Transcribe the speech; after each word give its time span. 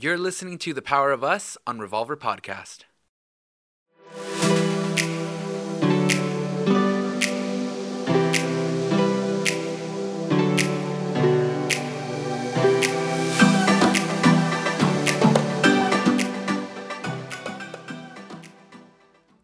You're 0.00 0.16
listening 0.16 0.58
to 0.58 0.72
The 0.72 0.80
Power 0.80 1.10
of 1.10 1.24
Us 1.24 1.58
on 1.66 1.80
Revolver 1.80 2.16
Podcast. 2.16 2.84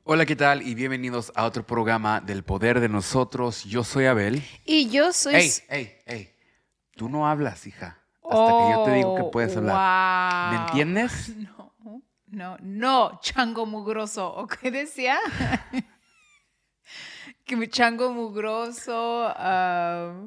Hola, 0.05 0.25
¿qué 0.25 0.37
tal? 0.37 0.63
Y 0.63 0.77
bienvenidos 0.77 1.33
a 1.35 1.47
otro 1.47 1.67
programa 1.67 2.21
del 2.21 2.45
Poder 2.45 2.79
de 2.79 2.89
Nosotros. 2.89 3.65
Yo 3.65 3.83
soy 3.83 4.07
Abel. 4.07 4.41
Y 4.65 4.89
yo 4.89 5.13
soy... 5.13 5.35
¡Ey, 5.35 5.51
ey, 5.69 5.99
ey! 6.07 6.31
Tú 6.95 7.09
no 7.09 7.27
hablas, 7.27 7.67
hija. 7.67 8.04
Hasta 8.25 8.59
que 8.59 8.73
yo 8.73 8.85
te 8.85 8.95
digo 8.95 9.15
que 9.17 9.25
puedes 9.25 9.57
hablar. 9.57 9.77
Oh, 9.77 10.51
¿Me 10.51 10.57
entiendes? 10.67 11.33
No, 11.87 12.03
no, 12.27 12.57
no, 12.63 13.21
chango 13.21 13.65
mugroso. 13.65 14.29
¿O 14.37 14.47
qué 14.47 14.71
decía? 14.71 15.19
que 17.45 17.57
mi 17.57 17.69
chango 17.69 18.13
mugroso, 18.13 19.33
ah, 19.37 20.27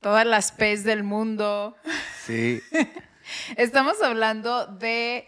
todas 0.00 0.26
las 0.26 0.52
pez 0.52 0.84
del 0.84 1.02
mundo. 1.04 1.76
Sí. 2.24 2.62
Estamos 3.56 4.02
hablando 4.02 4.66
de 4.66 5.26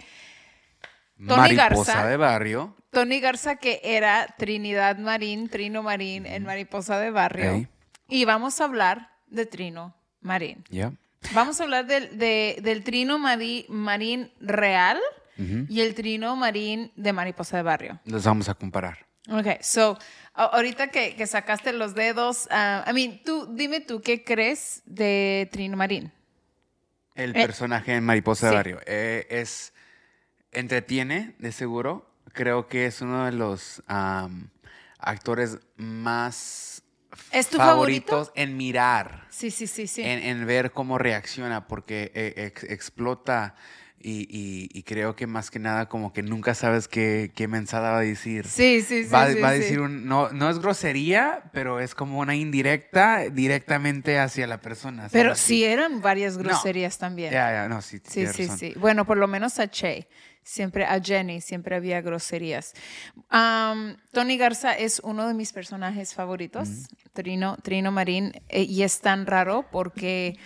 Tony 1.19 1.55
Mariposa 1.55 1.93
Garza. 1.93 2.07
de 2.07 2.17
barrio. 2.17 2.77
Tony 2.91 3.21
Garza, 3.21 3.57
que 3.57 3.81
era 3.85 4.27
Trinidad 4.39 4.97
Marín, 4.99 5.49
Trino 5.49 5.83
Marín 5.83 6.27
en 6.27 6.45
Mariposa 6.45 6.99
de 6.99 7.11
Barrio. 7.11 7.69
Y 8.09 8.25
vamos 8.25 8.61
a 8.61 8.65
hablar 8.65 9.11
de 9.27 9.47
Trino 9.47 9.95
Marín. 10.21 10.65
Ya. 10.71 10.93
Vamos 11.35 11.61
a 11.61 11.65
hablar 11.65 11.87
del, 11.87 12.19
de- 12.19 12.59
del 12.63 12.83
trino 12.83 13.19
marín 13.19 14.33
real 14.41 14.99
y 15.69 15.81
el 15.81 15.95
trino 15.95 16.37
marín 16.37 16.93
de 16.97 17.13
mariposa 17.15 17.57
de 17.57 17.63
barrio. 17.63 18.01
Los 18.05 18.25
vamos 18.25 18.49
a 18.51 18.55
comparar. 18.55 19.07
Ok, 19.31 19.47
so, 19.63 19.97
ahorita 20.35 20.89
que, 20.89 21.15
que 21.17 21.27
sacaste 21.27 21.73
los 21.73 21.95
dedos, 21.95 22.47
ah, 22.51 22.85
I 22.89 22.93
mean, 22.93 23.23
tú, 23.25 23.49
dime 23.55 23.81
tú, 23.81 24.03
¿qué 24.03 24.23
crees 24.23 24.83
de 24.85 25.49
trino 25.53 25.77
marín? 25.79 26.13
El 27.15 27.31
Eh, 27.37 27.47
personaje 27.47 27.95
en 27.95 28.05
Mariposa 28.05 28.49
de 28.51 28.55
barrio 28.55 28.81
eh, 28.87 29.27
es. 29.31 29.73
Entretiene, 30.53 31.37
de 31.39 31.53
seguro. 31.53 32.11
Creo 32.33 32.67
que 32.67 32.87
es 32.87 33.01
uno 33.03 33.25
de 33.25 33.33
los 33.33 33.83
actores 34.99 35.59
más 35.77 36.80
¿Es 37.33 37.49
tu 37.49 37.57
favoritos 37.57 38.33
en 38.35 38.57
mirar. 38.57 39.27
Sí, 39.31 39.51
sí, 39.51 39.67
sí, 39.67 39.87
sí. 39.87 40.03
en, 40.03 40.23
en 40.23 40.47
ver 40.47 40.73
cómo 40.73 40.99
reacciona, 40.99 41.67
porque 41.67 42.11
eh, 42.15 42.35
ex- 42.47 42.65
explota 42.65 43.55
y, 44.03 44.21
y- 44.31 44.69
y 44.73 44.83
creo 44.85 45.15
que 45.15 45.27
más 45.27 45.51
que 45.51 45.59
nada 45.59 45.89
como 45.89 46.13
que 46.13 46.23
nunca 46.23 46.55
sabes 46.55 46.89
qué, 46.89 47.33
qué 47.35 47.49
mensada 47.49 47.91
va 47.93 47.99
a 47.99 48.03
decir. 48.03 48.47
sí, 48.47 48.81
sí, 48.81 49.05
sí. 49.05 49.11
va, 49.11 49.31
sí, 49.31 49.41
va 49.41 49.49
a 49.49 49.53
decir 49.53 49.81
un, 49.81 50.07
no, 50.07 50.31
no 50.31 50.49
es 50.49 50.59
grosería, 50.59 51.43
pero 51.53 51.81
es 51.81 51.95
como 51.95 52.19
una 52.19 52.35
indirecta 52.35 53.29
directamente 53.31 54.19
hacia 54.19 54.47
la 54.47 54.61
persona. 54.61 55.09
Pero 55.13 55.35
sí 55.35 55.65
eran 55.65 56.01
varias 56.01 56.37
No. 56.39 56.45
groserías 56.45 56.97
también. 56.99 57.33
Ya, 57.33 57.53
ya, 57.53 57.69
no, 57.69 57.83
sí, 57.83 58.01
Sí, 58.09 58.27
sí, 58.27 58.43
razón. 58.45 58.59
sí. 58.59 58.73
Bueno, 58.77 59.05
por 59.05 59.19
lo 59.19 59.29
menos 59.29 59.59
a 59.59 59.69
Che, 59.71 60.09
siempre 60.43 60.85
a 60.85 61.01
Jenny, 61.01 61.41
siempre 61.41 61.77
había 61.77 62.01
groserías. 62.01 62.75
Am, 63.29 63.97
Tony 64.13 64.37
Garza 64.37 64.73
es 64.73 65.01
uno 65.01 65.27
de 65.29 65.35
mis 65.35 65.53
personajes 65.53 66.15
favoritos, 66.15 66.69
Trino, 67.13 67.57
Trino 67.63 67.93
Marín, 67.93 68.33
eh, 68.49 68.63
y 68.63 68.83
es 68.83 69.01
tan 69.01 69.27
raro 69.27 69.67
porque 69.71 70.39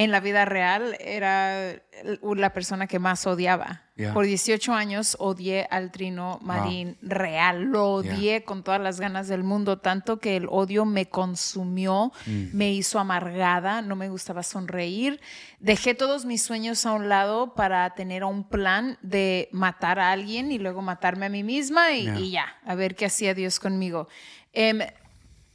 en 0.00 0.12
la 0.12 0.20
vida 0.20 0.44
real 0.44 0.96
era 1.00 1.74
la 2.22 2.52
persona 2.52 2.86
que 2.86 3.00
más 3.00 3.26
odiaba. 3.26 3.82
Por 4.14 4.26
18 4.26 4.72
años 4.72 5.16
odié 5.18 5.66
al 5.72 5.90
Trino 5.90 6.38
Marín 6.40 6.96
real, 7.02 7.64
lo 7.64 7.94
odié 7.94 8.44
con 8.44 8.62
todas 8.62 8.80
las 8.80 9.00
ganas 9.00 9.26
del 9.26 9.42
mundo, 9.42 9.78
tanto 9.80 10.20
que 10.20 10.36
el 10.36 10.46
odio 10.48 10.84
me 10.84 11.06
consumió, 11.06 12.12
Mm. 12.26 12.44
me 12.56 12.70
hizo 12.70 13.00
amargada, 13.00 13.82
no 13.82 13.96
me 13.96 14.08
gustaba 14.08 14.44
sonreír. 14.44 15.20
Dejé 15.58 15.94
todos 15.94 16.26
mis 16.26 16.42
sueños 16.42 16.86
a 16.86 16.92
un 16.92 17.08
lado 17.08 17.54
para 17.56 17.90
tener 17.96 18.22
un 18.22 18.48
plan 18.48 18.98
de 19.02 19.48
matar 19.50 19.98
a 19.98 20.12
alguien 20.12 20.52
y 20.52 20.58
luego 20.58 20.80
matarme 20.80 21.26
a 21.26 21.28
mí 21.28 21.42
misma 21.42 21.90
y, 21.90 22.04
Ya. 22.04 22.20
y 22.20 22.30
ya, 22.30 22.46
a 22.64 22.76
ver 22.76 22.94
qué 22.94 23.06
hacía 23.06 23.34
Dios 23.34 23.58
conmigo. 23.58 24.06
Em, 24.52 24.78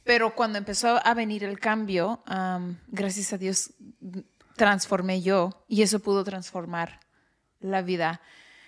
pero 0.02 0.34
cuando 0.34 0.58
empezó 0.58 1.00
a 1.02 1.14
venir 1.14 1.44
el 1.44 1.58
cambio, 1.58 2.22
am, 2.26 2.78
gracias 2.88 3.32
a 3.32 3.38
Dios 3.38 3.72
transformé 4.56 5.22
yo 5.22 5.64
y 5.68 5.82
eso 5.82 6.00
pudo 6.00 6.24
transformar 6.24 7.00
la 7.60 7.82
vida. 7.82 8.20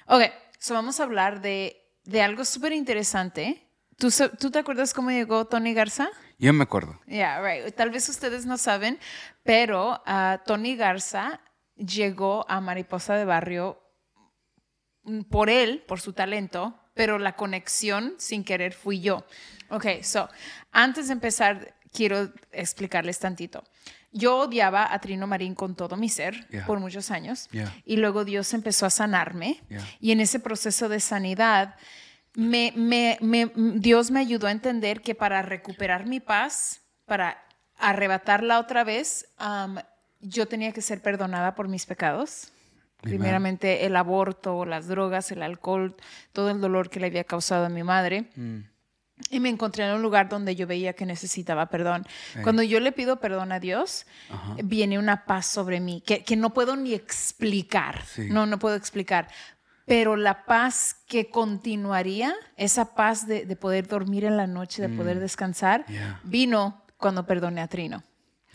Ok, 0.06 0.22
so 0.58 0.74
vamos 0.74 1.00
a 1.00 1.04
hablar 1.04 1.41
de, 1.41 1.91
de 2.04 2.22
algo 2.22 2.44
súper 2.44 2.72
interesante. 2.72 3.69
¿Tú, 3.97 4.08
¿Tú 4.38 4.50
te 4.50 4.58
acuerdas 4.58 4.92
cómo 4.92 5.10
llegó 5.10 5.47
Tony 5.47 5.72
Garza? 5.74 6.10
Yo 6.38 6.52
me 6.52 6.64
acuerdo. 6.64 7.00
Yeah, 7.06 7.41
right. 7.41 7.74
Tal 7.74 7.91
vez 7.91 8.08
ustedes 8.08 8.44
no 8.44 8.58
saben, 8.58 8.98
pero 9.42 10.02
ah, 10.04 10.42
Tony 10.44 10.76
Garza 10.76 11.41
llegó 11.76 12.44
a 12.48 12.60
Mariposa 12.60 13.14
de 13.14 13.24
Barrio 13.24 13.80
mm, 15.04 15.22
por 15.22 15.48
él, 15.48 15.82
por 15.86 16.00
su 16.00 16.12
talento, 16.12 16.78
pero 16.94 17.18
la 17.18 17.36
conexión 17.36 18.14
sin 18.18 18.44
querer 18.44 18.74
fui 18.74 19.00
yo. 19.00 19.24
Ok, 19.70 20.03
so, 20.03 20.28
antes 20.72 21.08
de 21.08 21.14
empezar, 21.14 21.74
quiero 21.92 22.32
explicarles 22.53 23.18
tantito. 23.18 23.64
Yo 24.19 24.38
odiaba 24.38 24.93
a 24.93 24.99
Trino 25.00 25.27
Marín 25.27 25.54
con 25.54 25.75
todo 25.75 25.97
mi 25.97 26.09
ser 26.09 26.47
Yeah. 26.50 26.65
por 26.66 26.81
muchos 26.81 27.10
años 27.10 27.49
Yeah. 27.53 27.72
y 27.84 27.97
luego 27.97 28.25
Dios 28.25 28.53
empezó 28.54 28.87
a 28.87 28.91
sanarme 28.91 29.60
Yeah. 29.69 29.84
y 30.00 30.12
en 30.12 30.21
ese 30.21 30.41
proceso 30.41 30.88
de 30.88 31.00
sanidad 31.00 31.77
me, 32.34 32.72
me- 32.77 33.19
me- 33.21 33.50
Dios 33.54 34.10
me 34.10 34.21
ayudó 34.21 34.47
a 34.47 34.50
entender 34.53 35.00
que 35.03 35.15
para 35.15 35.43
recuperar 35.43 36.06
mi 36.06 36.21
paz, 36.21 36.81
para 37.04 37.43
arrebatarla 37.78 38.59
otra 38.59 38.84
vez, 38.84 39.27
yo 40.21 40.47
tenía 40.47 40.72
que 40.72 40.83
ser 40.83 41.00
perdonada 41.03 41.54
por 41.54 41.69
mis 41.69 41.84
pecados. 41.87 42.48
Amen. 43.03 43.19
Primeramente 43.19 43.84
el 43.87 43.94
aborto, 43.97 44.65
las 44.65 44.87
drogas, 44.88 45.31
el 45.31 45.43
alcohol, 45.43 45.94
todo 46.33 46.50
el 46.50 46.60
dolor 46.60 46.88
que 46.91 47.00
le 47.00 47.06
había 47.09 47.25
causado 47.25 47.66
a 47.66 47.69
mi 47.69 47.83
madre. 47.83 48.31
Mm. 48.37 48.60
Y 49.31 49.41
me 49.41 49.49
encontré 49.49 49.84
en 49.87 49.94
un 49.94 50.03
lugar 50.03 50.28
donde 50.28 50.54
yo 50.56 50.66
veía 50.66 50.93
que 50.93 51.06
necesitaba 51.06 51.66
perdón. 51.66 52.06
Cuando 52.43 52.62
yo 52.62 52.81
le 52.81 52.93
pido 52.93 53.16
perdón 53.19 53.50
a 53.50 53.59
Dios, 53.60 54.06
Ajá. 54.31 54.56
viene 54.62 54.99
una 54.99 55.25
paz 55.25 55.47
sobre 55.47 55.81
mí 55.81 56.03
que, 56.06 56.22
que 56.22 56.37
no 56.37 56.53
puedo 56.53 56.77
ni 56.77 56.93
explicar. 56.94 58.04
Sí. 58.04 58.28
No, 58.31 58.44
no 58.47 58.59
puedo 58.59 58.77
explicar. 58.77 59.28
Pero 59.87 60.16
la 60.16 60.44
paz 60.44 60.97
que 61.06 61.31
continuaría, 61.31 62.34
esa 62.56 62.94
paz 62.94 63.27
de, 63.27 63.47
de 63.47 63.56
poder 63.56 63.87
dormir 63.88 64.25
en 64.25 64.37
la 64.37 64.47
noche, 64.47 64.82
de 64.82 64.88
poder 64.88 65.19
descansar, 65.21 65.84
Mm. 65.88 65.93
Yeah. 65.93 66.21
vino 66.25 66.83
cuando 66.98 67.25
perdoné 67.27 67.60
a 67.62 67.69
Trino. 67.69 68.03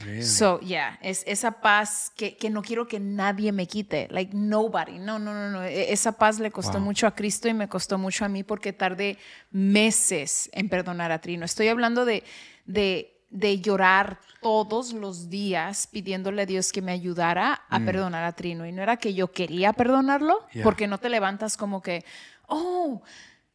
Really? 0.06 0.24
So, 0.24 0.60
yeah, 0.62 0.98
es 1.02 1.24
esa 1.28 1.52
paz 1.62 2.12
que, 2.16 2.36
que 2.38 2.50
no 2.50 2.62
quiero 2.62 2.88
que 2.88 3.00
nadie 3.00 3.52
me 3.52 3.68
quite, 3.68 4.08
like 4.12 4.36
nobody. 4.36 5.00
No, 5.00 5.20
no, 5.20 5.34
no, 5.34 5.50
no. 5.50 5.64
E- 5.64 5.92
Esa 5.92 6.12
paz 6.14 6.40
le 6.40 6.52
costó 6.52 6.74
Wow. 6.78 6.82
mucho 6.82 7.08
a 7.08 7.16
Cristo 7.16 7.48
y 7.48 7.54
me 7.54 7.68
costó 7.68 7.98
mucho 7.98 8.26
a 8.26 8.30
mí 8.30 8.44
porque 8.44 8.74
tardé 8.74 9.18
meses 9.66 10.50
en 10.54 10.70
perdonar 10.70 11.12
a 11.12 11.20
Trino. 11.20 11.46
Estoy 11.46 11.68
hablando 11.68 12.06
de, 12.06 12.24
de, 12.66 13.22
de 13.30 13.60
llorar 13.62 14.20
todos 14.42 14.94
los 14.94 15.30
días 15.30 15.88
pidiéndole 15.88 16.42
a 16.42 16.46
Dios 16.46 16.72
que 16.72 16.82
me 16.82 16.92
ayudara 16.92 17.62
a 17.70 17.80
perdonar 17.80 18.24
a 18.24 18.34
Trino. 18.34 18.66
Y 18.66 18.72
no 18.72 18.82
era 18.82 18.98
que 18.98 19.14
yo 19.14 19.32
quería 19.32 19.74
perdonarlo, 19.74 20.48
Yeah. 20.54 20.64
porque 20.64 20.88
no 20.88 20.98
te 20.98 21.10
levantas 21.10 21.56
como 21.58 21.82
que, 21.82 22.04
oh, 22.48 23.02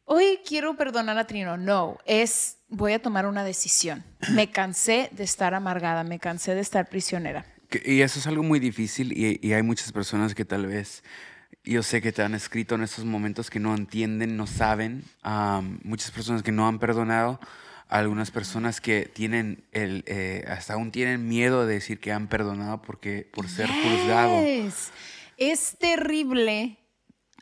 hoy 0.07 0.39
quiero 0.45 0.75
perdonar 0.75 1.17
a 1.19 1.27
Trino. 1.27 1.57
No, 1.57 1.99
es 2.05 2.57
voy 2.69 2.93
a 2.93 3.01
tomar 3.01 3.27
una 3.27 3.43
decisión. 3.43 4.03
Me 4.33 4.49
cansé 4.51 5.09
de 5.11 5.23
estar 5.23 5.53
amargada, 5.53 6.03
me 6.03 6.17
cansé 6.17 6.55
de 6.55 6.61
estar 6.61 6.89
prisionera. 6.89 7.45
Y 7.85 8.01
eso 8.01 8.19
es 8.19 8.27
algo 8.27 8.43
muy 8.43 8.59
difícil 8.59 9.11
y, 9.11 9.39
y 9.45 9.53
hay 9.53 9.61
muchas 9.61 9.91
personas 9.91 10.33
que 10.33 10.45
tal 10.45 10.65
vez, 10.67 11.03
yo 11.65 11.83
sé 11.83 12.01
que 12.01 12.13
te 12.13 12.23
han 12.23 12.33
escrito 12.33 12.75
en 12.75 12.83
estos 12.83 13.03
momentos 13.03 13.49
que 13.49 13.59
no 13.59 13.75
entienden, 13.75 14.37
no 14.37 14.47
saben, 14.47 15.03
muchas 15.83 16.11
personas 16.11 16.43
que 16.43 16.53
no 16.53 16.65
han 16.65 16.79
perdonado, 16.79 17.41
algunas 17.89 18.31
personas 18.31 18.79
que 18.79 19.11
tienen 19.13 19.65
el, 19.73 20.05
eh, 20.07 20.45
hasta 20.47 20.75
aún 20.75 20.91
tienen 20.91 21.27
miedo 21.27 21.65
de 21.65 21.75
decir 21.75 21.99
que 21.99 22.13
han 22.13 22.27
perdonado 22.27 22.81
porque 22.81 23.29
por 23.33 23.49
ser 23.49 23.67
juzgado. 23.67 24.41
Yes. 24.43 24.91
Es 25.37 25.77
terrible. 25.77 26.77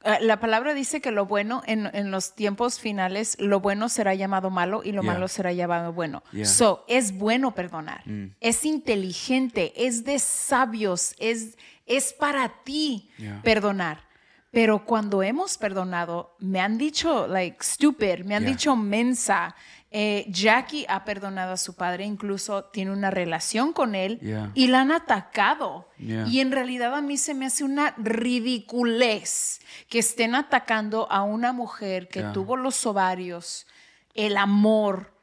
Ah, 0.07 0.19
La 0.21 0.39
palabra 0.39 0.73
dice 0.75 1.01
que 1.01 1.09
lo 1.11 1.25
bueno 1.25 1.63
en, 1.65 1.89
en 1.93 2.11
los 2.11 2.35
tiempos 2.35 2.79
finales, 2.79 3.35
lo 3.39 3.59
bueno 3.59 3.89
será 3.89 4.13
llamado 4.13 4.49
malo 4.51 4.81
y 4.83 4.91
lo 4.91 5.01
Yeah. 5.01 5.13
malo 5.13 5.27
será 5.27 5.51
llamado 5.51 5.91
bueno. 5.93 6.23
Yeah. 6.31 6.45
So, 6.45 6.85
es 6.87 7.17
bueno 7.17 7.55
perdonar. 7.55 8.07
Mm. 8.07 8.35
Es 8.39 8.65
inteligente, 8.65 9.73
es 9.75 10.03
de 10.05 10.19
sabios, 10.19 11.15
es, 11.19 11.57
es 11.87 12.13
para 12.13 12.49
ti 12.63 13.09
Yeah. 13.17 13.41
perdonar. 13.43 14.05
Pero 14.51 14.85
cuando 14.85 15.21
hemos 15.21 15.57
perdonado, 15.57 16.35
me 16.39 16.61
han 16.61 16.77
dicho, 16.77 17.27
like, 17.27 17.57
stupid, 17.61 18.23
me 18.23 18.35
han 18.35 18.45
dicho 18.45 18.75
mensa, 18.77 19.53
Eh, 19.97 20.25
Jackie 20.29 20.85
ha 20.89 21.05
perdonado 21.05 21.53
a 21.53 21.57
su 21.57 21.73
padre, 21.73 22.03
incluso 22.03 22.65
tiene 22.65 22.91
una 22.91 23.11
relación 23.11 23.71
con 23.71 23.95
él 23.95 24.19
Yeah. 24.21 24.51
y 24.53 24.67
la 24.67 24.81
han 24.81 24.91
atacado. 24.91 25.87
Yeah. 25.97 26.27
Y 26.27 26.41
en 26.41 26.51
realidad 26.51 26.93
a 26.93 27.01
mí 27.01 27.15
se 27.17 27.33
me 27.33 27.45
hace 27.45 27.63
una 27.63 27.93
ridiculez 27.97 29.61
que 29.89 29.99
estén 29.99 30.35
atacando 30.35 31.09
a 31.11 31.23
una 31.23 31.53
mujer 31.53 32.07
que 32.09 32.19
Yeah. 32.19 32.33
tuvo 32.33 32.57
los 32.57 32.85
ovarios, 32.85 33.67
el 34.13 34.35
amor 34.37 35.13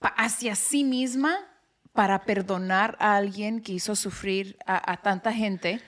hacia 0.00 0.54
sí 0.54 0.84
misma 0.84 1.36
para 1.92 2.22
perdonar 2.24 2.96
a 3.00 3.16
alguien 3.16 3.60
que 3.60 3.72
hizo 3.72 3.96
sufrir 3.96 4.56
a, 4.66 4.92
a 4.92 4.96
tanta 4.98 5.32
gente. 5.32 5.80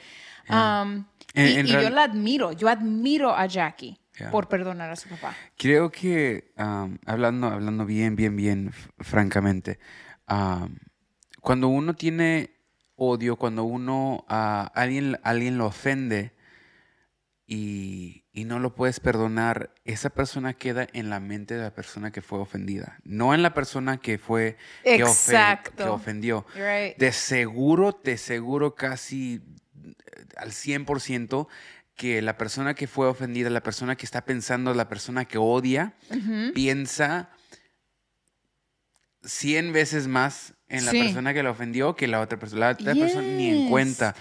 Um, 0.51 1.05
En- 1.35 1.47
y 1.47 1.59
en 1.59 1.67
y 1.67 1.71
yo 1.71 1.91
la 1.91 2.05
admiro, 2.05 2.53
yo 2.53 2.69
admiro 2.69 3.31
a 3.37 3.47
Jackie 3.47 3.99
Yeah. 4.19 4.31
por 4.31 4.49
perdonar 4.49 4.91
a 4.91 4.97
su 4.97 5.09
papá. 5.09 5.35
Creo 5.57 5.91
que, 5.91 6.53
um, 6.57 6.99
hablando, 7.07 7.47
hablando 7.47 7.87
bien, 7.87 8.17
bien, 8.17 8.35
bien, 8.37 8.73
francamente, 8.99 9.79
um, 10.29 10.77
cuando 11.41 11.69
uno 11.69 11.95
tiene 11.95 12.51
odio, 12.97 13.37
cuando 13.37 13.65
uno 13.65 14.25
a 14.29 14.71
alguien, 14.75 15.19
alguien 15.23 15.57
lo 15.57 15.67
ofende 15.67 16.33
y, 17.47 18.25
y 18.33 18.45
no 18.45 18.59
lo 18.59 18.75
puedes 18.75 19.01
perdonar, 19.01 19.73
esa 19.85 20.11
persona 20.11 20.53
queda 20.53 20.87
en 20.93 21.09
la 21.09 21.21
mente 21.21 21.55
de 21.55 21.63
la 21.63 21.75
persona 21.75 22.11
que 22.11 22.21
fue 22.21 22.39
ofendida, 22.41 22.99
no 23.05 23.35
en 23.35 23.43
la 23.43 23.55
persona 23.55 23.99
que 23.99 24.19
fue 24.19 24.57
que, 24.83 24.97
Exacto. 24.97 25.85
que 25.85 25.89
ofendió. 25.89 26.45
Right. 26.55 26.99
De 26.99 27.13
seguro, 27.13 27.95
te 27.95 28.19
seguro 28.19 28.75
casi 28.75 29.41
eh, 29.83 29.95
al 30.37 30.51
100% 30.51 31.47
que 31.99 32.23
la 32.23 32.39
persona 32.39 32.75
que 32.75 32.87
fue 32.87 33.09
ofendida, 33.09 33.51
la 33.51 33.63
persona 33.63 33.97
que 33.97 34.07
está 34.07 34.25
pensando, 34.25 34.73
la 34.73 34.89
persona 34.89 35.25
que 35.27 35.37
odia, 35.37 35.95
piensa 36.55 37.29
100 39.25 39.73
veces 39.73 40.07
más 40.07 40.55
en 40.69 40.85
la 40.87 40.93
Sí. 40.93 41.03
persona 41.03 41.35
que 41.35 41.43
la 41.43 41.51
ofendió 41.51 41.97
que 41.97 42.07
la 42.07 42.21
otra 42.21 42.39
persona. 42.39 42.67
La 42.67 42.73
otra 42.73 42.95
persona 42.95 43.27
ni 43.27 43.49
en 43.51 43.69
cuenta. 43.69 44.15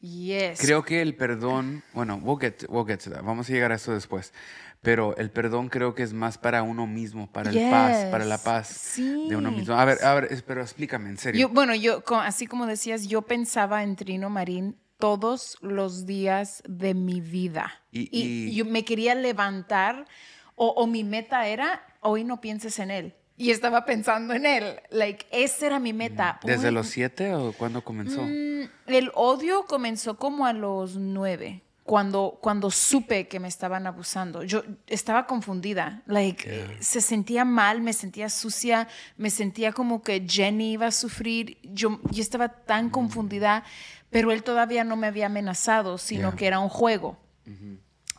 Yes. 0.00 0.60
Creo 0.60 0.84
que 0.84 1.00
el 1.00 1.14
perdón, 1.16 1.82
bueno, 1.94 2.16
we'll 2.22 2.38
get, 2.38 2.64
we'll 2.68 2.86
get 2.86 2.98
to 2.98 3.10
that. 3.10 3.22
vamos 3.22 3.48
a 3.48 3.52
llegar 3.52 3.72
a 3.72 3.76
eso 3.76 3.94
después, 3.94 4.34
pero 4.82 5.16
el 5.16 5.30
perdón 5.30 5.68
creo 5.68 5.94
que 5.94 6.02
es 6.02 6.12
más 6.12 6.36
para 6.38 6.62
uno 6.62 6.86
mismo, 6.86 7.30
para 7.32 7.50
el 7.50 7.70
paz, 7.70 8.06
para 8.10 8.24
la 8.26 8.36
paz 8.36 8.94
de 8.96 9.34
uno 9.36 9.50
mismo. 9.52 9.74
A 9.74 9.84
ver, 9.86 10.04
a 10.04 10.14
ver, 10.14 10.44
pero 10.46 10.60
explícame, 10.60 11.08
en 11.08 11.16
serio. 11.18 11.40
Yo, 11.40 11.48
bueno, 11.54 11.74
yo, 11.74 12.02
así 12.20 12.46
como 12.46 12.66
decías, 12.66 13.06
yo 13.06 13.22
pensaba 13.22 13.84
en 13.84 13.94
Trino 13.96 14.28
Marín 14.28 14.76
todos 15.02 15.56
los 15.62 16.06
días 16.06 16.62
de 16.68 16.94
mi 16.94 17.20
vida. 17.20 17.82
Y- 17.90 18.02
Y, 18.12 18.48
y- 18.50 18.54
yo 18.54 18.64
me 18.64 18.84
quería 18.84 19.16
levantar, 19.16 20.06
o, 20.54 20.68
o 20.68 20.86
mi 20.86 21.02
meta 21.02 21.48
era, 21.48 21.84
hoy 22.02 22.22
no 22.22 22.40
pienses 22.40 22.78
en 22.78 22.92
él. 22.92 23.14
Y 23.36 23.50
estaba 23.50 23.84
pensando 23.84 24.32
en 24.32 24.46
él. 24.46 24.80
Like, 24.90 25.26
esa 25.32 25.66
era 25.66 25.80
mi 25.80 25.92
meta. 25.92 26.38
¿Desde 26.44 26.68
Hoy- 26.68 26.74
los 26.74 26.86
siete 26.86 27.34
o 27.34 27.52
cuándo 27.52 27.82
comenzó? 27.82 28.22
Mm, 28.22 28.68
el 28.86 29.10
odio 29.16 29.66
comenzó 29.66 30.16
como 30.18 30.46
a 30.46 30.52
los 30.52 30.94
nueve. 30.96 31.62
Cuando, 31.82 32.38
cuando 32.40 32.70
supe 32.70 33.26
que 33.26 33.40
me 33.40 33.48
estaban 33.48 33.88
abusando, 33.88 34.44
yo 34.44 34.62
estaba 34.86 35.26
confundida, 35.26 36.02
like, 36.06 36.76
se 36.78 37.00
sentía 37.00 37.44
mal, 37.44 37.80
me 37.80 37.92
sentía 37.92 38.28
sucia, 38.28 38.86
me 39.16 39.30
sentía 39.30 39.72
como 39.72 40.00
que 40.04 40.24
Jenny 40.28 40.74
iba 40.74 40.86
a 40.86 40.92
sufrir, 40.92 41.58
yo, 41.64 41.98
yo 42.12 42.22
estaba 42.22 42.50
tan 42.50 42.88
confundida, 42.88 43.64
pero 44.12 44.30
él 44.30 44.44
todavía 44.44 44.84
no 44.84 44.94
me 44.96 45.08
había 45.08 45.26
amenazado, 45.26 45.98
sino 45.98 46.28
Yeah. 46.30 46.36
que 46.36 46.46
era 46.46 46.60
un 46.60 46.68
juego. 46.68 47.18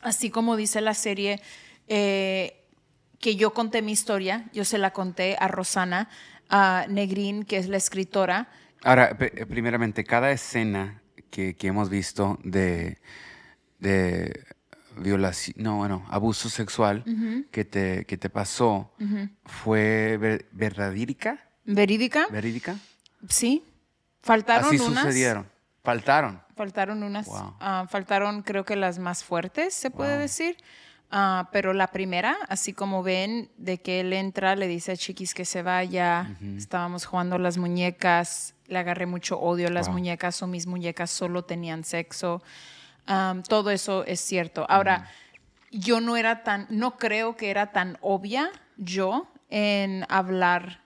Así 0.01 0.29
como 0.29 0.57
dice 0.57 0.81
la 0.81 0.93
serie, 0.95 1.39
eh, 1.87 2.65
que 3.19 3.37
yo 3.37 3.53
conté 3.53 3.81
mi 3.81 3.93
historia, 3.93 4.49
yo 4.51 4.65
se 4.65 4.77
la 4.77 4.91
conté 4.91 5.37
a 5.39 5.47
Rosana 5.47 6.09
a 6.49 6.85
Negrín, 6.89 7.43
que 7.45 7.55
es 7.57 7.69
la 7.69 7.77
escritora, 7.77 8.49
Ahora, 8.85 9.17
pe- 9.17 9.45
primeramente, 9.45 10.03
cada 10.03 10.29
escena 10.31 11.01
que, 11.31 11.55
que 11.55 11.67
hemos 11.67 11.89
visto 11.89 12.37
de, 12.43 12.97
de 13.79 14.43
violación, 14.97 15.55
no, 15.57 15.77
bueno, 15.77 16.05
abuso 16.09 16.49
sexual 16.49 17.05
que, 17.49 17.63
te, 17.63 18.03
que 18.05 18.17
te 18.17 18.29
pasó, 18.29 18.91
¿fue 19.45 20.17
ver- 20.17 20.47
verídica? 20.51 21.39
verídica. 21.63 22.27
¿Verídica? 22.29 22.75
Sí, 23.29 23.63
faltaron 24.21 24.65
Así 24.67 24.79
unas. 24.79 25.03
sucedieron. 25.05 25.47
Faltaron. 25.83 26.41
Faltaron 26.55 27.03
unas. 27.03 27.27
Wow. 27.27 27.55
ah, 27.59 27.85
faltaron, 27.89 28.41
creo 28.41 28.63
que 28.63 28.75
las 28.75 28.99
más 28.99 29.23
fuertes, 29.23 29.73
se 29.73 29.91
puede 29.91 30.13
Wow. 30.13 30.19
decir. 30.21 30.57
Ah, 31.11 31.49
pero 31.51 31.73
la 31.73 31.87
primera, 31.87 32.37
así 32.49 32.73
como 32.73 33.03
ven, 33.03 33.51
de 33.57 33.79
que 33.81 33.99
él 33.99 34.13
entra, 34.13 34.55
le 34.55 34.67
dice 34.67 34.93
a 34.93 34.97
Chiquis 34.97 35.33
que 35.35 35.45
se 35.45 35.61
vaya. 35.61 36.35
Estábamos 36.57 37.05
jugando 37.05 37.37
las 37.37 37.57
muñecas. 37.57 38.55
Le 38.67 38.79
agarré 38.79 39.05
mucho 39.05 39.39
odio 39.39 39.67
a 39.67 39.71
las 39.71 39.87
Wow. 39.87 39.93
muñecas 39.93 40.41
o 40.41 40.47
mis 40.47 40.65
muñecas 40.65 41.11
solo 41.11 41.43
tenían 41.43 41.83
sexo. 41.83 42.41
Todo 43.47 43.69
eso 43.69 44.05
es 44.05 44.21
cierto. 44.21 44.65
Ahora, 44.69 45.07
yo 45.69 45.99
no 46.01 46.15
era 46.17 46.43
tan, 46.43 46.65
no 46.69 46.97
creo 46.97 47.35
que 47.35 47.51
era 47.51 47.71
tan 47.71 47.97
obvia 48.01 48.49
yo 48.77 49.27
en 49.49 50.05
hablar 50.09 50.81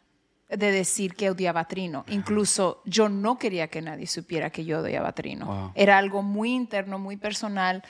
de 0.49 0.71
decir 0.71 1.15
que 1.15 1.29
odiaba 1.29 1.61
a 1.61 1.67
Trino. 1.67 2.05
Incluso 2.07 2.81
yo 2.85 3.09
no 3.09 3.37
quería 3.37 3.67
que 3.67 3.81
nadie 3.81 4.07
supiera 4.07 4.49
que 4.49 4.63
yo 4.63 4.79
odiaba 4.79 5.09
a 5.09 5.13
Trino. 5.13 5.45
Wow. 5.45 5.71
Era 5.75 5.97
algo 5.97 6.23
muy 6.23 6.53
interno, 6.53 6.99
muy 6.99 7.17
personal. 7.17 7.83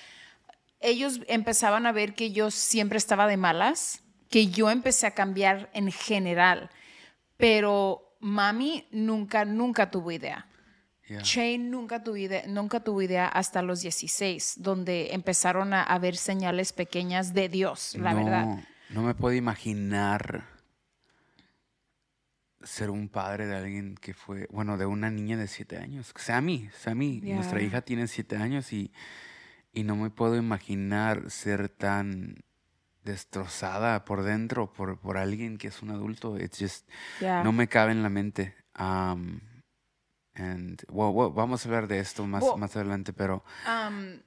Ellos 0.79 1.21
empezaban 1.27 1.85
a 1.85 1.91
ver 1.91 2.15
que 2.15 2.31
yo 2.31 2.49
siempre 2.49 2.97
estaba 2.97 3.27
de 3.27 3.37
malas, 3.37 4.01
que 4.29 4.47
yo 4.47 4.69
empecé 4.71 5.05
a 5.07 5.11
cambiar 5.11 5.69
en 5.73 5.91
general, 5.91 6.69
pero 7.37 8.15
mami 8.19 8.87
nunca, 8.91 9.45
nunca 9.45 9.91
tuvo 9.91 10.11
idea. 10.11 10.47
Yeah. 11.07 11.21
Shane 11.23 11.59
nunca 11.59 12.03
tuvo, 12.03 12.17
idea, 12.17 12.43
nunca 12.47 12.81
tuvo 12.81 13.01
idea 13.01 13.27
hasta 13.27 13.61
los 13.61 13.81
16, 13.81 14.55
donde 14.57 15.13
empezaron 15.13 15.73
a, 15.73 15.97
ver 15.99 16.17
señales 16.17 16.73
pequeñas 16.73 17.33
de 17.33 17.47
Dios, 17.47 17.95
la 17.95 18.13
no, 18.13 18.23
verdad. 18.25 18.59
No 18.89 19.03
me 19.03 19.13
puedo 19.13 19.33
imaginar 19.33 20.56
ser 22.67 22.89
un 22.89 23.09
padre 23.09 23.47
de 23.47 23.55
alguien 23.55 23.95
que 23.95 24.13
fue, 24.13 24.47
bueno, 24.51 24.77
de 24.77 24.85
una 24.85 25.09
niña 25.09 25.37
de 25.37 25.47
siete 25.47 25.77
años. 25.77 26.13
Sammy, 26.15 26.69
Sammy, 26.77 27.21
nuestra 27.21 27.59
Yeah. 27.59 27.67
hija 27.67 27.81
tiene 27.81 28.07
siete 28.07 28.37
años 28.37 28.71
y, 28.73 28.91
y 29.73 29.83
no 29.83 29.95
me 29.95 30.09
puedo 30.09 30.35
imaginar 30.35 31.29
ser 31.31 31.69
tan 31.69 32.43
destrozada 33.03 34.03
por 34.05 34.23
dentro 34.23 34.73
por, 34.73 34.99
por 34.99 35.17
alguien 35.17 35.57
que 35.57 35.69
es 35.69 35.81
un 35.81 35.91
adulto. 35.91 36.37
It's 36.37 36.59
just, 36.59 36.89
Yeah. 37.21 37.43
no 37.43 37.51
me 37.51 37.67
cabe 37.67 37.91
en 37.93 38.03
la 38.03 38.09
mente. 38.09 38.53
Um, 38.77 39.39
and, 40.35 40.81
well, 40.89 41.11
well, 41.13 41.31
vamos 41.33 41.65
a 41.65 41.69
hablar 41.69 41.87
de 41.87 41.99
esto 41.99 42.27
más, 42.27 42.43
Well- 42.43 42.57
más 42.57 42.75
adelante, 42.75 43.13
pero 43.13 43.43
Am, 43.65 44.21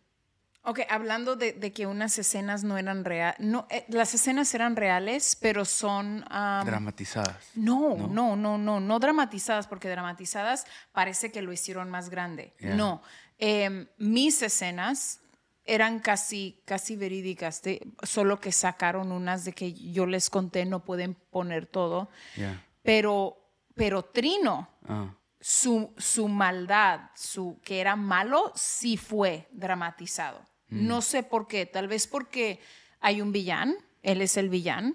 ok, 0.70 0.80
hablando 0.88 1.36
de, 1.36 1.52
de 1.52 1.72
que 1.72 1.86
unas 1.86 2.18
escenas 2.18 2.64
no 2.64 2.78
eran 2.78 3.04
reales, 3.04 3.38
no, 3.40 3.66
eh, 3.70 3.84
las 3.88 4.14
escenas 4.14 4.52
eran 4.54 4.76
reales, 4.76 5.36
pero 5.40 5.64
son... 5.64 6.24
am, 6.30 6.64
dramatizadas. 6.66 7.36
no, 7.54 7.96
¿no? 7.96 8.06
no, 8.08 8.36
no, 8.36 8.58
no, 8.58 8.80
no 8.80 8.98
dramatizadas, 8.98 9.66
porque 9.66 9.88
dramatizadas 9.88 10.66
parece 10.92 11.30
que 11.30 11.42
lo 11.42 11.52
hicieron 11.52 11.90
más 11.90 12.08
grande. 12.10 12.54
Yeah. 12.60 12.74
No, 12.76 13.02
Em, 13.42 13.86
mis 13.96 14.42
escenas 14.42 15.20
eran 15.64 15.98
casi, 16.00 16.60
casi 16.66 16.94
verídicas, 16.96 17.62
de- 17.62 17.80
solo 18.02 18.38
que 18.38 18.52
sacaron 18.52 19.12
unas 19.12 19.44
de 19.46 19.52
que 19.52 19.72
yo 19.72 20.04
les 20.04 20.28
conté, 20.28 20.66
no 20.66 20.84
pueden 20.84 21.14
poner 21.14 21.64
todo, 21.66 22.10
Yeah. 22.36 22.62
pero, 22.82 23.36
pero 23.74 24.02
Trino, 24.04 24.68
Ah, 24.86 25.14
su, 25.40 25.94
su 25.96 26.28
maldad, 26.28 27.10
su 27.14 27.58
que 27.64 27.80
era 27.80 27.96
malo, 27.96 28.52
sí 28.54 28.98
fue 28.98 29.48
dramatizado. 29.52 30.42
No 30.70 31.02
sé 31.02 31.22
por 31.22 31.46
qué, 31.48 31.66
tal 31.66 31.88
vez 31.88 32.06
porque 32.06 32.60
hay 33.00 33.20
un 33.20 33.32
villano, 33.32 33.74
él 34.02 34.22
es 34.22 34.36
el 34.36 34.48
villano, 34.48 34.94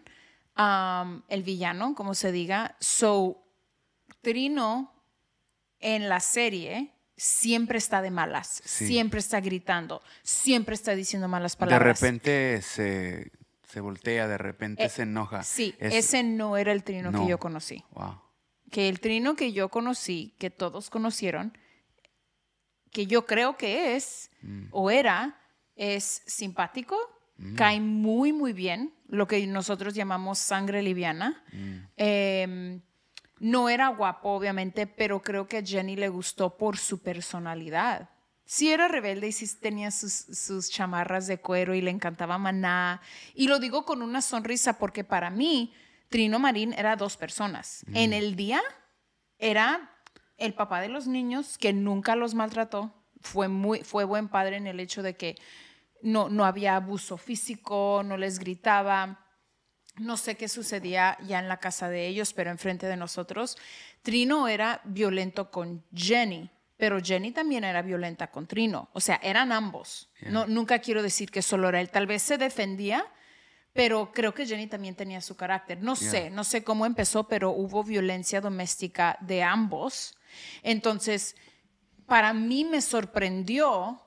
um, 0.57 1.21
el 1.27 1.43
villano, 1.43 1.93
como 1.95 2.13
se 2.13 2.31
diga. 2.31 2.75
So, 2.79 3.41
Trino 4.21 4.91
en 5.79 6.09
la 6.09 6.19
serie 6.19 6.91
siempre 7.17 7.77
está 7.77 8.01
de 8.01 8.11
malas, 8.11 8.61
Sí. 8.65 8.87
siempre 8.87 9.19
está 9.19 9.39
gritando, 9.41 10.01
siempre 10.23 10.75
está 10.75 10.95
diciendo 10.95 11.27
malas 11.27 11.53
de 11.53 11.59
palabras. 11.59 11.99
repente 12.01 12.61
se, 12.61 13.31
se 13.67 13.79
voltea, 13.81 14.27
de 14.27 14.37
repente 14.37 14.83
Eh, 14.85 14.89
se 14.89 15.03
enoja. 15.03 15.43
Sí, 15.43 15.75
Es- 15.79 15.93
ese 15.93 16.23
no 16.23 16.57
era 16.57 16.71
el 16.71 16.83
Trino 16.83 17.11
No. 17.11 17.21
que 17.23 17.29
yo 17.29 17.37
conocí. 17.39 17.83
Wow. 17.91 18.21
que 18.71 18.89
el 18.89 18.99
trino 18.99 19.35
que 19.35 19.53
yo 19.53 19.69
conocí, 19.69 20.35
que 20.37 20.49
todos 20.49 20.89
conocieron, 20.89 21.57
que 22.91 23.05
yo 23.05 23.25
creo 23.25 23.55
que 23.57 23.95
es 23.95 24.31
Mm. 24.41 24.65
o 24.71 24.89
era, 24.91 25.39
es 25.75 26.23
simpático, 26.25 26.97
cae 27.55 27.81
muy, 27.81 28.31
muy 28.31 28.53
bien, 28.53 28.93
lo 29.07 29.27
que 29.27 29.45
nosotros 29.45 29.93
llamamos 29.93 30.39
sangre 30.39 30.81
liviana. 30.81 31.43
Mm. 31.51 31.75
Eh, 31.97 32.79
no 33.39 33.69
era 33.69 33.89
guapo, 33.89 34.29
obviamente, 34.29 34.87
pero 34.87 35.21
creo 35.21 35.47
que 35.47 35.57
a 35.57 35.63
Jenny 35.63 35.95
le 35.95 36.09
gustó 36.09 36.57
por 36.57 36.77
su 36.77 37.01
personalidad. 37.01 38.09
Sí 38.45 38.71
era 38.71 38.87
rebelde 38.87 39.27
y 39.27 39.31
sí 39.31 39.47
tenía 39.59 39.91
sus, 39.91 40.13
sus 40.13 40.69
chamarras 40.69 41.27
de 41.27 41.39
cuero 41.39 41.73
y 41.73 41.81
le 41.81 41.91
encantaba 41.91 42.37
maná. 42.37 43.01
Y 43.33 43.47
lo 43.47 43.59
digo 43.59 43.85
con 43.85 44.01
una 44.01 44.21
sonrisa 44.21 44.77
porque 44.77 45.03
para 45.03 45.29
mí 45.29 45.73
Trino 46.09 46.39
Marín 46.39 46.73
era 46.73 46.95
dos 46.95 47.17
personas. 47.17 47.83
En 47.93 48.13
el 48.13 48.35
día 48.35 48.61
era 49.39 49.91
el 50.37 50.53
papá 50.53 50.79
de 50.79 50.89
los 50.89 51.07
niños 51.07 51.57
que 51.57 51.73
nunca 51.73 52.15
los 52.15 52.35
maltrató. 52.35 52.93
Fue, 53.21 53.47
muy, 53.47 53.79
fue 53.79 54.03
buen 54.03 54.27
padre 54.27 54.57
en 54.57 54.67
el 54.67 54.79
hecho 54.79 55.01
de 55.01 55.15
que 55.15 55.35
no, 56.05 56.29
no 56.29 56.45
había 56.45 56.75
abuso 56.75 57.17
físico, 57.17 58.03
no 58.05 58.15
les 58.15 58.37
gritaba. 58.37 59.25
No 59.97 60.17
sé 60.17 60.35
qué 60.35 60.47
sucedía 60.47 61.17
ya 61.25 61.39
en 61.39 61.47
la 61.47 61.57
casa 61.57 61.89
de 61.89 62.05
ellos, 62.05 62.31
pero 62.33 62.51
enfrente 62.51 62.85
de 62.85 62.95
nosotros. 62.95 63.57
Trino 64.03 64.47
era 64.47 64.81
violento 64.83 65.49
con 65.49 65.83
Jenny, 65.93 66.51
pero 66.77 66.99
Jenny 67.01 67.31
también 67.31 67.63
era 67.63 67.81
violenta 67.81 68.29
con 68.29 68.45
Trino. 68.45 68.89
O 68.93 69.01
sea, 69.01 69.19
eran 69.23 69.51
ambos. 69.51 70.09
No, 70.21 70.45
nunca 70.45 70.77
quiero 70.79 71.01
decir 71.01 71.31
que 71.31 71.41
solo 71.41 71.69
era 71.69 71.81
él. 71.81 71.89
Tal 71.89 72.05
vez 72.05 72.21
se 72.21 72.37
defendía, 72.37 73.03
pero 73.73 74.11
creo 74.13 74.33
que 74.33 74.45
Jenny 74.45 74.67
también 74.67 74.93
tenía 74.93 75.21
su 75.21 75.35
carácter. 75.35 75.81
No 75.81 75.95
sé, 75.95 76.29
no 76.29 76.43
sé 76.43 76.63
cómo 76.63 76.85
empezó, 76.85 77.27
pero 77.27 77.49
hubo 77.49 77.83
violencia 77.83 78.41
doméstica 78.41 79.17
de 79.21 79.41
ambos. 79.41 80.15
Entonces, 80.61 81.35
para 82.05 82.31
mí 82.33 82.63
me 82.63 82.81
sorprendió 82.81 84.04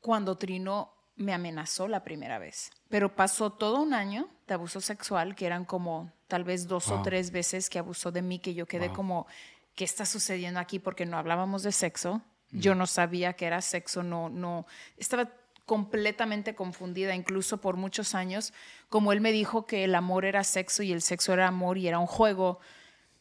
cuando 0.00 0.36
Trino 0.36 0.92
me 1.16 1.34
amenazó 1.34 1.86
la 1.86 2.02
primera 2.02 2.38
vez. 2.38 2.70
Pero 2.88 3.14
pasó 3.14 3.50
todo 3.50 3.82
un 3.82 3.94
año 3.94 4.28
de 4.48 4.54
abuso 4.54 4.80
sexual, 4.80 5.34
que 5.34 5.46
eran 5.46 5.64
como 5.64 6.12
tal 6.28 6.44
vez 6.44 6.66
dos 6.66 6.90
o 6.90 7.02
tres 7.02 7.30
veces 7.30 7.68
que 7.68 7.78
abusó 7.78 8.10
de 8.10 8.22
mí, 8.22 8.38
que 8.38 8.54
yo 8.54 8.66
quedé 8.66 8.90
como, 8.90 9.26
¿qué 9.74 9.84
está 9.84 10.06
sucediendo 10.06 10.60
aquí? 10.60 10.78
Porque 10.78 11.06
no 11.06 11.18
hablábamos 11.18 11.62
de 11.62 11.72
sexo. 11.72 12.22
Yo 12.52 12.74
no 12.74 12.86
sabía 12.86 13.34
que 13.34 13.46
era 13.46 13.60
sexo, 13.60 14.02
no, 14.02 14.28
no, 14.28 14.66
estaba 14.96 15.30
completamente 15.66 16.56
confundida, 16.56 17.14
incluso 17.14 17.60
por 17.60 17.76
muchos 17.76 18.16
años, 18.16 18.52
como 18.88 19.12
él 19.12 19.20
me 19.20 19.30
dijo 19.30 19.66
que 19.66 19.84
el 19.84 19.94
amor 19.94 20.24
era 20.24 20.42
sexo 20.42 20.82
y 20.82 20.90
el 20.90 21.00
sexo 21.00 21.32
era 21.32 21.46
amor 21.46 21.78
y 21.78 21.86
era 21.86 22.00
un 22.00 22.08
juego, 22.08 22.58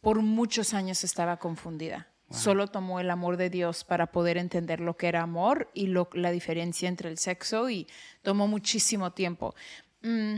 por 0.01 0.21
muchos 0.23 0.73
años 0.73 1.03
estaba 1.03 1.37
confundida. 1.37 2.07
Solo 2.31 2.67
tomó 2.67 2.99
el 2.99 3.09
amor 3.09 3.37
de 3.37 3.49
Dios 3.49 3.83
para 3.83 4.11
poder 4.11 4.37
entender 4.37 4.79
lo 4.79 4.95
que 4.97 5.07
era 5.07 5.23
amor 5.23 5.69
y 5.73 5.87
lo, 5.87 6.09
la 6.13 6.29
diferencia 6.31 6.87
entre 6.87 7.09
el 7.09 7.17
sexo 7.17 7.69
y 7.69 7.87
tomó 8.21 8.47
muchísimo 8.47 9.11
tiempo. 9.13 9.55
Mm. 10.01 10.37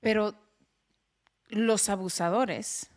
Pero 0.00 0.34
los 1.48 1.88
abusadores 1.88 2.90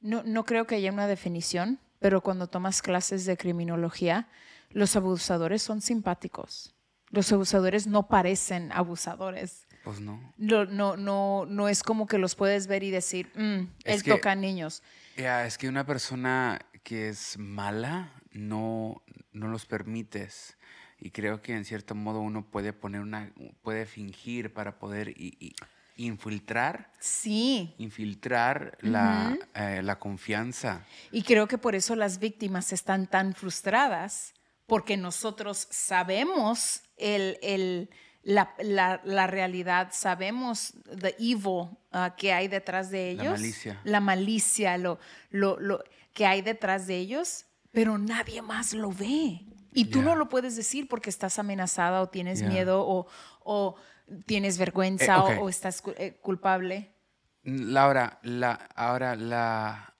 no, 0.00 0.22
no 0.22 0.44
creo 0.44 0.66
que 0.66 0.74
haya 0.74 0.92
una 0.92 1.06
definición, 1.06 1.80
pero 1.98 2.20
cuando 2.20 2.46
tomas 2.46 2.82
clases 2.82 3.24
de 3.24 3.38
criminología, 3.38 4.28
los 4.68 4.96
abusadores 4.96 5.62
son 5.62 5.80
simpáticos. 5.80 6.74
Los 7.08 7.32
abusadores 7.32 7.86
no 7.86 8.08
parecen 8.08 8.70
abusadores. 8.72 9.63
Pues 9.84 10.00
no. 10.00 10.32
No, 10.38 10.64
no, 10.64 10.96
no, 10.96 11.44
no 11.46 11.68
es 11.68 11.82
como 11.82 12.06
que 12.06 12.16
los 12.18 12.34
puedes 12.34 12.66
ver 12.66 12.82
y 12.82 12.90
decir, 12.90 13.30
"Mm, 13.34 13.68
él 13.84 14.02
que- 14.02 14.10
toca 14.10 14.32
a 14.32 14.34
niños. 14.34 14.82
Ya, 15.16 15.46
es 15.46 15.58
que 15.58 15.68
una 15.68 15.84
persona 15.86 16.58
que 16.82 17.08
es 17.10 17.38
mala 17.38 18.12
no, 18.32 19.02
no 19.32 19.48
los 19.48 19.66
permites. 19.66 20.56
Y 20.98 21.10
creo 21.10 21.42
que 21.42 21.52
en 21.54 21.64
cierto 21.66 21.94
modo 21.94 22.20
uno 22.20 22.50
puede 22.50 22.72
poner 22.72 23.02
una, 23.02 23.30
puede 23.62 23.84
fingir 23.84 24.52
para 24.54 24.78
poder 24.78 25.14
infiltrar, 25.96 26.90
Sí, 26.98 27.74
infiltrar 27.78 28.78
la, 28.80 29.36
eh, 29.54 29.82
la 29.82 29.98
confianza. 29.98 30.84
y 31.12 31.22
creo 31.22 31.46
que 31.46 31.58
por 31.58 31.74
eso 31.74 31.94
las 31.94 32.18
víctimas 32.18 32.72
están 32.72 33.06
tan 33.06 33.34
frustradas, 33.34 34.32
porque 34.66 34.96
nosotros 34.96 35.68
sabemos 35.70 36.82
el, 36.96 37.38
el- 37.42 37.90
la, 38.24 38.54
la- 38.58 39.00
la 39.04 39.26
realidad, 39.26 39.88
sabemos 39.92 40.72
the 41.00 41.14
evil 41.18 41.68
uh, 41.92 42.10
que 42.16 42.32
hay 42.32 42.48
detrás 42.48 42.90
de 42.90 43.10
ellos. 43.10 43.24
La 43.24 43.30
malicia. 43.32 43.80
La 43.84 44.00
malicia, 44.00 44.78
lo, 44.78 44.98
lo, 45.30 45.58
lo 45.60 45.84
que 46.12 46.26
hay 46.26 46.42
detrás 46.42 46.86
de 46.86 46.96
ellos, 46.96 47.46
pero 47.70 47.98
nadie 47.98 48.40
más 48.42 48.72
lo 48.72 48.90
ve. 48.90 49.40
Y 49.76 49.86
tú 49.86 50.02
no 50.02 50.14
lo 50.14 50.28
puedes 50.28 50.54
decir 50.56 50.86
porque 50.88 51.10
estás 51.10 51.38
amenazada 51.38 52.00
o 52.00 52.08
tienes 52.08 52.42
miedo 52.42 52.86
o, 52.86 53.06
o 53.40 53.74
tienes 54.26 54.56
vergüenza 54.56 55.16
Eh, 55.16 55.38
o- 55.40 55.48
estás 55.48 55.82
eh, 55.96 56.16
culpable. 56.22 56.90
Laura, 57.42 58.20
la, 58.22 58.52
ahora 58.76 59.16
la, 59.16 59.94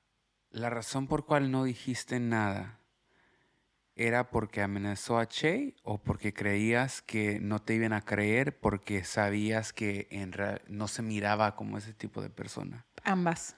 la 0.51 0.71
razón 0.71 1.09
por 1.09 1.27
cual 1.27 1.51
no 1.51 1.65
dijiste 1.65 2.21
nada 2.21 2.79
era 3.97 4.31
porque 4.31 4.61
amenazó 4.63 5.19
a 5.19 5.27
Che 5.29 5.75
o 5.83 5.99
porque 5.99 6.33
creías 6.33 7.01
que 7.03 7.39
no 7.41 7.61
te 7.61 7.75
iban 7.75 7.93
a 7.93 8.03
creer 8.03 8.59
porque 8.59 9.05
sabías 9.05 9.73
que 9.73 10.09
en 10.11 10.33
rea- 10.33 10.61
no 10.69 10.89
se 10.89 11.03
miraba 11.03 11.55
como 11.55 11.79
ese 11.79 11.93
tipo 11.93 12.21
de 12.21 12.31
persona. 12.31 12.85
Ambas. 13.05 13.57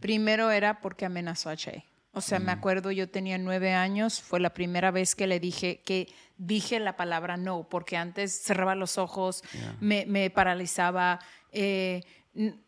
Primero 0.00 0.50
era 0.50 0.80
porque 0.80 1.04
amenazó 1.04 1.50
a 1.50 1.56
Che. 1.56 1.84
O 2.12 2.20
sea, 2.20 2.40
me 2.40 2.50
acuerdo, 2.52 2.90
yo 2.90 3.08
tenía 3.08 3.38
nueve 3.38 3.74
años, 3.74 4.20
fue 4.20 4.40
la 4.40 4.52
primera 4.54 4.90
vez 4.90 5.14
que 5.14 5.26
le 5.26 5.38
dije, 5.38 5.82
que 5.84 6.08
dije 6.36 6.80
la 6.80 6.96
palabra 6.96 7.36
no, 7.36 7.68
porque 7.68 7.96
antes 7.96 8.32
cerraba 8.42 8.74
los 8.74 8.98
ojos, 8.98 9.44
me, 9.78 10.04
me 10.06 10.28
paralizaba, 10.30 11.20
eh, 11.52 12.02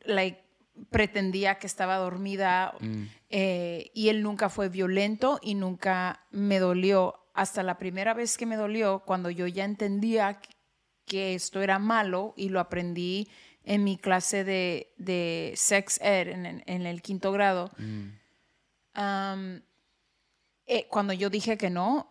like, 0.05 0.41
pretendía 0.91 1.59
que 1.59 1.67
estaba 1.67 1.97
dormida 1.97 2.75
eh, 3.29 3.91
y 3.95 4.09
él 4.09 4.23
nunca 4.23 4.49
fue 4.49 4.69
violento 4.69 5.39
y 5.43 5.55
nunca 5.55 6.27
me 6.31 6.59
dolió. 6.59 7.17
Hasta 7.35 7.63
la 7.63 7.79
primera 7.79 8.13
vez 8.15 8.37
que 8.37 8.47
me 8.47 8.57
dolió, 8.57 9.01
cuando 9.07 9.31
yo 9.31 9.47
ya 9.47 9.65
entendía 9.65 10.41
que 11.07 11.35
esto 11.35 11.61
era 11.63 11.79
malo 11.79 12.35
y 12.37 12.49
lo 12.49 12.61
aprendí 12.61 13.29
en 13.65 13.85
mi 13.85 13.97
clase 13.99 14.43
de, 14.45 14.93
de 14.99 15.53
sex 15.57 16.01
ed 16.03 16.29
en, 16.29 16.47
en- 16.47 16.63
en 16.67 16.87
el 16.87 17.03
quinto 17.03 17.31
grado. 17.33 17.71
Am, 18.95 19.63
eh, 20.67 20.87
cuando 20.89 21.13
yo 21.13 21.31
dije 21.31 21.57
que 21.57 21.71
no, 21.71 22.09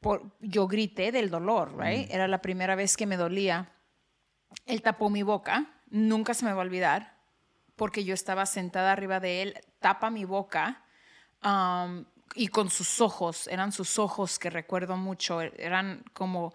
por- 0.00 0.36
yo 0.40 0.66
grité 0.68 1.12
del 1.12 1.30
dolor, 1.30 1.76
right? 1.78 2.10
Era 2.10 2.28
la 2.28 2.40
primera 2.42 2.74
vez 2.74 2.96
que 2.96 3.06
me 3.06 3.16
dolía. 3.16 3.72
Él 4.66 4.82
tapó 4.82 5.10
mi 5.10 5.22
boca, 5.22 5.80
nunca 5.90 6.34
se 6.34 6.44
me 6.44 6.52
va 6.52 6.62
a 6.62 6.64
olvidar, 6.64 7.13
porque 7.76 8.04
yo 8.04 8.14
estaba 8.14 8.46
sentada 8.46 8.92
arriba 8.92 9.20
de 9.20 9.42
él, 9.42 9.60
tapa 9.80 10.10
mi 10.10 10.24
boca 10.24 10.84
y 12.34 12.48
con 12.48 12.70
sus 12.70 13.00
ojos, 13.00 13.46
eran 13.48 13.72
sus 13.72 13.98
ojos 13.98 14.38
que 14.38 14.50
recuerdo 14.50 14.96
mucho, 14.96 15.40
eran 15.42 16.04
como, 16.12 16.54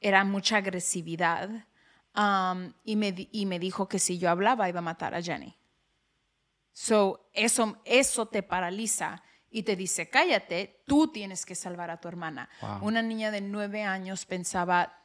era 0.00 0.24
mucha 0.24 0.58
agresividad. 0.58 1.48
y, 2.84 2.96
me, 2.96 3.28
y 3.32 3.46
me 3.46 3.58
dijo 3.58 3.88
que 3.88 3.98
si 3.98 4.18
yo 4.18 4.30
hablaba 4.30 4.68
iba 4.68 4.80
a 4.80 4.82
matar 4.82 5.14
a 5.14 5.22
Jenny. 5.22 5.56
So, 6.72 7.30
eso, 7.32 7.78
eso 7.84 8.26
te 8.26 8.42
paraliza 8.42 9.22
y 9.48 9.62
te 9.62 9.76
dice, 9.76 10.10
cállate, 10.10 10.82
tú 10.88 11.06
tienes 11.06 11.46
que 11.46 11.54
salvar 11.54 11.88
a 11.88 12.00
tu 12.00 12.08
hermana. 12.08 12.48
Wow. 12.60 12.88
Una 12.88 13.02
niña 13.02 13.30
de 13.30 13.40
nueve 13.40 13.84
años 13.84 14.26
pensaba, 14.26 15.03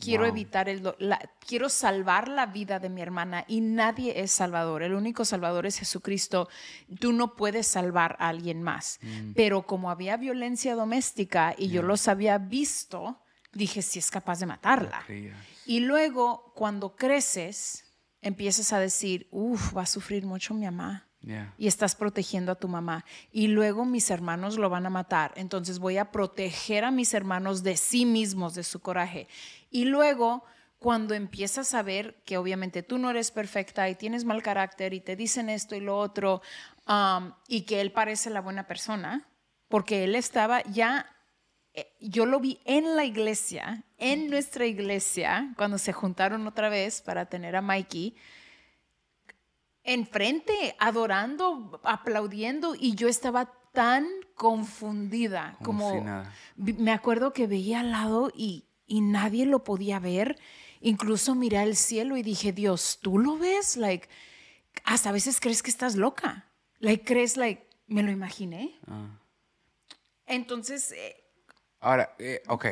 quiero 0.00 0.24
Wow. 0.24 0.30
evitar 0.32 0.68
el, 0.68 0.94
la- 0.98 1.30
quiero 1.46 1.68
salvar 1.68 2.28
la 2.28 2.46
vida 2.46 2.78
de 2.78 2.88
mi 2.88 3.00
hermana 3.02 3.44
y 3.48 3.60
nadie 3.60 4.20
es 4.20 4.30
salvador. 4.32 4.82
El 4.82 4.94
único 4.94 5.24
salvador 5.24 5.66
es 5.66 5.78
Jesucristo. 5.78 6.48
Tú 7.00 7.12
no 7.12 7.34
puedes 7.34 7.66
salvar 7.66 8.16
a 8.20 8.28
alguien 8.28 8.62
más. 8.62 9.00
Pero 9.34 9.66
como 9.66 9.90
había 9.90 10.16
violencia 10.16 10.74
doméstica 10.74 11.54
y 11.58 11.68
yo 11.68 11.82
los 11.82 12.06
había 12.08 12.38
visto, 12.38 13.20
dije, 13.52 13.82
si 13.82 13.98
es 13.98 14.10
capaz 14.10 14.38
de 14.40 14.46
matarla. 14.46 15.04
Y 15.66 15.80
luego, 15.80 16.52
cuando 16.54 16.94
creces, 16.96 17.84
empiezas 18.22 18.72
a 18.72 18.78
decir, 18.80 19.26
uff, 19.30 19.76
va 19.76 19.82
a 19.82 19.86
sufrir 19.86 20.24
mucho 20.26 20.54
mi 20.54 20.64
mamá. 20.64 21.07
Y 21.58 21.66
estás 21.66 21.94
protegiendo 21.94 22.52
a 22.52 22.54
tu 22.54 22.68
mamá. 22.68 23.04
Y 23.32 23.48
luego 23.48 23.84
mis 23.84 24.10
hermanos 24.10 24.56
lo 24.56 24.70
van 24.70 24.86
a 24.86 24.90
matar. 24.90 25.32
Entonces 25.36 25.78
voy 25.78 25.98
a 25.98 26.10
proteger 26.10 26.84
a 26.84 26.90
mis 26.90 27.12
hermanos 27.12 27.62
de 27.62 27.76
sí 27.76 28.06
mismos, 28.06 28.54
de 28.54 28.62
su 28.62 28.80
coraje. 28.80 29.28
Y 29.70 29.84
luego, 29.84 30.44
cuando 30.78 31.14
empiezas 31.14 31.74
a 31.74 31.82
ver 31.82 32.22
que 32.24 32.38
obviamente 32.38 32.82
tú 32.82 32.98
no 32.98 33.10
eres 33.10 33.30
perfecta 33.30 33.88
y 33.88 33.94
tienes 33.94 34.24
mal 34.24 34.42
carácter 34.42 34.94
y 34.94 35.00
te 35.00 35.16
dicen 35.16 35.50
esto 35.50 35.74
y 35.74 35.80
lo 35.80 35.98
otro, 35.98 36.40
um, 36.86 37.32
y 37.48 37.62
que 37.62 37.80
él 37.80 37.92
parece 37.92 38.30
la 38.30 38.40
buena 38.40 38.66
persona, 38.66 39.28
porque 39.68 40.04
él 40.04 40.14
estaba 40.14 40.62
ya 40.62 41.06
eh, 41.78 41.94
yo 42.00 42.26
lo 42.26 42.40
vi 42.40 42.60
en 42.64 42.96
la 42.96 43.04
iglesia, 43.04 43.84
en 43.98 44.30
nuestra 44.30 44.66
iglesia, 44.66 45.52
cuando 45.56 45.78
se 45.78 45.92
juntaron 45.92 46.44
otra 46.46 46.68
vez 46.68 47.02
para 47.02 47.26
tener 47.26 47.54
a 47.54 47.62
Mikey, 47.62 48.16
enfrente, 49.88 50.76
adorando, 50.78 51.80
aplaudiendo, 51.82 52.74
y 52.74 52.94
yo 52.94 53.08
estaba 53.08 53.52
tan 53.72 54.06
confundida, 54.34 55.56
Como 55.62 55.78
como, 55.88 55.92
si 55.98 56.00
nada. 56.04 56.32
me 56.56 56.92
acuerdo 56.92 57.32
que 57.32 57.46
veía 57.46 57.80
al 57.80 57.90
lado 57.90 58.30
y, 58.34 58.64
y 58.86 59.00
nadie 59.00 59.46
lo 59.46 59.64
podía 59.64 59.98
ver, 59.98 60.38
incluso 60.80 61.34
miré 61.34 61.58
al 61.58 61.74
cielo 61.74 62.16
y 62.16 62.22
dije, 62.22 62.52
Dios, 62.52 62.98
¿tú 63.00 63.18
lo 63.18 63.38
ves? 63.38 63.76
Like, 63.76 64.08
hasta 64.84 65.08
a 65.08 65.12
veces 65.12 65.40
crees 65.40 65.62
que 65.62 65.70
estás 65.70 65.96
loca, 65.96 66.46
like, 66.80 67.04
crees, 67.04 67.36
like, 67.36 67.66
me 67.86 68.02
lo 68.02 68.10
imaginé. 68.10 68.78
Ah. 68.86 69.18
Entonces, 70.26 70.92
eh, 70.92 71.24
Ahora, 71.80 72.14
eh, 72.18 72.42
ok. 72.48 72.66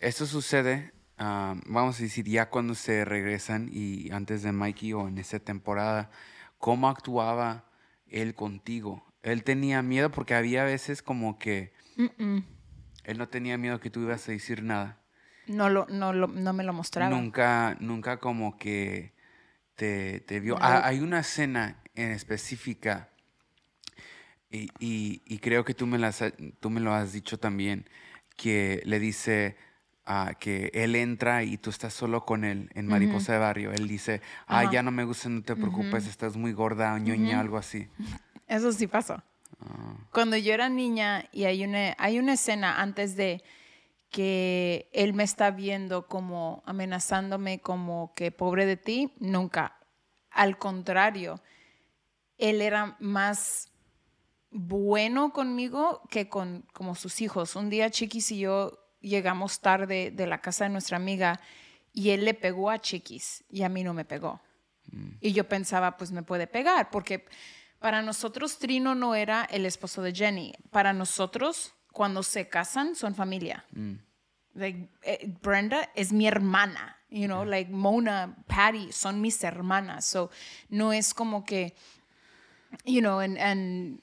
Esto 0.00 0.24
sucede, 0.26 0.92
ah, 1.18 1.54
vamos 1.66 1.98
a 1.98 2.02
decir, 2.02 2.24
ya 2.26 2.48
cuando 2.48 2.74
se 2.74 3.04
regresan 3.04 3.68
y 3.72 4.10
antes 4.12 4.42
de 4.42 4.52
Mikey 4.52 4.92
o 4.92 5.08
en 5.08 5.18
esa 5.18 5.38
temporada, 5.40 6.10
¿cómo 6.58 6.88
actuaba 6.88 7.64
él 8.06 8.34
contigo? 8.34 9.04
Él 9.22 9.42
tenía 9.44 9.82
miedo 9.82 10.10
porque 10.10 10.34
había 10.34 10.64
veces 10.64 11.02
como 11.02 11.38
que 11.38 11.72
él 13.04 13.18
no 13.18 13.28
tenía 13.28 13.58
miedo 13.58 13.80
que 13.80 13.90
tú 13.90 14.00
ibas 14.02 14.28
a 14.28 14.32
decir 14.32 14.62
nada. 14.62 15.00
No, 15.46 15.68
lo, 15.70 15.86
no, 15.88 16.12
lo- 16.12 16.28
no 16.28 16.52
me 16.52 16.62
lo 16.64 16.72
mostraba. 16.72 17.10
Nunca, 17.16 17.76
nunca 17.80 18.18
como 18.18 18.58
que 18.58 19.14
te, 19.76 20.20
te 20.20 20.40
vio. 20.40 20.54
No. 20.54 20.60
Ah, 20.62 20.82
hay 20.84 21.00
una 21.00 21.20
escena 21.20 21.82
en 21.94 22.10
específica 22.10 23.08
y, 24.50 24.68
y- 24.78 25.22
y 25.26 25.38
creo 25.38 25.64
que 25.64 25.74
tú 25.74 25.86
me, 25.86 25.98
las, 25.98 26.22
tú 26.60 26.70
me 26.70 26.80
lo 26.80 26.92
has 26.94 27.12
dicho 27.12 27.38
también, 27.38 27.88
que 28.36 28.82
le 28.84 28.98
dice 28.98 29.56
ah, 30.08 30.32
que 30.40 30.70
él 30.72 30.96
entra 30.96 31.44
y 31.44 31.58
tú 31.58 31.70
estás 31.70 31.92
solo 31.92 32.24
con 32.24 32.44
él 32.44 32.70
en 32.74 32.86
Mariposa 32.86 33.34
de 33.34 33.38
Barrio. 33.38 33.72
Él 33.72 33.86
dice, 33.86 34.22
ah, 34.46 34.68
ya 34.72 34.82
no 34.82 34.90
me 34.90 35.04
gusta, 35.04 35.28
no 35.28 35.42
te 35.42 35.54
preocupes, 35.54 36.06
estás 36.06 36.36
muy 36.36 36.52
gorda, 36.52 36.98
ñoña, 36.98 37.38
algo 37.38 37.58
así. 37.58 37.86
Eso 38.48 38.72
sí 38.72 38.86
pasó. 38.86 39.22
Cuando 40.12 40.36
yo 40.36 40.54
era 40.54 40.68
niña 40.68 41.26
y 41.30 41.44
hay 41.44 41.64
una, 41.64 41.94
hay 41.98 42.18
una 42.18 42.32
escena 42.32 42.80
antes 42.80 43.16
de 43.16 43.42
que 44.10 44.88
él 44.92 45.12
me 45.12 45.24
está 45.24 45.50
viendo 45.50 46.06
como 46.06 46.62
amenazándome 46.64 47.60
como 47.60 48.14
que 48.14 48.32
pobre 48.32 48.64
de 48.64 48.76
ti, 48.76 49.12
nunca. 49.18 49.76
Al 50.30 50.56
contrario, 50.56 51.42
él 52.38 52.62
era 52.62 52.96
más 53.00 53.70
bueno 54.50 55.32
conmigo 55.34 56.00
que 56.08 56.30
con 56.30 56.64
como 56.72 56.94
sus 56.94 57.20
hijos. 57.20 57.54
Un 57.56 57.68
día 57.68 57.90
Chiquis 57.90 58.32
y 58.32 58.38
yo 58.38 58.87
llegamos 59.00 59.60
tarde 59.60 60.10
de 60.10 60.26
la 60.26 60.40
casa 60.40 60.64
de 60.64 60.70
nuestra 60.70 60.96
amiga 60.96 61.40
y 61.92 62.10
él 62.10 62.24
le 62.24 62.34
pegó 62.34 62.70
a 62.70 62.78
Chiquis 62.78 63.44
y 63.50 63.62
a 63.62 63.68
mí 63.68 63.82
no 63.84 63.94
me 63.94 64.04
pegó. 64.04 64.40
Y 65.20 65.32
yo 65.32 65.46
pensaba, 65.46 65.98
pues 65.98 66.12
me 66.12 66.22
puede 66.22 66.46
pegar, 66.46 66.88
porque 66.90 67.26
para 67.78 68.00
nosotros 68.00 68.58
Trino 68.58 68.94
no 68.94 69.14
era 69.14 69.44
el 69.44 69.66
esposo 69.66 70.00
de 70.00 70.14
Jenny. 70.14 70.54
Para 70.70 70.92
nosotros, 70.92 71.74
cuando 71.92 72.22
se 72.22 72.48
casan, 72.48 72.94
son 72.94 73.14
familia. 73.14 73.66
Like, 74.54 74.88
eh, 75.02 75.34
Brenda 75.42 75.90
es 75.94 76.12
mi 76.12 76.26
hermana, 76.26 76.96
you 77.10 77.26
know, 77.26 77.44
like 77.44 77.70
Mona, 77.70 78.36
Patty, 78.46 78.90
son 78.92 79.20
mis 79.20 79.44
hermanas. 79.44 80.06
So, 80.06 80.30
no 80.68 80.92
es 80.92 81.12
como 81.12 81.44
que, 81.44 81.74
you 82.84 83.00
know, 83.00 83.20
and, 83.20 83.38
and 83.38 84.00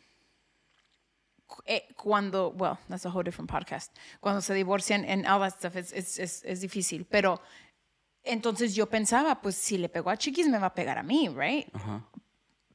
eh, 1.65 1.87
cuando, 1.95 2.49
well, 2.57 2.77
that's 2.87 3.05
a 3.05 3.09
whole 3.09 3.23
different 3.23 3.49
podcast. 3.49 3.95
Cuando 4.19 4.41
se 4.41 4.53
divorcian 4.53 5.03
and 5.05 5.25
all 5.25 5.39
that 5.39 5.57
stuff, 5.57 5.75
es, 5.75 5.91
es, 5.91 6.19
es, 6.19 6.43
es 6.45 6.61
difícil. 6.61 7.05
Pero 7.05 7.41
entonces 8.23 8.75
yo 8.75 8.87
pensaba, 8.87 9.41
pues 9.41 9.55
si 9.55 9.77
le 9.77 9.89
pegó 9.89 10.09
a 10.09 10.17
Chiquis, 10.17 10.47
me 10.47 10.59
va 10.59 10.67
a 10.67 10.73
pegar 10.73 10.97
a 10.97 11.03
mí, 11.03 11.29
right? 11.29 11.67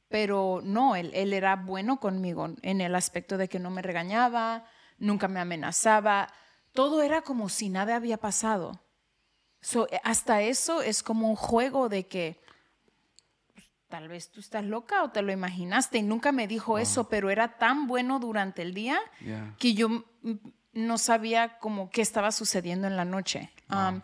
Pero 0.07 0.61
no, 0.63 0.95
él, 0.95 1.11
él 1.13 1.33
era 1.33 1.55
bueno 1.55 1.99
conmigo 1.99 2.49
en 2.61 2.81
el 2.81 2.95
aspecto 2.95 3.37
de 3.37 3.47
que 3.47 3.59
no 3.59 3.69
me 3.69 3.81
regañaba, 3.81 4.65
nunca 4.97 5.27
me 5.27 5.39
amenazaba. 5.39 6.27
Todo 6.73 7.01
era 7.01 7.21
como 7.21 7.49
si 7.49 7.69
nada 7.69 7.95
había 7.95 8.17
pasado. 8.17 8.81
So, 9.61 9.87
eh, 9.89 10.01
hasta 10.03 10.41
eso 10.41 10.81
es 10.81 11.03
como 11.03 11.29
un 11.29 11.35
juego 11.35 11.87
de 11.87 12.07
que 12.07 12.41
tal 13.91 14.07
vez 14.07 14.31
tú 14.31 14.39
estás 14.39 14.63
loca 14.65 15.03
o 15.03 15.11
te 15.11 15.21
lo 15.21 15.31
imaginaste 15.31 15.99
y 15.99 16.01
nunca 16.01 16.31
me 16.31 16.47
dijo 16.47 16.79
eso, 16.79 17.07
pero 17.09 17.29
era 17.29 17.59
tan 17.59 17.85
bueno 17.85 18.19
durante 18.19 18.63
el 18.63 18.73
día 18.73 18.99
Yeah. 19.23 19.55
que 19.59 19.75
yo 19.75 20.03
no 20.73 20.97
sabía 20.97 21.59
como 21.59 21.91
qué 21.91 22.01
estaba 22.01 22.31
sucediendo 22.31 22.87
en 22.87 22.97
la 22.97 23.05
noche. 23.05 23.51
Um, 23.69 24.01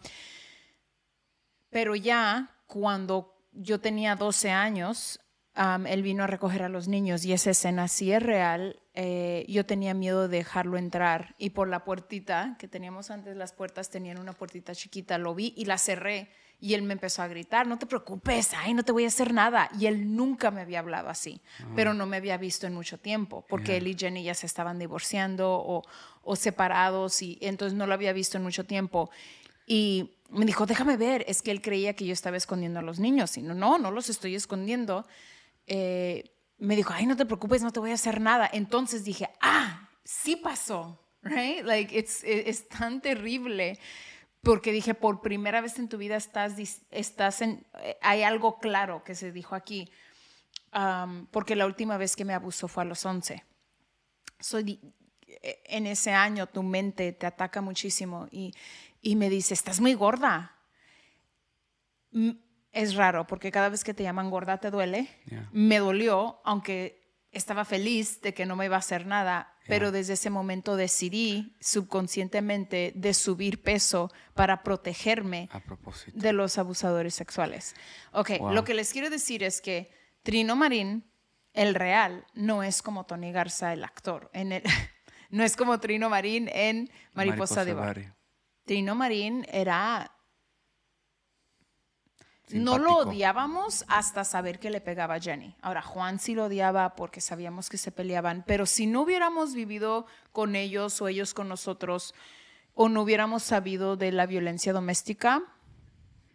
pero 1.69 1.95
ya 1.95 2.49
cuando 2.67 3.33
yo 3.51 3.79
tenía 3.79 4.15
12 4.15 4.51
años, 4.51 5.19
um, 5.55 5.85
él 5.87 6.01
vino 6.03 6.23
a 6.23 6.27
recoger 6.27 6.63
a 6.63 6.69
los 6.69 6.87
niños 6.87 7.25
y 7.25 7.33
esa 7.33 7.51
escena 7.51 7.87
sí 7.87 8.11
es 8.11 8.21
real. 8.21 8.79
eh, 8.99 9.45
yo 9.47 9.63
tenía 9.65 9.93
miedo 9.93 10.27
de 10.27 10.37
dejarlo 10.37 10.75
entrar 10.77 11.35
y 11.37 11.51
por 11.51 11.67
la 11.67 11.83
puertita 11.83 12.55
que 12.59 12.67
teníamos 12.67 13.11
antes, 13.11 13.37
las 13.37 13.53
puertas 13.53 13.89
tenían 13.91 14.17
una 14.19 14.33
puertita 14.33 14.73
chiquita, 14.73 15.17
lo 15.19 15.35
vi 15.35 15.53
y 15.55 15.65
la 15.65 15.77
cerré 15.77 16.31
y 16.59 16.73
él 16.73 16.81
me 16.81 16.93
empezó 16.93 17.21
a 17.21 17.27
gritar, 17.27 17.67
no 17.67 17.77
te 17.77 17.85
preocupes, 17.85 18.51
ay, 18.55 18.73
no 18.73 18.83
te 18.83 18.91
voy 18.91 19.03
a 19.05 19.07
hacer 19.09 19.33
nada. 19.33 19.69
Y 19.79 19.85
él 19.85 20.15
nunca 20.15 20.49
me 20.49 20.61
había 20.61 20.79
hablado 20.79 21.09
así, 21.09 21.39
pero 21.75 21.93
no 21.93 22.05
me 22.07 22.17
había 22.17 22.37
visto 22.37 22.65
en 22.65 22.73
mucho 22.73 22.97
tiempo 22.97 23.45
porque 23.47 23.77
él 23.77 23.87
y 23.87 23.95
Jenny 23.95 24.23
ya 24.23 24.33
se 24.33 24.47
estaban 24.47 24.79
divorciando 24.79 25.51
o, 25.51 25.83
o 26.23 26.35
separados 26.35 27.21
y 27.21 27.37
entonces 27.41 27.77
no 27.77 27.85
lo 27.85 27.93
había 27.93 28.11
visto 28.13 28.37
en 28.37 28.43
mucho 28.43 28.65
tiempo. 28.65 29.09
Y 29.67 30.15
me 30.29 30.45
dijo, 30.45 30.65
déjame 30.65 30.97
ver, 30.97 31.23
es 31.27 31.41
que 31.41 31.51
él 31.51 31.61
creía 31.61 31.93
que 31.93 32.05
yo 32.05 32.13
estaba 32.13 32.37
escondiendo 32.37 32.79
a 32.79 32.81
los 32.83 32.99
niños. 32.99 33.37
Y 33.37 33.41
no, 33.43 33.53
no, 33.53 33.77
no 33.77 33.91
los 33.91 34.09
estoy 34.09 34.33
escondiendo. 34.33 35.05
Eh, 35.67 36.31
me 36.57 36.75
dijo, 36.75 36.91
ay, 36.93 37.05
no 37.05 37.15
te 37.15 37.25
preocupes, 37.25 37.61
no 37.61 37.71
te 37.71 37.79
voy 37.79 37.91
a 37.91 37.95
hacer 37.95 38.19
nada. 38.19 38.49
Entonces 38.51 39.03
dije, 39.03 39.29
ah, 39.41 39.89
sí 40.03 40.35
pasó, 40.37 40.99
right? 41.21 41.63
Like, 41.63 41.95
it's, 41.97 42.23
e- 42.23 42.49
es 42.49 42.67
tan 42.67 43.01
terrible. 43.01 43.77
Porque 44.41 44.71
dije, 44.71 44.93
por 44.93 45.21
primera 45.21 45.61
vez 45.61 45.77
en 45.79 45.89
tu 45.89 45.97
vida 45.97 46.15
estás, 46.15 46.53
estás 46.91 47.41
en, 47.41 47.65
eh, 47.81 47.97
hay 48.01 48.23
algo 48.23 48.59
claro 48.59 49.03
que 49.03 49.15
se 49.15 49.31
dijo 49.31 49.55
aquí. 49.55 49.89
Um, 50.73 51.25
porque 51.27 51.55
la 51.55 51.65
última 51.65 51.97
vez 51.97 52.15
que 52.15 52.23
me 52.25 52.33
abusó 52.33 52.67
fue 52.67 52.83
a 52.83 52.85
los 52.85 53.05
11. 53.05 53.43
So, 54.39 54.61
di- 54.61 54.79
eh, 55.41 55.61
en 55.65 55.87
ese 55.87 56.11
año 56.11 56.47
tu 56.47 56.61
mente 56.63 57.11
te 57.13 57.25
ataca 57.25 57.61
muchísimo 57.61 58.27
y, 58.31 58.53
y 59.01 59.15
me 59.15 59.29
dice, 59.29 59.53
estás 59.53 59.79
muy 59.81 59.93
gorda. 59.95 60.53
Es 62.71 62.95
raro 62.95 63.25
porque 63.27 63.51
cada 63.51 63.69
vez 63.69 63.83
que 63.83 63.93
te 63.93 64.03
llaman 64.03 64.29
gorda 64.29 64.59
te 64.59 64.71
duele. 64.71 65.09
Yeah. 65.25 65.49
Me 65.51 65.79
dolió, 65.79 66.39
aunque 66.43 67.03
estaba 67.31 67.65
feliz 67.65 68.21
de 68.21 68.33
que 68.33 68.45
no 68.45 68.55
me 68.55 68.65
iba 68.65 68.75
a 68.75 68.79
hacer 68.79 69.05
nada, 69.05 69.53
pero 69.67 69.91
desde 69.91 70.13
ese 70.13 70.29
momento 70.29 70.75
decidí 70.75 71.55
subconscientemente 71.59 72.93
de 72.95 73.13
subir 73.13 73.61
peso 73.61 74.11
para 74.33 74.63
protegerme 74.63 75.49
A 75.51 75.61
de 76.13 76.33
los 76.33 76.57
abusadores 76.57 77.13
sexuales. 77.13 77.75
Ok, 78.11 78.31
Wow. 78.39 78.53
lo 78.53 78.63
que 78.63 78.73
les 78.73 78.91
quiero 78.93 79.09
decir 79.09 79.43
es 79.43 79.61
que 79.61 79.91
Trino 80.23 80.55
Marín, 80.55 81.09
el 81.53 81.75
real, 81.75 82.25
no 82.33 82.63
es 82.63 82.81
como 82.81 83.05
Tony 83.05 83.31
Garza, 83.31 83.73
el 83.73 83.83
actor. 83.83 84.29
En 84.33 84.51
el, 84.51 84.63
no 85.29 85.43
es 85.43 85.55
como 85.55 85.79
Trino 85.79 86.09
Marín 86.09 86.49
en 86.53 86.89
Mariposa, 87.13 87.65
de 87.65 87.73
Barrio. 87.73 88.15
Trino 88.65 88.95
Marín 88.95 89.45
era... 89.51 90.11
No 92.51 92.77
lo 92.77 92.95
odiábamos 92.97 93.83
hasta 93.87 94.23
saber 94.23 94.59
que 94.59 94.69
le 94.69 94.79
pegaba 94.79 95.15
a 95.15 95.19
Jenny. 95.19 95.55
Ahora, 95.61 95.81
Juan 95.81 96.19
sí 96.19 96.33
lo 96.33 96.45
odiaba 96.45 96.95
porque 96.95 97.19
sabíamos 97.19 97.69
que 97.69 97.77
se 97.77 97.91
peleaban, 97.91 98.43
pero 98.47 98.65
si 98.65 98.87
no 98.87 99.01
hubiéramos 99.01 99.53
vivido 99.53 100.05
con 100.31 100.55
ellos 100.55 101.01
o 101.01 101.07
ellos 101.07 101.33
con 101.33 101.49
nosotros, 101.49 102.13
o 102.73 102.89
no 102.89 103.01
hubiéramos 103.01 103.43
sabido 103.43 103.97
de 103.97 104.11
la 104.11 104.25
violencia 104.25 104.71
doméstica, 104.71 105.43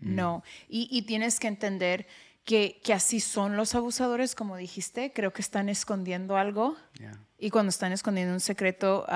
no. 0.01 0.43
Y, 0.69 0.89
y 0.91 1.03
tienes 1.03 1.39
que 1.39 1.47
entender 1.47 2.07
que, 2.45 2.81
que 2.83 2.93
así 2.93 3.21
son 3.21 3.57
los 3.57 3.75
abusadores, 3.75 4.35
como 4.35 4.57
dijiste, 4.57 5.13
creo 5.13 5.33
que 5.33 5.41
están 5.43 5.69
escondiendo 5.69 6.37
algo 6.37 6.77
Yeah. 6.99 7.19
y 7.39 7.51
cuando 7.51 7.71
están 7.71 7.93
escondiendo 7.93 8.35
un 8.35 8.41
secreto, 8.41 9.07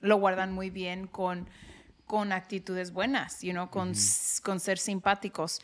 lo 0.00 0.16
guardan 0.16 0.52
muy 0.52 0.70
bien 0.70 1.06
con, 1.06 1.48
con 2.06 2.32
actitudes 2.32 2.92
buenas, 2.92 3.42
you 3.42 3.52
know, 3.52 3.68
con, 3.70 3.92
con 4.42 4.60
ser 4.60 4.78
simpáticos. 4.78 5.60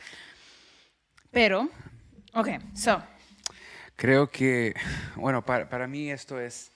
Pero, 1.37 1.69
ok, 2.33 2.49
so, 2.73 3.03
Creo 3.95 4.31
que, 4.31 4.75
bueno, 5.17 5.45
para, 5.45 5.69
para 5.69 5.87
mí 5.87 6.11
esto 6.11 6.41
es... 6.41 6.73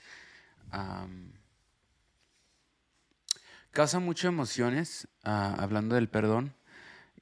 causa 3.71 4.01
mucho 4.01 4.29
emociones, 4.29 5.09
ah, 5.25 5.57
hablando 5.59 5.95
del 5.95 6.11
perdón. 6.11 6.53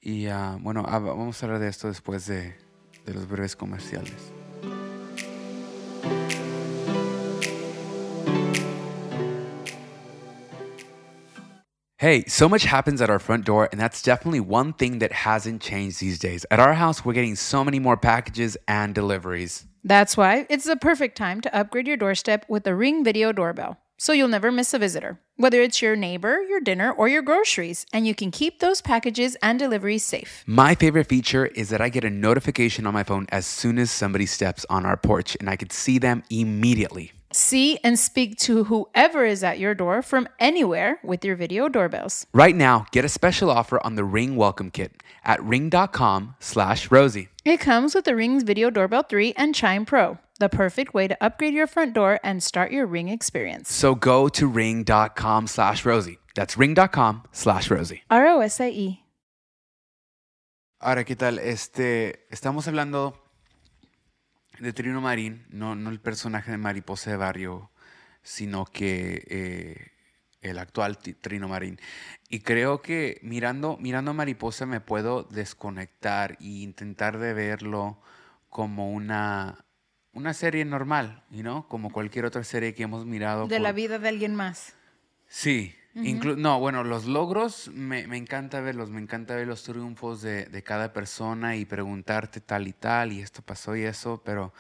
Y 0.01 0.27
ah, 0.27 0.59
bueno, 0.59 0.85
ah, 0.89 0.99
vamos 0.99 1.41
a 1.41 1.47
hablar 1.47 1.61
de 1.61 1.69
esto 1.69 1.87
después 1.87 2.27
de, 2.27 2.57
de 3.07 3.15
los 3.15 3.29
breves 3.29 3.55
comerciales. 3.55 4.33
Hey, 11.99 12.25
so 12.27 12.49
much 12.49 12.63
happens 12.63 13.03
at 13.03 13.11
our 13.11 13.19
front 13.19 13.45
door, 13.45 13.69
and 13.73 13.81
that's 13.81 14.03
definitely 14.03 14.39
one 14.39 14.73
thing 14.73 15.01
that 15.01 15.11
hasn't 15.11 15.61
changed 15.61 15.99
these 15.99 16.21
days. 16.21 16.47
At 16.49 16.61
our 16.61 16.75
house, 16.75 17.05
we're 17.05 17.13
getting 17.13 17.35
so 17.35 17.65
many 17.65 17.81
more 17.81 17.97
packages 17.97 18.57
and 18.69 18.95
deliveries. 18.95 19.67
that's 19.83 20.17
why 20.17 20.47
it's 20.49 20.65
the 20.65 20.77
perfect 20.77 21.17
time 21.17 21.41
to 21.41 21.53
upgrade 21.53 21.89
your 21.89 21.97
doorstep 21.97 22.45
with 22.49 22.63
the 22.63 22.77
Ring 22.77 23.03
Video 23.03 23.33
Doorbell. 23.33 23.79
So 23.97 24.13
you'll 24.13 24.29
never 24.29 24.53
miss 24.53 24.73
a 24.73 24.79
visitor, 24.79 25.19
whether 25.39 25.61
it's 25.61 25.83
your 25.83 25.97
neighbor, 25.97 26.41
your 26.43 26.61
dinner, 26.61 26.93
or 26.93 27.09
your 27.09 27.23
groceries, 27.23 27.85
and 27.93 28.07
you 28.07 28.15
can 28.15 28.31
keep 28.31 28.61
those 28.61 28.81
packages 28.81 29.37
and 29.43 29.59
deliveries 29.59 30.05
safe. 30.05 30.45
My 30.47 30.77
favorite 30.77 31.09
feature 31.09 31.47
is 31.47 31.71
that 31.71 31.81
I 31.81 31.89
get 31.89 32.05
a 32.05 32.11
notification 32.11 32.87
on 32.87 32.95
my 32.95 33.03
phone 33.03 33.27
as 33.31 33.45
soon 33.45 33.77
as 33.77 33.91
somebody 33.91 34.27
steps 34.27 34.65
on 34.71 34.87
our 34.87 34.97
porch, 34.97 35.37
and 35.41 35.51
I 35.51 35.57
can 35.57 35.71
see 35.71 35.99
them 35.99 36.23
immediately. 36.31 37.11
See 37.39 37.79
and 37.85 37.97
speak 37.97 38.37
to 38.39 38.65
whoever 38.65 39.25
is 39.25 39.45
at 39.45 39.61
your 39.61 39.73
door 39.73 40.03
from 40.03 40.29
anywhere 40.41 40.99
with 41.05 41.25
your 41.25 41.37
video 41.37 41.69
doorbells. 41.69 42.27
Right 42.35 42.57
now, 42.57 42.87
get 42.91 43.05
a 43.05 43.09
special 43.09 43.49
offer 43.49 43.79
on 43.87 43.95
the 43.95 44.03
Ring 44.03 44.35
Welcome 44.35 44.73
Kit 44.73 45.05
at 45.25 45.41
ring.com 45.45 46.35
slash 46.41 46.91
Rosie. 46.91 47.29
It 47.45 47.61
comes 47.61 47.95
with 47.95 48.07
the 48.07 48.17
Ring's 48.17 48.43
Video 48.43 48.71
Doorbell 48.71 49.05
3 49.05 49.35
and 49.37 49.55
Chime 49.55 49.87
Pro, 49.87 50.19
the 50.41 50.49
perfect 50.49 50.95
way 50.95 51.07
to 51.07 51.17
upgrade 51.23 51.55
your 51.55 51.69
front 51.69 51.95
door 51.95 52.19
and 52.25 52.43
start 52.43 52.73
your 52.73 52.87
Ring 52.87 53.09
experience. 53.09 53.73
So 53.73 53.95
go 53.95 54.29
to 54.31 54.49
ring.com 54.49 55.47
slash 55.47 55.85
Rosie. 55.85 56.19
That's 56.35 56.59
ring.com 56.59 57.23
slash 57.31 57.71
Rosie. 57.71 58.03
R 58.11 58.27
O 58.27 58.41
S 58.41 58.61
I 58.61 58.71
E. 58.71 59.05
Ahora, 60.81 61.05
¿qué 61.05 61.15
tal? 61.15 61.39
Este, 61.39 62.27
estamos 62.31 62.67
hablando 62.67 63.15
de 64.61 64.73
Trino 64.73 65.01
Marín, 65.01 65.47
no, 65.51 65.75
no 65.75 65.91
el 65.91 66.01
personaje 66.01 66.51
de 66.51 66.59
Mariposa 66.59 67.11
de 67.11 67.17
Barrio, 67.17 67.71
sino 68.23 68.65
que 68.65 69.25
eh, 69.29 69.93
el 70.43 70.59
actual 70.59 70.99
Trino 70.99 71.49
Marín. 71.49 71.81
Y 72.29 72.41
creo 72.41 72.83
que 72.83 73.19
mirando, 73.23 73.77
mirando 73.81 74.11
a 74.11 74.15
Mariposa 74.15 74.67
me 74.67 74.81
puedo 74.81 75.23
desconectar 75.25 76.37
e 76.41 76.47
intentar 76.47 77.19
de 77.19 77.33
verlo 77.35 78.01
como 78.49 78.91
una, 78.93 79.65
una 80.13 80.35
serie 80.35 80.65
normal, 80.65 81.25
¿no? 81.31 81.69
Como 81.69 81.91
cualquier 81.91 82.25
otra 82.25 82.45
serie 82.45 82.75
que 82.75 82.83
hemos 82.85 83.07
mirado. 83.07 83.47
De 83.47 83.57
por- 83.57 83.63
la 83.63 83.73
vida 83.73 83.99
de 83.99 84.09
alguien 84.09 84.35
más. 84.35 84.75
Sí, 85.27 85.75
no, 86.37 86.61
bueno, 86.61 86.85
los 86.85 87.07
logros 87.07 87.69
me, 87.75 88.07
me 88.07 88.17
encanta 88.17 88.61
verlos, 88.61 88.91
me 88.91 89.01
encanta 89.01 89.35
ver 89.35 89.47
los 89.47 89.63
triunfos 89.65 90.23
de, 90.23 90.45
de 90.47 90.63
cada 90.63 90.93
persona 90.93 91.57
y 91.57 91.65
preguntarte 91.65 92.41
tal 92.41 92.69
y 92.69 92.73
tal, 92.73 93.13
y 93.13 93.21
esto 93.21 93.43
pasó 93.43 93.75
y 93.77 93.83
eso, 93.83 94.23
pero 94.25 94.53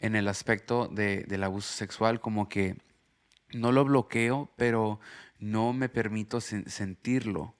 en 0.00 0.16
el 0.16 0.28
aspecto 0.28 0.88
de- 0.88 1.24
del 1.24 1.44
abuso 1.44 1.72
sexual, 1.72 2.20
como 2.20 2.48
que 2.48 2.76
no 3.52 3.72
lo 3.72 3.84
bloqueo, 3.84 4.50
pero 4.56 5.00
no 5.38 5.72
me 5.72 5.88
permito 5.88 6.38
sen- 6.38 6.66
sentirlo, 6.68 7.54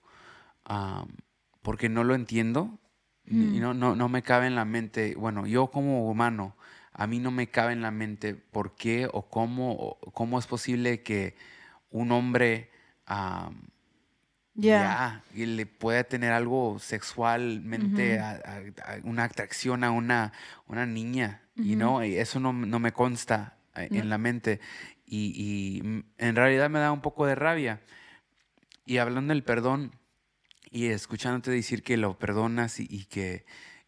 porque 1.61 1.89
no 1.89 2.03
lo 2.03 2.15
entiendo, 2.15 2.79
y 3.27 3.59
no, 3.59 3.73
no, 3.73 3.95
no 3.95 4.07
me 4.07 4.21
cabe 4.21 4.45
en 4.47 4.53
la 4.55 4.65
mente, 4.65 5.15
bueno, 5.15 5.47
yo 5.47 5.67
como 5.71 6.07
humano, 6.09 6.55
a 6.93 7.07
mí 7.07 7.19
no 7.19 7.31
me 7.31 7.47
cabe 7.49 7.73
en 7.73 7.81
la 7.81 7.89
mente 7.91 8.35
por 8.35 8.75
qué 8.75 9.09
o 9.11 9.29
cómo, 9.29 9.73
o 9.73 10.11
cómo 10.11 10.37
es 10.37 10.45
posible 10.45 11.01
que 11.01 11.35
un 11.89 12.11
hombre 12.11 12.69
am, 13.05 13.61
Ya. 14.57 14.79
ya, 14.79 15.23
y 15.33 15.45
le 15.45 15.65
pueda 15.65 16.03
tener 16.05 16.31
algo 16.31 16.79
sexualmente, 16.79 18.19
a- 18.19 18.31
a- 18.45 18.93
a 18.93 18.97
una 19.03 19.25
atracción 19.25 19.83
a 19.83 19.91
una, 19.91 20.31
una 20.67 20.85
niña, 20.85 21.41
y 21.57 21.75
no, 21.75 22.03
y 22.03 22.15
eso 22.17 22.39
no, 22.39 22.51
no 22.53 22.79
me 22.79 22.91
consta 22.91 23.57
eh, 23.75 23.89
en 23.91 24.09
la 24.09 24.17
mente, 24.17 24.59
y, 25.05 25.33
y, 25.35 26.03
en 26.17 26.35
realidad 26.35 26.69
me 26.69 26.79
da 26.79 26.91
un 26.91 27.01
poco 27.01 27.25
de 27.25 27.35
rabia. 27.35 27.81
Y 28.85 28.97
hablando 28.97 29.33
del 29.33 29.43
perdón, 29.43 29.91
y 30.71 30.87
escuchándote 30.87 31.51
decir 31.51 31.83
que 31.83 31.97
lo 31.97 32.17
perdonas 32.17 32.79
y, 32.79 32.87
y 32.89 33.05
que, 33.05 33.45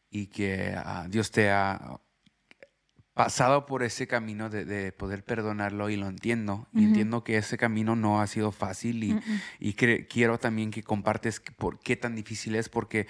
y 0.10 0.27
que 0.27 0.73
ah, 0.75 1.06
Dios 1.10 1.32
te 1.32 1.49
ha 1.51 1.99
pasado 3.17 3.65
por 3.65 3.84
ese 3.84 4.08
camino 4.08 4.49
de, 4.49 4.63
de 4.63 4.93
poder 4.93 5.25
perdonarlo 5.25 5.89
y 5.89 5.97
lo 5.97 6.08
entiendo. 6.08 6.67
Y 6.73 6.86
entiendo 6.86 7.25
que 7.25 7.36
ese 7.36 7.58
camino 7.58 7.97
no 7.97 8.21
ha 8.21 8.27
sido 8.27 8.53
fácil 8.53 9.03
y, 9.60 9.73
quiero 9.73 10.38
también 10.39 10.71
que 10.71 10.84
compartes 10.84 11.41
por 11.58 11.80
qué 11.80 11.97
tan 11.97 12.15
difícil 12.15 12.56
es, 12.56 12.69
porque 12.69 13.08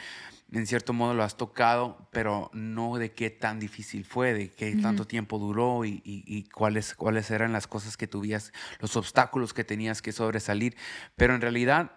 en 0.52 0.66
cierto 0.66 0.94
modo 0.94 1.14
lo 1.14 1.22
has 1.24 1.38
tocado, 1.38 2.08
pero 2.12 2.50
no 2.54 2.98
de 2.98 3.12
qué 3.12 3.30
tan 3.30 3.60
difícil 3.60 4.06
fue, 4.06 4.34
de 4.34 4.54
qué 4.54 4.76
tanto 4.78 5.06
tiempo 5.06 5.38
duró 5.38 5.86
y, 5.86 6.02
y- 6.06 6.24
y 6.26 6.50
cuáles, 6.50 6.96
cuáles 6.96 7.30
eran 7.30 7.52
las 7.52 7.68
cosas 7.68 7.98
que 7.98 8.08
tuvías, 8.08 8.54
los 8.80 8.96
obstáculos 8.96 9.54
que 9.54 9.64
tenías 9.64 10.02
que 10.02 10.12
sobresalir. 10.14 10.76
Pero 11.16 11.36
en 11.36 11.42
realidad, 11.42 11.92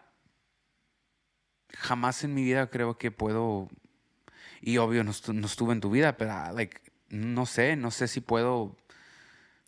jamás 1.72 2.24
en 2.24 2.34
mi 2.34 2.42
vida 2.42 2.68
creo 2.70 2.98
que 2.98 3.10
puedo, 3.10 3.68
y 4.60 4.78
obvio 4.78 5.04
no, 5.04 5.12
no 5.32 5.46
estuve 5.46 5.72
en 5.72 5.80
tu 5.80 5.90
vida, 5.90 6.16
pero 6.16 6.32
ah, 6.32 6.52
like, 6.52 6.89
no 7.10 7.46
sé, 7.46 7.76
no 7.76 7.90
sé 7.90 8.08
si 8.08 8.20
puedo 8.20 8.76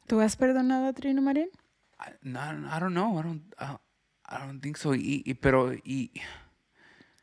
¿Tú 0.06 0.20
has 0.20 0.36
perdonado 0.36 0.86
a 0.86 0.92
Trino 0.92 1.22
Marín? 1.22 1.48
I, 1.98 2.10
no, 2.22 2.40
I 2.40 2.80
don't 2.80 2.92
know. 2.92 3.18
I 3.18 3.22
don't, 3.22 3.54
I, 3.58 3.76
I 4.28 4.46
don't 4.46 4.60
think 4.60 4.76
so. 4.76 4.94
Y, 4.94 5.22
y- 5.24 5.34
pero, 5.34 5.72
y, 5.72 6.10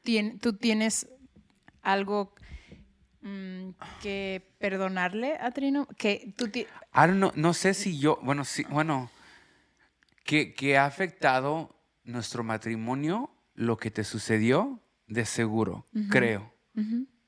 Tien- 0.03 0.39
¿Tú 0.39 0.53
tienes 0.53 1.08
algo 1.82 2.34
mm, 3.21 3.71
que 4.01 4.55
perdonarle 4.60 5.38
a 5.39 5.51
Trino? 5.51 5.88
Que 5.97 6.34
tú 6.38 6.47
ti- 6.47 6.62
I 6.93 7.08
don't 7.08 7.17
know, 7.17 7.32
no 7.36 7.53
sé 7.53 7.73
si 7.73 7.99
yo, 7.99 8.17
bueno, 8.23 8.45
sí, 8.45 8.63
bueno, 8.69 9.12
que, 10.23 10.53
que 10.53 10.77
ha 10.77 10.86
afectado 10.86 11.75
nuestro 12.03 12.43
matrimonio 12.43 13.36
lo 13.53 13.77
que 13.77 13.91
te 13.91 14.03
sucedió, 14.03 14.82
de 15.08 15.25
seguro, 15.25 15.86
creo. 16.10 16.53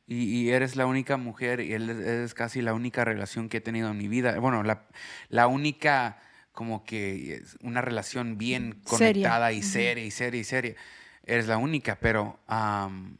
Y, 0.07 0.23
y 0.23 0.49
eres 0.49 0.75
la 0.75 0.85
única 0.87 1.15
mujer 1.17 1.61
y 1.61 1.73
él 1.73 1.89
es- 1.89 2.33
casi 2.33 2.61
la 2.61 2.73
única 2.73 3.05
relación 3.05 3.47
que 3.49 3.57
he 3.57 3.61
tenido 3.61 3.89
en 3.91 3.97
mi 3.97 4.07
vida. 4.07 4.37
Bueno, 4.39 4.63
la, 4.63 4.87
la 5.29 5.47
única 5.47 6.19
como 6.51 6.83
que 6.83 7.35
es 7.35 7.57
una 7.61 7.81
relación 7.81 8.37
bien 8.37 8.81
Seria. 8.83 8.83
conectada 8.83 9.53
y 9.53 9.61
seria 9.61 10.03
y 10.03 10.11
seria 10.11 10.41
y 10.41 10.43
seria. 10.43 10.75
Eres 11.23 11.47
la 11.47 11.57
única, 11.57 11.97
pero... 11.99 12.39
am, 12.47 13.17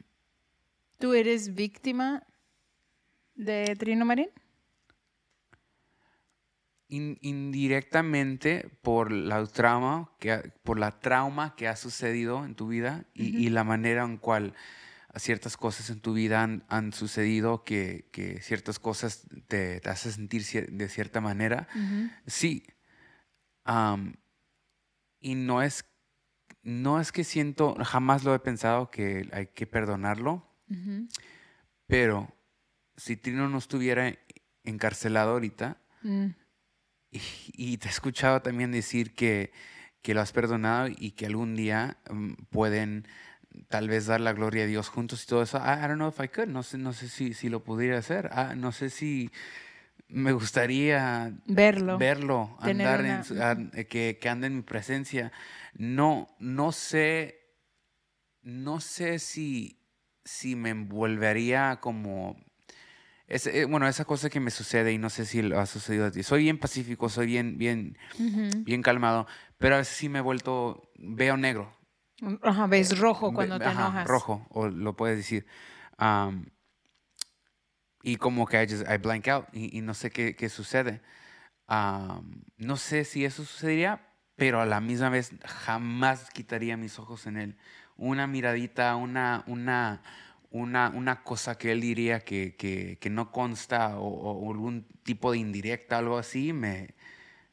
¿Tú 0.98 1.14
eres 1.14 1.54
víctima 1.54 2.24
de 3.34 3.74
Trino 3.76 4.04
Marín? 4.04 4.28
in- 6.88 7.18
indirectamente 7.22 8.68
por 8.82 9.10
la 9.10 9.46
trauma 9.46 10.10
que 10.20 10.32
ha- 10.32 10.42
por 10.62 10.78
la 10.78 11.00
trauma 11.00 11.54
que 11.56 11.66
ha 11.68 11.76
sucedido 11.76 12.44
en 12.44 12.54
tu 12.54 12.68
vida 12.68 13.04
y, 13.14 13.46
y 13.46 13.48
la 13.48 13.64
manera 13.64 14.04
en 14.04 14.18
cual 14.18 14.54
ciertas 15.18 15.56
cosas 15.56 15.90
en 15.90 16.00
tu 16.00 16.12
vida 16.14 16.42
han, 16.42 16.64
han 16.68 16.92
sucedido 16.92 17.64
que, 17.64 18.08
que 18.12 18.40
ciertas 18.40 18.78
cosas 18.78 19.26
te, 19.48 19.80
te 19.80 19.88
hacen 19.90 20.12
sentir 20.12 20.42
cier- 20.42 20.68
de 20.70 20.88
cierta 20.88 21.20
manera. 21.20 21.68
Sí 22.26 22.64
y 25.20 25.34
no 25.34 25.62
es 25.62 25.84
no 26.62 27.00
es 27.00 27.12
que 27.12 27.24
siento 27.24 27.74
jamás 27.84 28.24
lo 28.24 28.34
he 28.34 28.38
pensado 28.38 28.90
que 28.90 29.28
hay 29.32 29.46
que 29.48 29.66
perdonarlo 29.66 30.48
pero 31.86 32.34
si 32.96 33.16
Trino 33.16 33.48
no 33.48 33.58
estuviera 33.58 34.14
encarcelado 34.64 35.32
ahorita 35.32 35.78
Mm. 36.04 36.30
y, 37.12 37.20
y 37.52 37.76
te 37.78 37.86
he 37.86 37.90
escuchado 37.90 38.42
también 38.42 38.72
decir 38.72 39.14
que, 39.14 39.52
que 40.02 40.14
lo 40.14 40.20
has 40.20 40.32
perdonado 40.32 40.88
y 40.88 41.12
que 41.12 41.26
algún 41.26 41.54
día 41.54 41.98
mm, 42.10 42.32
pueden 42.50 43.06
tal 43.68 43.88
vez 43.88 44.06
dar 44.06 44.20
la 44.20 44.32
gloria 44.32 44.64
a 44.64 44.66
Dios 44.66 44.88
juntos 44.88 45.22
y 45.24 45.26
todo 45.26 45.42
eso. 45.42 45.58
I, 45.58 45.84
I 45.84 45.88
don't 45.88 45.94
know 45.96 46.08
if 46.08 46.20
I 46.20 46.28
could. 46.28 46.48
No 46.48 46.62
sé, 46.62 46.78
no 46.78 46.92
sé 46.92 47.08
si, 47.08 47.34
si 47.34 47.48
lo 47.48 47.62
pudiera 47.64 47.98
hacer. 47.98 48.28
Ah, 48.32 48.54
no 48.56 48.72
sé 48.72 48.90
si 48.90 49.30
me 50.08 50.32
gustaría 50.32 51.32
Verlo. 51.46 51.98
verlo, 51.98 52.56
andar 52.60 53.00
una- 53.00 53.14
en 53.18 53.24
su- 53.24 53.34
eh, 53.40 53.86
que, 53.86 54.18
que 54.20 54.28
ande 54.28 54.46
en 54.48 54.56
mi 54.56 54.62
presencia. 54.62 55.32
No, 55.74 56.28
no 56.38 56.72
sé, 56.72 57.38
no 58.42 58.80
sé 58.80 59.18
si, 59.18 59.78
si 60.24 60.56
me 60.56 60.70
envolvería 60.70 61.78
como 61.80 62.36
es, 63.28 63.46
eh, 63.46 63.64
bueno, 63.64 63.88
esa 63.88 64.04
cosa 64.04 64.28
que 64.28 64.40
me 64.40 64.50
sucede 64.50 64.92
y 64.92 64.98
no 64.98 65.08
sé 65.08 65.24
si 65.24 65.40
lo 65.40 65.58
ha 65.58 65.64
sucedido 65.66 66.06
a 66.06 66.10
ti. 66.10 66.22
Soy 66.22 66.42
bien 66.42 66.58
pacífico, 66.58 67.08
soy 67.08 67.26
bien, 67.26 67.56
bien, 67.56 67.96
bien 68.64 68.82
calmado, 68.82 69.26
pero 69.58 69.76
a 69.76 69.78
veces 69.78 69.96
sí 69.96 70.08
me 70.10 70.18
he 70.18 70.22
vuelto, 70.22 70.90
veo 70.96 71.36
negro. 71.38 71.74
Ajá, 72.42 72.66
ves 72.66 72.98
rojo 72.98 73.32
cuando 73.34 73.58
te 73.58 73.68
ajá, 73.68 73.86
enojas. 73.86 74.08
Rojo, 74.08 74.46
o 74.50 74.68
lo 74.68 74.96
puedes 74.96 75.16
decir. 75.18 75.46
Am, 75.98 76.46
y 78.02 78.16
como 78.16 78.46
que 78.46 78.62
I, 78.62 78.66
just- 78.68 78.88
I 78.88 78.96
blank 78.98 79.28
out 79.28 79.46
y, 79.52 79.76
y 79.76 79.80
no 79.80 79.94
sé 79.94 80.10
qué, 80.10 80.34
qué 80.36 80.48
sucede. 80.48 81.00
Am, 81.66 82.44
no 82.58 82.76
sé 82.76 83.04
si 83.04 83.24
eso 83.24 83.44
sucedería, 83.44 84.08
pero 84.36 84.60
a 84.60 84.66
la 84.66 84.80
misma 84.80 85.08
vez 85.10 85.32
jamás 85.44 86.30
quitaría 86.30 86.76
mis 86.76 86.98
ojos 86.98 87.26
en 87.26 87.36
él. 87.38 87.56
Una 87.96 88.26
miradita, 88.26 88.96
una, 88.96 89.44
una, 89.46 90.02
una, 90.50 90.90
una 90.90 91.22
cosa 91.24 91.56
que 91.58 91.72
él 91.72 91.80
diría 91.80 92.20
que, 92.20 92.56
que, 92.56 92.98
que 93.00 93.10
no 93.10 93.30
consta 93.32 93.98
o, 93.98 94.06
o 94.08 94.52
algún 94.52 94.86
tipo 95.04 95.32
de 95.32 95.38
indirecta, 95.38 95.98
algo 95.98 96.18
así, 96.18 96.52
me, 96.52 96.94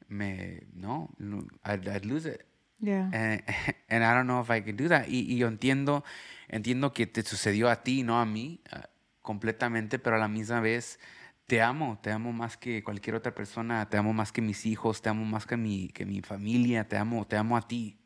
me 0.08 0.63
no, 0.73 1.10
no, 1.19 1.45
I'd, 1.65 1.88
I'd 1.88 2.05
lose 2.05 2.29
it. 2.29 2.41
Yeah. 2.81 3.09
Eh, 3.13 3.43
and 3.89 4.03
I 4.03 4.13
don't 4.13 4.27
know 4.27 4.41
if 4.41 4.49
I 4.49 4.61
can 4.61 4.75
do 4.77 4.87
that. 4.89 5.07
Y, 5.07 5.31
y 5.31 5.37
yo 5.37 5.47
entiendo, 5.47 6.03
entiendo 6.47 6.93
que 6.93 7.07
te 7.07 7.23
sucedió 7.23 7.69
a 7.69 7.83
ti, 7.83 8.03
no 8.03 8.19
a 8.19 8.25
mí, 8.25 8.61
ah, 8.71 8.89
completamente, 9.21 9.99
pero 9.99 10.15
a 10.15 10.19
la 10.19 10.27
misma 10.27 10.59
vez 10.59 10.99
te 11.47 11.61
amo, 11.61 11.99
te 12.01 12.11
amo 12.11 12.31
más 12.31 12.57
que 12.57 12.83
cualquier 12.83 13.15
otra 13.15 13.33
persona, 13.33 13.89
te 13.89 13.97
amo 13.97 14.13
más 14.13 14.31
que 14.31 14.41
mis 14.41 14.65
hijos, 14.65 15.01
te 15.01 15.09
amo 15.09 15.25
más 15.25 15.45
que 15.45 15.57
mi, 15.57 15.89
que 15.89 16.05
mi 16.05 16.21
familia, 16.21 16.87
te 16.87 16.95
amo, 16.95 17.25
te 17.25 17.37
amo 17.37 17.57
a 17.57 17.67
ti. 17.67 17.99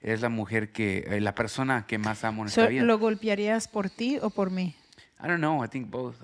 Eres 0.00 0.20
la 0.20 0.28
mujer 0.28 0.70
que, 0.70 0.98
eh, 0.98 1.20
la 1.20 1.34
persona 1.34 1.86
que 1.86 1.98
más 1.98 2.24
amo 2.24 2.42
en 2.42 2.50
So, 2.50 2.60
esta 2.60 2.70
vida. 2.70 2.84
¿Lo 2.84 2.98
golpearías 2.98 3.68
por 3.68 3.90
ti 3.90 4.18
o 4.22 4.30
por 4.30 4.50
mí? 4.50 4.76
I 5.18 5.26
don't 5.26 5.38
know, 5.38 5.64
I 5.64 5.68
think 5.68 5.90
both. 5.90 6.16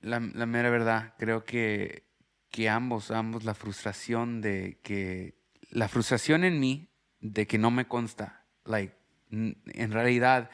La, 0.00 0.18
la 0.18 0.46
mera 0.46 0.70
verdad, 0.70 1.14
creo 1.18 1.44
que, 1.44 2.04
que 2.50 2.68
ambos, 2.68 3.10
ambos 3.10 3.44
la 3.44 3.54
frustración 3.54 4.40
de 4.40 4.80
que 4.82 5.38
la 5.70 5.88
frustración 5.88 6.44
en 6.44 6.58
mí 6.58 6.88
de 7.20 7.46
que 7.46 7.58
no 7.58 7.70
me 7.70 7.86
consta. 7.86 8.44
Like, 8.64 8.94
en 9.30 9.92
realidad, 9.92 10.50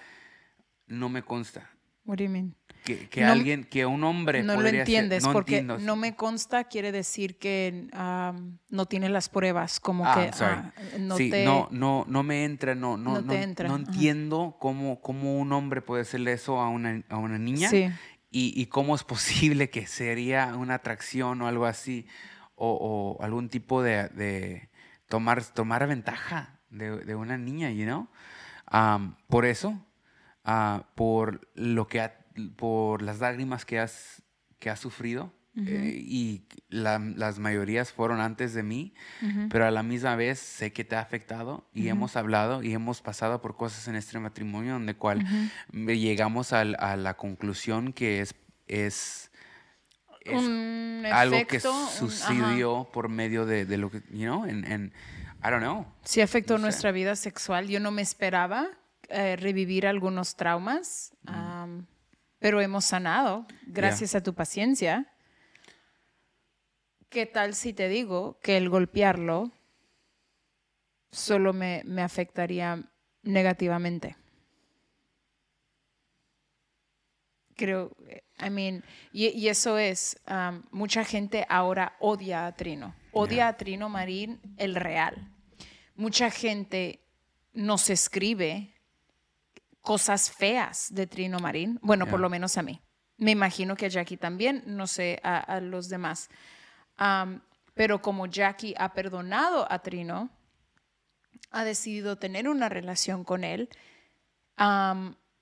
no 0.87 1.09
me 1.09 1.23
consta. 1.23 1.71
What 2.05 2.19
do 2.19 2.25
you 2.25 2.31
mean? 2.31 2.55
Que, 2.85 3.09
que 3.09 3.23
No- 3.23 3.33
alguien, 3.33 3.65
que 3.65 3.87
un 3.87 4.05
hombre 4.05 4.43
No 4.43 4.57
lo 4.57 4.63
ser- 4.69 4.75
entiendes 4.75 5.23
no 5.25 5.33
porque 5.33 5.59
entiendo. 5.61 5.79
no 5.79 5.97
me 5.97 6.15
consta 6.15 6.65
quiere 6.65 6.93
decir 6.93 7.39
que 7.39 7.89
am, 7.95 8.59
no 8.69 8.85
tiene 8.85 9.09
las 9.09 9.31
pruebas, 9.31 9.81
como 9.81 10.05
Ah, 10.07 10.15
que 10.15 10.33
sorry. 10.37 10.55
ah, 10.57 10.73
no 10.99 11.17
sí, 11.17 11.31
te... 11.31 11.45
no, 11.47 11.67
no, 11.71 12.05
no 12.07 12.23
me 12.23 12.45
entra, 12.45 12.75
no, 12.75 12.99
no, 12.99 13.15
No 13.15 13.21
no, 13.23 13.33
te 13.33 13.43
entra, 13.43 13.69
no 13.69 13.77
entiendo 13.77 14.59
cómo, 14.61 15.01
cómo 15.01 15.39
un 15.39 15.51
hombre 15.55 15.81
puede 15.81 16.03
hacerle 16.03 16.35
eso 16.35 16.61
a 16.61 16.69
una, 16.69 17.03
a 17.09 17.17
una 17.17 17.39
niña 17.39 17.71
Sí. 17.71 17.87
y, 18.31 18.53
y 18.61 18.67
cómo 18.67 18.95
es 18.95 19.03
posible 19.57 19.71
que 19.71 19.87
sería 19.87 20.55
una 20.55 20.75
atracción 20.75 21.41
o 21.41 21.49
algo 21.49 21.65
así 21.65 22.07
o, 22.55 23.17
o 23.19 23.25
algún 23.25 23.49
tipo 23.49 23.83
de, 23.83 24.09
de 24.11 24.69
tomar, 25.09 25.43
tomar 25.43 25.87
ventaja 25.89 26.54
de, 26.75 26.99
de 27.05 27.15
una 27.15 27.37
niña, 27.39 27.71
you 27.71 27.85
know? 27.85 28.09
Um, 28.73 29.15
por 29.29 29.45
eso, 29.47 29.79
ah, 30.45 30.87
por 30.95 31.49
lo 31.55 31.87
que 31.87 32.01
ha- 32.01 32.19
por 32.57 33.03
las 33.03 33.21
lágrimas 33.21 33.65
que 33.65 33.79
has, 33.79 34.23
que 34.59 34.71
has 34.71 34.81
sufrido 34.81 35.33
eh, 35.57 35.95
y 36.05 36.49
la- 36.69 36.99
las 36.99 37.39
mayorías 37.39 37.93
fueron 37.93 38.21
antes 38.21 38.55
de 38.55 38.65
mí, 38.65 38.93
pero 39.51 39.65
a 39.67 39.71
la 39.71 39.85
misma 39.85 40.17
vez 40.17 40.41
sé 40.41 40.73
que 40.73 40.83
te 40.83 40.97
ha 40.97 41.01
afectado 41.01 41.65
y 41.73 41.83
hemos 41.91 42.17
hablado 42.17 42.63
y 42.65 42.73
hemos 42.75 43.01
pasado 43.01 43.41
por 43.41 43.57
cosas 43.57 43.87
en 43.87 43.95
este 43.95 44.19
matrimonio 44.19 44.73
donde 44.73 44.97
cual 44.97 45.25
llegamos 45.73 46.53
a, 46.53 46.65
la 46.65 47.15
conclusión 47.17 47.93
que 47.93 48.21
es, 48.21 48.35
es, 48.67 49.31
algo 51.13 51.37
que 51.47 51.59
un- 51.69 51.89
sucedió 51.89 52.89
por 52.93 53.09
medio 53.09 53.47
de, 53.47 53.65
de 53.65 53.77
lo 53.79 53.91
que, 53.93 53.99
you 54.11 54.25
know, 54.25 54.47
en, 54.47 54.65
en- 54.65 54.93
I 55.47 55.51
don't 55.51 55.61
know. 55.63 55.85
Sí 56.05 56.21
afectó 56.23 56.55
No 56.55 56.59
sé. 56.59 56.63
nuestra 56.63 56.93
vida 56.93 57.17
sexual. 57.17 57.69
Yo 57.69 57.79
no 57.81 57.91
me 57.91 58.01
esperaba 58.03 58.67
eh, 59.09 59.37
revivir 59.37 59.87
algunos 59.87 60.37
traumas, 60.37 61.15
am, 61.27 61.87
pero 62.39 62.61
hemos 62.63 62.87
sanado 62.87 63.47
gracias 63.67 64.15
a 64.15 64.23
tu 64.23 64.33
paciencia. 64.35 65.07
¿Qué 67.11 67.27
tal 67.27 67.55
si 67.55 67.73
te 67.75 67.89
digo 67.89 68.39
que 68.43 68.57
el 68.57 68.71
golpearlo 68.71 69.53
solo 71.13 71.53
me, 71.53 71.83
me 71.85 72.03
afectaría 72.03 72.83
negativamente? 73.23 74.17
Creo, 77.57 77.93
eh, 78.09 78.23
I 78.45 78.51
mean, 78.51 78.83
y, 79.13 79.29
y 79.29 79.49
eso 79.49 79.79
es, 79.79 80.17
am, 80.27 80.65
mucha 80.73 81.05
gente 81.05 81.47
ahora 81.49 81.95
odia 82.01 82.47
a 82.47 82.53
Trino, 82.57 82.95
odia 83.13 83.37
Yeah. 83.37 83.49
a 83.49 83.57
Trino 83.57 83.89
Marín 83.89 84.41
el 84.57 84.75
real. 84.75 85.31
Mucha 85.95 86.31
gente 86.31 87.01
nos 87.53 87.91
escribe 87.91 88.75
cosas 89.81 90.31
feas 90.31 90.93
de 90.93 91.07
Trino 91.07 91.39
Marín, 91.39 91.79
bueno, 91.83 92.07
por 92.07 92.21
lo 92.21 92.29
menos 92.29 92.57
a 92.57 92.63
mí. 92.63 92.81
Me 93.17 93.31
imagino 93.31 93.77
que 93.77 93.87
a 93.87 93.89
Jackie 93.89 94.17
también, 94.17 94.63
no 94.67 94.87
sé, 94.87 95.21
a, 95.23 95.39
a 95.39 95.61
los 95.61 95.89
demás. 95.89 96.29
Pero 97.75 98.03
como 98.03 98.27
Jackie 98.27 98.75
ha 98.77 98.93
perdonado 98.93 99.71
a 99.71 99.81
Trino, 99.81 100.31
ha 101.51 101.65
decidido 101.65 102.17
tener 102.17 102.49
una 102.49 102.69
relación 102.69 103.23
con 103.23 103.45
él, 103.45 103.69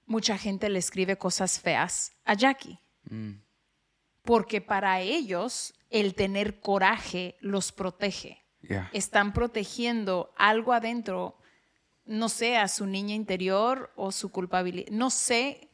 mucha 0.06 0.36
gente 0.36 0.68
le 0.68 0.78
escribe 0.78 1.16
cosas 1.16 1.58
feas 1.58 2.12
a 2.24 2.34
Jackie. 2.34 2.78
Mm, 3.04 3.40
Porque 4.22 4.60
para 4.60 5.00
ellos 5.00 5.74
el 5.90 6.14
tener 6.14 6.60
coraje 6.60 7.36
los 7.40 7.72
protege. 7.72 8.41
Yeah. 8.62 8.88
Están 8.92 9.32
protegiendo 9.32 10.32
algo 10.36 10.72
adentro, 10.72 11.38
no 12.04 12.28
sé, 12.28 12.56
a 12.56 12.68
su 12.68 12.86
niña 12.86 13.14
interior 13.14 13.92
o 13.96 14.12
su 14.12 14.30
culpabilidad. 14.30 14.90
No 14.90 15.10
sé 15.10 15.70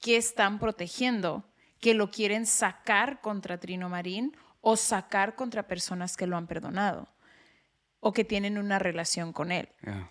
qué 0.00 0.16
están 0.16 0.58
protegiendo, 0.58 1.44
que 1.80 1.94
lo 1.94 2.10
quieren 2.10 2.46
sacar 2.46 3.20
contra 3.20 3.58
Trino 3.58 3.88
Marín 3.88 4.36
o 4.60 4.76
sacar 4.76 5.34
contra 5.36 5.66
personas 5.66 6.16
que 6.16 6.26
lo 6.26 6.36
han 6.36 6.46
perdonado 6.46 7.08
o 8.00 8.12
que 8.12 8.24
tienen 8.24 8.58
una 8.58 8.78
relación 8.78 9.32
con 9.32 9.52
él. 9.52 9.68
yeah. 9.82 10.10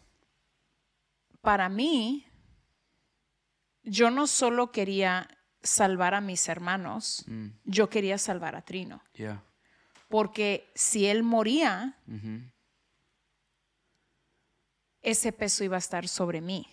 Para 1.42 1.70
mí, 1.70 2.26
yo 3.84 4.10
no 4.10 4.26
solo 4.28 4.72
quería 4.72 5.28
salvar 5.62 6.14
a 6.16 6.22
mis 6.22 6.48
hermanos, 6.50 7.24
Mm, 7.28 7.48
yo 7.66 7.90
quería 7.90 8.18
salvar 8.18 8.56
a 8.56 8.62
Trino. 8.64 9.02
yeah. 9.14 9.44
Porque 10.16 10.72
si 10.76 11.08
él 11.08 11.24
moría, 11.24 11.98
ese 15.02 15.34
peso 15.34 15.66
iba 15.66 15.76
a 15.76 15.80
estar 15.80 16.08
sobre 16.08 16.40
mí. 16.40 16.66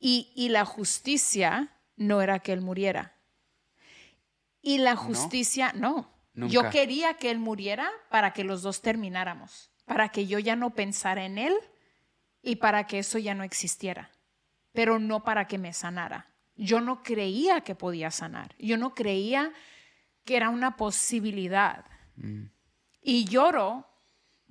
Y, 0.00 0.32
y 0.34 0.48
la 0.48 0.64
justicia 0.64 1.76
no 1.94 2.22
era 2.22 2.38
que 2.38 2.54
él 2.54 2.62
muriera. 2.62 3.18
Y 4.62 4.78
la 4.78 4.96
justicia, 4.96 5.74
no. 5.74 6.10
Yo 6.32 6.62
Nunca. 6.62 6.70
quería 6.70 7.18
que 7.18 7.30
él 7.30 7.38
muriera 7.38 7.90
para 8.08 8.32
que 8.32 8.44
los 8.44 8.62
dos 8.62 8.80
termináramos, 8.80 9.70
para 9.84 10.08
que 10.08 10.26
yo 10.26 10.38
ya 10.38 10.56
no 10.56 10.70
pensara 10.70 11.26
en 11.26 11.36
él 11.36 11.52
y 12.40 12.56
para 12.56 12.86
que 12.86 13.00
eso 13.00 13.18
ya 13.18 13.34
no 13.34 13.44
existiera, 13.44 14.10
pero 14.72 14.98
no 14.98 15.22
para 15.22 15.46
que 15.46 15.58
me 15.58 15.74
sanara. 15.74 16.32
Yo 16.56 16.80
no 16.80 17.02
creía 17.02 17.60
que 17.60 17.74
podía 17.74 18.10
sanar. 18.10 18.54
Yo 18.58 18.78
no 18.78 18.94
creía 18.94 19.52
que 20.28 20.36
era 20.36 20.50
una 20.50 20.76
posibilidad. 20.76 21.86
Y 23.00 23.24
lloro 23.24 23.86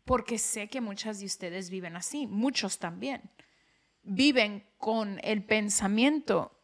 porque 0.05 0.39
sé 0.39 0.69
que 0.69 0.81
muchas 0.81 1.19
de 1.19 1.27
ustedes 1.27 1.69
viven 1.69 1.95
así, 1.95 2.25
muchos 2.25 2.79
también. 2.79 3.21
Viven 4.01 4.65
con 4.79 5.19
el 5.23 5.43
pensamiento. 5.45 6.59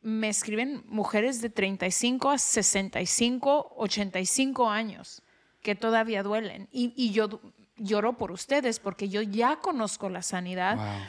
Me 0.00 0.30
escriben 0.30 0.84
mujeres 0.86 1.42
de 1.42 1.50
35 1.50 2.30
a 2.30 2.38
65, 2.38 3.74
85 3.76 4.70
años 4.70 5.22
que 5.60 5.74
todavía 5.74 6.22
duelen. 6.22 6.66
Y, 6.72 6.94
y 6.96 7.10
yo 7.12 7.28
lloro 7.76 8.16
por 8.16 8.30
ustedes 8.32 8.80
porque 8.80 9.10
yo 9.10 9.20
ya 9.20 9.56
conozco 9.56 10.08
la 10.08 10.22
sanidad 10.22 10.76
Wow. 10.76 11.06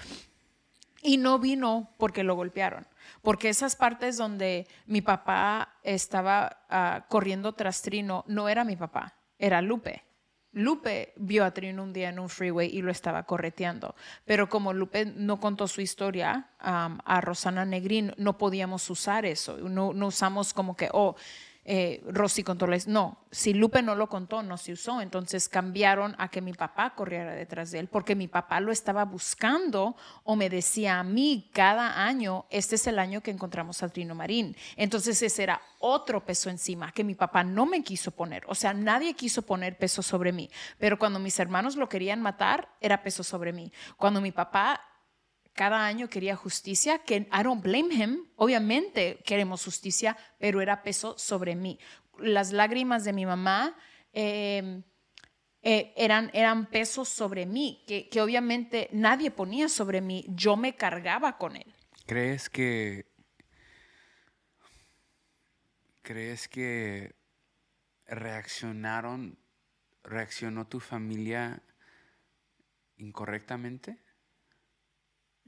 y 1.02 1.16
no 1.16 1.40
vino 1.40 1.94
porque 1.98 2.24
lo 2.26 2.36
golpearon. 2.36 2.86
Porque 3.22 3.50
esas 3.50 3.76
partes 3.76 4.18
donde 4.18 4.68
mi 4.86 5.02
papá 5.02 5.76
estaba 5.84 6.66
ah, 6.70 7.06
corriendo 7.10 7.54
tras 7.54 7.82
Trino, 7.82 8.24
no 8.28 8.50
era 8.50 8.64
mi 8.64 8.76
papá, 8.76 9.16
era 9.38 9.62
Lupe. 9.62 10.04
Lupe 10.52 11.14
vio 11.18 11.46
a 11.46 11.52
Trino 11.52 11.84
un 11.84 11.94
día 11.94 12.10
en 12.10 12.18
un 12.18 12.28
freeway 12.28 12.76
y 12.76 12.82
lo 12.82 12.92
estaba 12.92 13.24
correteando. 13.24 13.96
Pero 14.26 14.50
como 14.50 14.74
Lupe 14.74 15.06
no 15.06 15.40
contó 15.40 15.68
su 15.68 15.82
historia 15.82 16.50
a 16.60 17.22
Rosana 17.22 17.66
Negrín, 17.66 18.14
no 18.18 18.38
podíamos 18.38 18.90
usar 18.90 19.26
eso. 19.26 19.58
No, 19.58 19.94
no 19.94 20.08
usamos 20.08 20.54
como 20.54 20.76
que, 20.76 20.90
oh, 20.92 21.16
eh, 21.72 22.02
Rosy 22.08 22.44
his- 22.74 22.88
No, 22.88 23.20
si 23.30 23.54
Lupe 23.54 23.84
no 23.84 23.94
lo 23.94 24.10
contó, 24.10 24.42
no 24.42 24.58
se 24.58 24.74
usó. 24.74 25.02
Entonces 25.02 25.48
cambiaron 25.48 26.16
a 26.18 26.30
que 26.30 26.42
mi 26.42 26.54
papá 26.54 26.96
corriera 26.96 27.34
detrás 27.36 27.70
de 27.70 27.78
él, 27.78 27.88
porque 27.88 28.16
mi 28.16 28.28
papá 28.28 28.60
lo 28.60 28.72
estaba 28.72 29.06
buscando 29.06 29.96
o 30.24 30.36
me 30.36 30.50
decía 30.50 31.00
a 31.00 31.04
mí 31.04 31.48
cada 31.54 32.04
año, 32.04 32.46
este 32.50 32.74
es 32.76 32.88
el 32.88 32.98
año 32.98 33.22
que 33.22 33.30
encontramos 33.30 33.84
a 33.84 33.90
Trino 33.90 34.16
Marín. 34.16 34.56
Entonces 34.78 35.22
ese 35.22 35.44
era 35.44 35.62
otro 35.78 36.26
peso 36.26 36.50
encima 36.50 36.92
que 36.92 37.04
mi 37.04 37.14
papá 37.14 37.44
no 37.44 37.68
me 37.68 37.84
quiso 37.84 38.10
poner. 38.10 38.44
O 38.48 38.56
sea, 38.56 38.74
nadie 38.74 39.14
quiso 39.14 39.44
poner 39.44 39.78
peso 39.78 40.02
sobre 40.02 40.32
mí. 40.32 40.50
Pero 40.80 40.98
cuando 40.98 41.20
mis 41.20 41.40
hermanos 41.40 41.76
lo 41.76 41.88
querían 41.88 42.20
matar, 42.20 42.68
era 42.82 43.04
peso 43.04 43.24
sobre 43.24 43.54
mí. 43.54 43.72
Cuando 43.96 44.22
mi 44.22 44.32
papá 44.32 44.82
cada 45.60 45.86
año 45.86 46.08
quería 46.08 46.38
justicia, 46.38 47.00
que 47.00 47.16
I 47.18 47.44
don't 47.44 47.62
blame 47.62 47.94
him, 47.94 48.30
obviamente 48.38 49.20
queremos 49.26 49.66
justicia, 49.66 50.16
pero 50.38 50.62
era 50.62 50.84
peso 50.84 51.18
sobre 51.18 51.54
mí. 51.58 51.78
Las 52.18 52.54
lágrimas 52.54 53.04
de 53.04 53.12
mi 53.12 53.26
mamá 53.26 53.76
eh, 54.14 54.82
eh, 55.62 55.94
eran, 55.98 56.32
eran 56.32 56.68
pesos 56.68 57.10
sobre 57.10 57.46
mí, 57.46 57.84
que, 57.86 58.08
que 58.08 58.22
obviamente 58.22 58.88
nadie 58.94 59.32
ponía 59.32 59.68
sobre 59.68 60.00
mí, 60.00 60.24
yo 60.30 60.56
me 60.56 60.78
cargaba 60.78 61.38
con 61.38 61.58
él. 61.58 61.76
¿Crees 62.06 62.50
que 62.50 63.06
crees 66.02 66.48
que 66.48 67.18
reaccionaron 68.06 69.38
reaccionó 70.04 70.68
tu 70.68 70.80
familia 70.80 71.62
incorrectamente? 72.96 74.00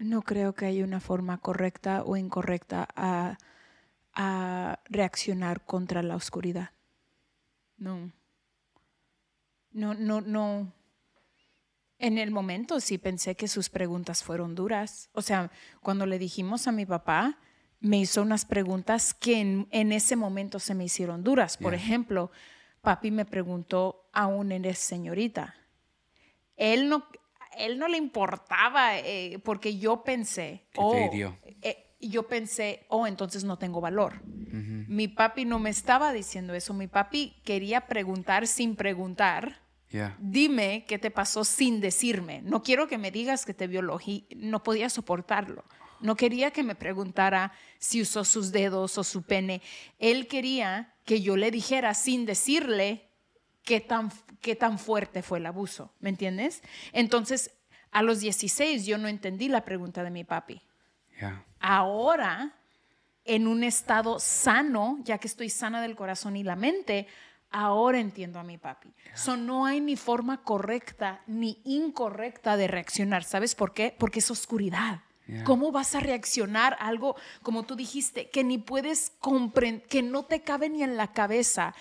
No 0.02 0.24
creo 0.24 0.54
que 0.54 0.66
haya 0.66 0.84
una 0.84 1.00
forma 1.00 1.38
correcta 1.38 2.04
o 2.04 2.18
incorrecta 2.18 2.88
a, 2.96 3.38
a 4.14 4.80
reaccionar 4.90 5.64
contra 5.64 6.02
la 6.02 6.16
oscuridad. 6.16 6.72
No. 7.78 8.12
No, 9.72 9.94
no, 9.94 10.22
no. 10.22 10.74
En 12.00 12.18
el 12.18 12.32
momento 12.32 12.80
sí 12.80 12.98
pensé 12.98 13.36
que 13.36 13.48
sus 13.48 13.70
preguntas 13.70 14.24
fueron 14.24 14.56
duras. 14.56 15.10
O 15.14 15.22
sea, 15.22 15.52
cuando 15.82 16.08
le 16.08 16.18
dijimos 16.18 16.68
a 16.68 16.72
mi 16.72 16.86
papá, 16.88 17.38
me 17.80 18.00
hizo 18.00 18.24
unas 18.24 18.46
preguntas 18.46 19.14
que 19.14 19.40
en, 19.40 19.68
en 19.72 19.92
ese 19.92 20.16
momento 20.16 20.58
se 20.60 20.74
me 20.74 20.84
hicieron 20.86 21.24
duras. 21.24 21.58
Por 21.58 21.74
Yeah. 21.74 21.82
ejemplo, 21.84 22.32
papi 22.82 23.12
me 23.12 23.26
preguntó, 23.26 24.10
¿aún 24.14 24.52
eres 24.52 24.80
señorita? 24.80 25.56
él 26.58 26.90
no, 26.90 27.06
él 27.58 27.78
no 27.78 27.88
le 27.88 27.98
importaba 27.98 28.98
eh, 28.98 29.40
porque 29.44 29.78
yo 29.78 30.04
pensé, 30.04 30.64
oh, 30.76 31.10
eh, 31.62 31.96
yo 32.00 32.28
pensé, 32.28 32.86
oh, 32.90 33.08
entonces 33.08 33.44
no 33.44 33.58
tengo 33.58 33.82
valor. 33.82 34.22
Mi 34.24 35.08
papi 35.08 35.46
no 35.46 35.60
me 35.60 35.70
estaba 35.70 36.12
diciendo 36.12 36.54
eso, 36.54 36.74
mi 36.74 36.88
papi 36.88 37.36
quería 37.46 37.88
preguntar 37.88 38.48
sin 38.48 38.76
preguntar. 38.76 39.62
Yeah. 39.90 40.18
Dime 40.20 40.86
qué 40.88 41.00
te 41.00 41.12
pasó 41.12 41.44
sin 41.44 41.80
decirme. 41.80 42.42
No 42.42 42.64
quiero 42.64 42.88
que 42.88 42.98
me 42.98 43.12
digas 43.12 43.46
que 43.46 43.54
te 43.54 43.68
violó. 43.68 44.00
No 44.36 44.64
podía 44.64 44.90
soportarlo. 44.90 45.64
No 46.02 46.16
quería 46.16 46.52
que 46.52 46.64
me 46.64 46.76
preguntara 46.76 47.52
si 47.78 48.02
usó 48.02 48.24
sus 48.24 48.52
dedos 48.52 48.98
o 48.98 49.04
su 49.04 49.24
pene. 49.24 49.62
Él 50.00 50.28
quería 50.28 50.94
que 51.06 51.22
yo 51.22 51.38
le 51.38 51.52
dijera 51.52 51.94
sin 51.94 52.26
decirle 52.26 53.11
qué 53.64 53.80
tan, 53.80 54.12
qué 54.42 54.56
tan 54.56 54.80
fuerte 54.80 55.22
fue 55.22 55.40
el 55.40 55.46
abuso. 55.46 55.94
¿Me 56.00 56.10
entiendes? 56.10 56.62
Entonces, 56.94 57.52
a 57.92 58.02
los 58.02 58.20
16 58.20 58.86
yo 58.86 58.98
no 58.98 59.08
entendí 59.08 59.48
la 59.48 59.66
pregunta 59.66 60.04
de 60.04 60.12
mi 60.12 60.24
papi. 60.24 60.62
Yeah. 61.20 61.46
Ahora, 61.60 62.56
en 63.26 63.48
un 63.48 63.64
estado 63.64 64.20
sano, 64.20 65.00
ya 65.04 65.18
que 65.18 65.28
estoy 65.28 65.50
sana 65.50 65.82
del 65.82 65.96
corazón 65.96 66.36
y 66.36 66.44
la 66.44 66.56
mente, 66.56 67.08
ahora 67.52 68.00
entiendo 68.00 68.40
a 68.40 68.44
mi 68.44 68.58
papi. 68.58 68.94
So, 69.14 69.38
no 69.38 69.66
hay 69.66 69.82
ni 69.82 69.96
forma 69.96 70.42
correcta 70.44 71.22
ni 71.28 71.62
incorrecta 71.66 72.58
de 72.58 72.68
reaccionar. 72.68 73.24
¿Sabes 73.24 73.56
por 73.56 73.74
qué? 73.74 73.94
Porque 73.98 74.20
es 74.20 74.32
oscuridad. 74.32 75.02
Yeah. 75.28 75.44
¿Cómo 75.44 75.72
vas 75.72 75.94
a 75.96 76.00
reaccionar 76.00 76.74
a 76.80 76.88
algo, 76.88 77.16
como 77.44 77.64
tú 77.64 77.76
dijiste, 77.76 78.30
que 78.30 78.44
ni 78.44 78.58
puedes 78.58 79.12
comprender, 79.20 79.88
que 79.88 80.02
no 80.02 80.24
te 80.24 80.42
cabe 80.42 80.70
ni 80.70 80.82
en 80.82 80.98
la 80.98 81.12
cabeza? 81.14 81.76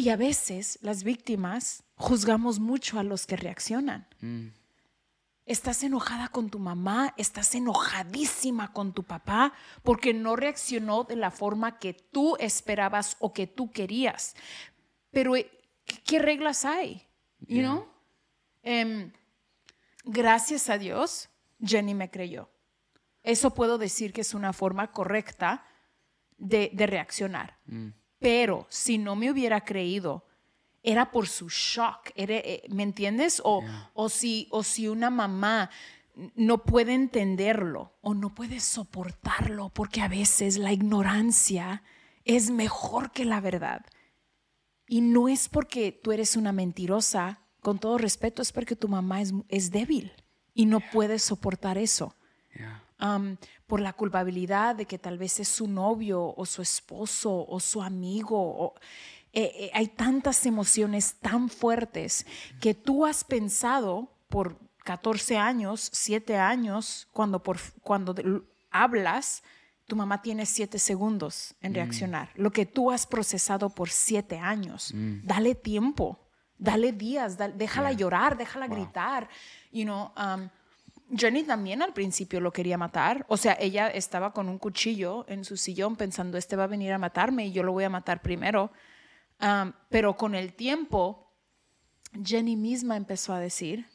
Y 0.00 0.08
a 0.08 0.16
veces 0.16 0.78
las 0.80 1.04
víctimas 1.04 1.82
juzgamos 1.94 2.58
mucho 2.58 2.98
a 2.98 3.02
los 3.02 3.26
que 3.26 3.36
reaccionan. 3.36 4.08
Mm. 4.22 4.46
Estás 5.44 5.82
enojada 5.82 6.28
con 6.28 6.48
tu 6.48 6.58
mamá, 6.58 7.12
estás 7.18 7.54
enojadísima 7.54 8.72
con 8.72 8.94
tu 8.94 9.02
papá 9.02 9.52
porque 9.82 10.14
no 10.14 10.36
reaccionó 10.36 11.04
de 11.04 11.16
la 11.16 11.30
forma 11.30 11.78
que 11.78 11.92
tú 11.92 12.38
esperabas 12.40 13.18
o 13.20 13.34
que 13.34 13.46
tú 13.46 13.72
querías. 13.72 14.36
Pero, 15.10 15.36
eh, 15.36 15.50
¿qué, 16.06 16.18
reglas 16.18 16.64
hay? 16.64 17.06
You 17.40 17.60
know? 17.60 17.86
Em, 18.62 19.12
gracias 20.04 20.70
a 20.70 20.78
Dios, 20.78 21.28
Jenny 21.62 21.92
me 21.92 22.10
creyó. 22.10 22.48
Eso 23.22 23.52
puedo 23.52 23.76
decir 23.76 24.14
que 24.14 24.22
es 24.22 24.32
una 24.32 24.54
forma 24.54 24.92
correcta 24.92 25.62
de, 26.38 26.70
de 26.72 26.86
reaccionar. 26.86 27.58
Pero 28.20 28.66
si 28.68 28.98
no 28.98 29.16
me 29.16 29.30
hubiera 29.30 29.62
creído, 29.62 30.24
era 30.82 31.10
por 31.10 31.26
su 31.26 31.48
shock, 31.48 32.10
era, 32.14 32.36
eh, 32.36 32.62
¿me 32.68 32.84
entiendes? 32.84 33.42
O, 33.44 33.64
o, 33.92 34.08
si, 34.08 34.46
o 34.50 34.62
si 34.62 34.86
una 34.86 35.10
mamá 35.10 35.70
no 36.34 36.64
puede 36.64 36.94
entenderlo 36.94 37.92
o 38.00 38.14
no 38.14 38.34
puede 38.34 38.60
soportarlo, 38.60 39.70
porque 39.70 40.02
a 40.02 40.08
veces 40.08 40.56
la 40.58 40.72
ignorancia 40.72 41.82
es 42.24 42.50
mejor 42.50 43.10
que 43.10 43.24
la 43.24 43.40
verdad. 43.40 43.84
Y 44.86 45.00
no 45.00 45.28
es 45.28 45.48
porque 45.48 45.92
tú 45.92 46.12
eres 46.12 46.36
una 46.36 46.52
mentirosa, 46.52 47.40
con 47.60 47.78
todo 47.78 47.98
respeto, 47.98 48.40
es 48.40 48.52
porque 48.52 48.76
tu 48.76 48.88
mamá 48.88 49.20
es, 49.20 49.32
es 49.48 49.70
débil 49.70 50.12
y 50.54 50.66
no 50.66 50.80
puede 50.80 51.18
soportar 51.18 51.76
eso 51.76 52.14
Yeah. 52.56 52.82
Por 53.66 53.80
la 53.80 53.92
culpabilidad 53.92 54.76
de 54.76 54.84
que 54.86 54.98
tal 54.98 55.16
vez 55.18 55.40
es 55.40 55.48
su 55.48 55.66
novio 55.68 56.34
o 56.36 56.44
su 56.46 56.62
esposo 56.62 57.46
o 57.48 57.60
su 57.60 57.82
amigo. 57.82 58.36
o- 58.38 58.74
eh, 59.32 59.52
eh, 59.54 59.70
hay 59.74 59.86
tantas 59.86 60.44
emociones 60.44 61.14
tan 61.20 61.48
fuertes 61.48 62.26
que 62.60 62.74
tú 62.74 63.06
has 63.06 63.22
pensado 63.22 64.08
por 64.28 64.58
14 64.84 65.38
años, 65.38 65.88
7 65.92 66.36
años, 66.36 67.06
cuando, 67.12 67.40
por, 67.42 67.58
cuando 67.82 68.14
hablas, 68.72 69.42
tu 69.86 69.94
mamá 69.96 70.20
tiene 70.22 70.46
7 70.46 70.78
segundos 70.78 71.54
en 71.60 71.74
reaccionar. 71.74 72.30
Lo 72.34 72.50
que 72.50 72.66
tú 72.66 72.90
has 72.90 73.06
procesado 73.06 73.70
por 73.70 73.88
7 73.90 74.38
años. 74.38 74.92
Dale 75.24 75.54
tiempo, 75.54 76.18
dale 76.58 76.92
días, 76.92 77.36
déjala 77.56 77.90
llorar, 77.92 78.36
déjala 78.36 78.66
gritar. 78.68 79.28
You 79.72 79.84
know, 79.84 80.12
um, 80.16 80.48
Jenny 81.14 81.42
también 81.42 81.82
al 81.82 81.92
principio 81.92 82.40
lo 82.40 82.52
quería 82.52 82.78
matar. 82.78 83.24
O 83.28 83.36
sea, 83.36 83.56
ella 83.58 83.88
estaba 83.88 84.32
con 84.32 84.48
un 84.48 84.58
cuchillo 84.58 85.24
en 85.28 85.44
su 85.44 85.56
sillón 85.56 85.96
pensando, 85.96 86.38
este 86.38 86.56
va 86.56 86.64
a 86.64 86.68
venir 86.68 86.92
a 86.92 86.98
matarme 86.98 87.46
y 87.46 87.52
yo 87.52 87.62
lo 87.62 87.72
voy 87.72 87.84
a 87.84 87.90
matar 87.90 88.22
primero. 88.22 88.70
Pero 89.88 90.16
con 90.16 90.34
el 90.34 90.52
tiempo, 90.52 91.32
Jenny 92.22 92.56
misma 92.56 92.96
empezó 92.96 93.32
a 93.32 93.40
decir, 93.40 93.86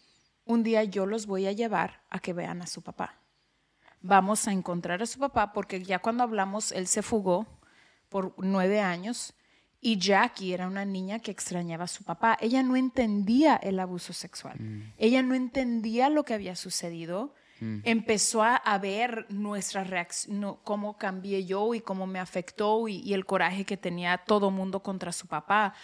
un 0.43 0.63
día 0.63 0.83
yo 0.83 1.05
los 1.05 1.27
voy 1.27 1.45
a 1.47 1.51
llevar 1.51 2.01
a 2.09 2.19
que 2.19 2.33
vean 2.33 2.61
a 2.61 2.67
su 2.67 2.81
papá. 2.81 3.19
Vamos 4.01 4.47
a 4.47 4.51
encontrar 4.51 5.01
a 5.03 5.05
su 5.05 5.19
papá 5.19 5.53
porque 5.53 5.83
ya 5.83 5.99
cuando 5.99 6.23
hablamos, 6.23 6.71
él 6.71 6.87
se 6.87 7.01
fugó 7.01 7.45
por 8.09 8.33
nueve 8.37 8.81
años 8.81 9.34
y 9.85 9.99
Jackie 9.99 10.51
era 10.51 10.65
una 10.65 10.83
niña 10.83 11.19
que 11.19 11.29
extrañaba 11.29 11.83
a 11.83 11.87
su 11.87 12.03
papá. 12.03 12.39
Ella 12.41 12.63
no 12.63 12.75
entendía 12.75 13.55
el 13.55 13.79
abuso 13.79 14.13
sexual. 14.13 14.57
Ella 14.97 15.21
no 15.21 15.35
entendía 15.35 16.09
lo 16.09 16.25
que 16.25 16.33
había 16.33 16.55
sucedido. 16.55 17.35
Empezó 17.59 18.41
a, 18.41 18.77
ver 18.79 19.27
nuestra 19.29 19.83
reacción, 19.83 20.57
cómo 20.63 20.97
cambié 20.97 21.45
yo 21.45 21.75
y 21.75 21.81
cómo 21.81 22.07
me 22.07 22.17
afectó 22.17 22.87
y, 22.87 22.95
y 23.01 23.13
el 23.13 23.27
coraje 23.27 23.63
que 23.63 23.77
tenía 23.77 24.17
todo 24.17 24.49
mundo 24.49 24.81
contra 24.81 25.11
su 25.11 25.27
papá. 25.27 25.75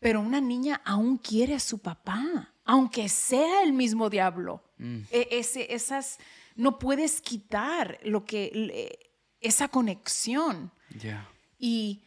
Pero 0.00 0.22
una 0.22 0.40
niña 0.40 0.80
aún 0.86 1.18
quiere 1.18 1.54
a 1.54 1.60
su 1.60 1.78
papá, 1.78 2.54
aunque 2.64 3.10
sea 3.10 3.62
el 3.64 3.74
mismo 3.74 4.08
diablo. 4.08 4.64
E- 5.10 5.28
ese, 5.30 5.74
esas, 5.74 6.18
no 6.56 6.78
puedes 6.78 7.20
quitar 7.20 7.98
lo 8.02 8.24
que, 8.24 8.98
esa 9.40 9.68
conexión. 9.68 10.72
Yeah. 10.98 11.28
Y 11.58 12.04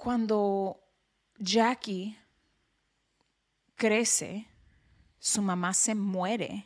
cuando 0.00 0.82
Jackie 1.38 2.16
crece, 3.74 4.48
su 5.18 5.42
mamá 5.42 5.74
se 5.74 5.94
muere, 5.94 6.64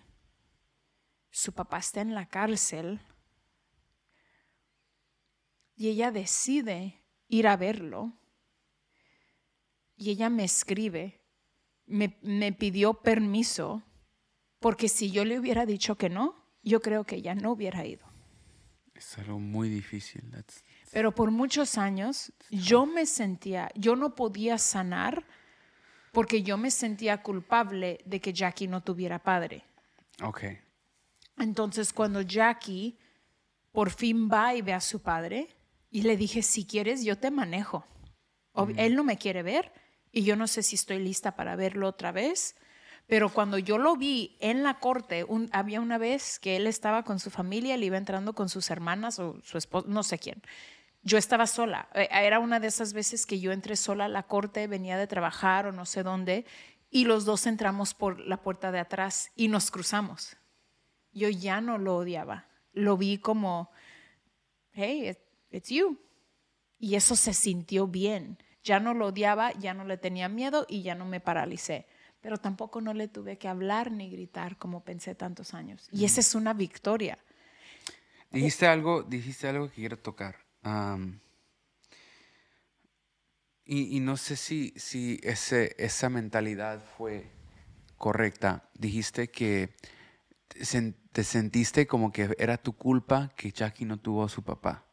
su 1.32 1.52
papá 1.52 1.78
está 1.78 2.00
en 2.00 2.14
la 2.14 2.28
cárcel 2.28 3.00
y 5.74 5.88
ella 5.88 6.12
decide 6.12 7.02
ir 7.26 7.48
a 7.48 7.56
verlo 7.56 8.12
y 9.96 10.10
ella 10.10 10.30
me 10.30 10.44
escribe, 10.44 11.20
me, 11.86 12.52
pidió 12.52 13.02
permiso 13.02 13.82
porque 14.60 14.88
si 14.88 15.10
yo 15.10 15.24
le 15.24 15.40
hubiera 15.40 15.66
dicho 15.66 15.96
que 15.96 16.08
no, 16.08 16.36
yo 16.62 16.80
creo 16.80 17.02
que 17.02 17.16
ella 17.16 17.34
no 17.34 17.50
hubiera 17.50 17.84
ido. 17.84 18.06
Es 18.94 19.18
algo 19.18 19.40
muy 19.40 19.68
difícil. 19.68 20.22
That's- 20.30 20.62
Pero 20.94 21.12
por 21.12 21.30
muchos 21.33 21.76
años 21.76 22.33
yo 22.50 22.87
me 22.87 23.04
sentía, 23.04 23.68
yo 23.74 23.96
no 23.96 24.14
podía 24.14 24.59
sanar 24.59 25.26
porque 26.12 26.42
yo 26.44 26.57
me 26.57 26.70
sentía 26.70 27.20
culpable 27.20 27.98
de 28.04 28.20
que 28.20 28.33
Jackie 28.33 28.68
no 28.68 28.80
tuviera 28.80 29.18
padre. 29.18 29.64
Okay. 30.22 30.59
Entonces 31.37 31.92
cuando 31.92 32.20
Jackie 32.22 32.96
por 33.72 33.90
fin 33.90 34.30
va 34.33 34.54
y 34.54 34.62
ve 34.62 34.72
a 34.72 34.80
su 34.80 35.02
padre 35.02 35.48
y 35.90 36.02
le 36.02 36.16
dije, 36.16 36.42
si 36.42 36.64
quieres 36.64 37.02
yo 37.04 37.18
te 37.18 37.33
manejo. 37.33 37.85
Ob- 38.52 38.74
Él 38.76 38.94
no 38.94 39.02
me 39.02 39.18
quiere 39.18 39.42
ver 39.42 39.72
y 40.12 40.22
yo 40.22 40.37
no 40.37 40.46
sé 40.46 40.62
si 40.62 40.76
estoy 40.76 41.00
lista 41.00 41.35
para 41.35 41.57
verlo 41.57 41.88
otra 41.88 42.12
vez. 42.12 42.54
Pero 43.07 43.28
cuando 43.28 43.59
yo 43.59 43.76
lo 43.78 43.96
vi 43.96 44.37
en 44.40 44.62
la 44.62 44.78
corte, 44.78 45.24
un- 45.24 45.50
había 45.52 45.80
una 45.80 45.98
vez 45.98 46.38
que 46.38 46.54
él 46.57 46.66
estaba 46.68 47.02
con 47.02 47.18
su 47.18 47.30
familia, 47.30 47.74
él 47.74 47.83
iba 47.85 47.98
entrando 47.98 48.33
con 48.33 48.48
sus 48.48 48.70
hermanas 48.70 49.18
o 49.18 49.40
su 49.42 49.59
esposo, 49.59 49.88
no 49.88 50.02
sé 50.04 50.18
quién. 50.18 50.40
Yo 51.04 51.18
estaba 51.18 51.46
sola. 51.46 51.88
Eh, 51.94 52.08
Era 52.10 52.38
una 52.40 52.58
de 52.60 52.66
esas 52.68 52.92
veces 52.94 53.26
que 53.26 53.38
yo 53.38 53.52
entré 53.52 53.76
sola 53.76 54.06
a 54.06 54.08
la 54.08 54.22
corte, 54.24 54.66
venía 54.66 54.96
de 54.96 55.06
trabajar 55.06 55.66
o 55.66 55.72
no 55.72 55.84
sé 55.84 56.02
dónde, 56.02 56.46
y 56.90 57.04
los 57.04 57.24
dos 57.24 57.46
entramos 57.46 57.92
por 57.94 58.18
la 58.20 58.38
puerta 58.42 58.72
de 58.72 58.78
atrás 58.80 59.30
y 59.36 59.48
nos 59.48 59.70
cruzamos. 59.70 60.36
Yo 61.12 61.28
ya 61.28 61.60
no 61.60 61.78
lo 61.78 61.96
odiaba. 61.96 62.46
Lo 62.72 62.96
vi 62.96 63.18
como, 63.18 63.70
hey, 64.72 65.10
it- 65.10 65.18
it's 65.50 65.68
you. 65.68 65.98
Y 66.78 66.94
eso 66.96 67.16
se 67.16 67.35
sintió 67.35 67.87
bien. 67.87 68.38
Ya 68.62 68.81
no 68.81 68.94
lo 68.94 69.06
odiaba, 69.08 69.52
ya 69.52 69.74
no 69.74 69.85
le 69.85 69.96
tenía 69.98 70.29
miedo 70.29 70.64
y 70.68 70.83
ya 70.83 70.94
no 70.94 71.04
me 71.04 71.20
paralicé. 71.20 71.87
Pero 72.20 72.38
tampoco 72.38 72.81
no 72.81 72.94
le 72.94 73.08
tuve 73.08 73.37
que 73.37 73.48
hablar 73.48 73.90
ni 73.92 74.08
gritar 74.10 74.56
como 74.56 74.83
pensé 74.83 75.14
tantos 75.14 75.52
años. 75.52 75.88
Y 75.92 76.04
esa 76.06 76.20
es 76.20 76.35
una 76.35 76.54
victoria. 76.54 77.18
Dijiste 78.31 78.66
algo, 78.66 79.02
dijiste 79.02 79.46
algo 79.48 79.68
que 79.68 79.74
quiero 79.74 79.98
tocar. 79.98 80.37
Y, 83.67 83.96
y 83.96 84.00
no 84.00 84.17
sé 84.17 84.37
si, 84.37 84.73
si 84.77 85.19
ese, 85.23 85.75
esa 85.79 86.08
mentalidad 86.10 86.85
fue 86.98 87.31
correcta. 87.96 88.69
Dijiste 88.75 89.29
que 89.31 89.75
te, 90.48 90.60
sen- 90.60 90.94
te 91.12 91.25
sentiste 91.25 91.87
como 91.87 92.12
que 92.12 92.35
era 92.38 92.58
tu 92.58 92.75
culpa 92.75 93.33
que 93.37 93.50
Jackie 93.52 93.87
no 93.87 93.98
tuvo 93.98 94.25
a 94.25 94.29
su 94.29 94.42
papá. 94.42 94.85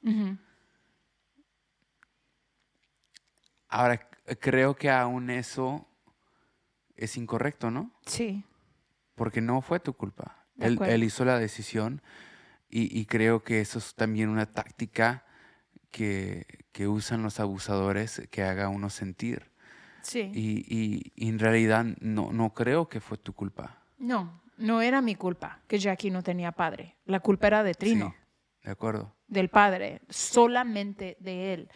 Ahora, 3.68 4.10
creo 4.40 4.76
que 4.76 4.90
aún 4.90 5.30
eso 5.30 5.88
es 6.96 7.18
incorrecto, 7.18 7.72
¿no? 7.72 7.92
Sí. 8.06 8.46
Porque 9.16 9.42
no 9.42 9.62
fue 9.62 9.80
tu 9.80 9.94
culpa. 9.94 10.46
Él, 10.60 10.78
él 10.84 11.04
hizo 11.04 11.26
la 11.26 11.40
decisión 11.40 12.02
y, 12.70 12.98
y 12.98 13.06
creo 13.06 13.44
que 13.44 13.62
eso 13.62 13.80
es 13.80 13.96
también 13.96 14.30
una 14.30 14.46
táctica 14.46 15.26
que, 15.92 16.46
que 16.72 16.88
usan 16.88 17.22
los 17.24 17.40
abusadores 17.40 18.22
que 18.32 18.44
haga 18.44 18.70
uno 18.70 18.90
sentir. 18.90 19.52
Sí. 20.02 20.32
Y, 20.34 20.66
y- 20.68 21.12
y 21.16 21.30
en 21.30 21.38
realidad 21.38 21.86
no, 22.00 22.32
no 22.32 22.54
creo 22.54 22.90
que 22.90 23.00
fue 23.00 23.18
tu 23.18 23.34
culpa. 23.34 23.84
No, 24.00 24.42
no 24.58 24.82
era 24.82 25.02
mi 25.02 25.16
culpa 25.16 25.60
que 25.68 25.78
Jackie 25.78 26.10
no 26.10 26.24
tenía 26.24 26.52
padre. 26.52 26.96
La 27.06 27.20
culpa 27.20 27.48
era 27.48 27.64
de 27.64 27.74
Trino, 27.76 28.10
Sí, 28.10 28.66
de 28.66 28.72
acuerdo. 28.72 29.14
del 29.28 29.50
padre, 29.50 30.02
solamente 30.10 31.18
de 31.20 31.54
él. 31.54 31.70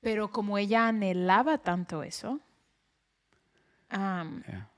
Pero 0.00 0.30
como 0.30 0.58
ella 0.58 0.86
anhelaba 0.88 1.58
tanto 1.58 2.02
eso, 2.02 2.40
Yeah. 3.90 4.68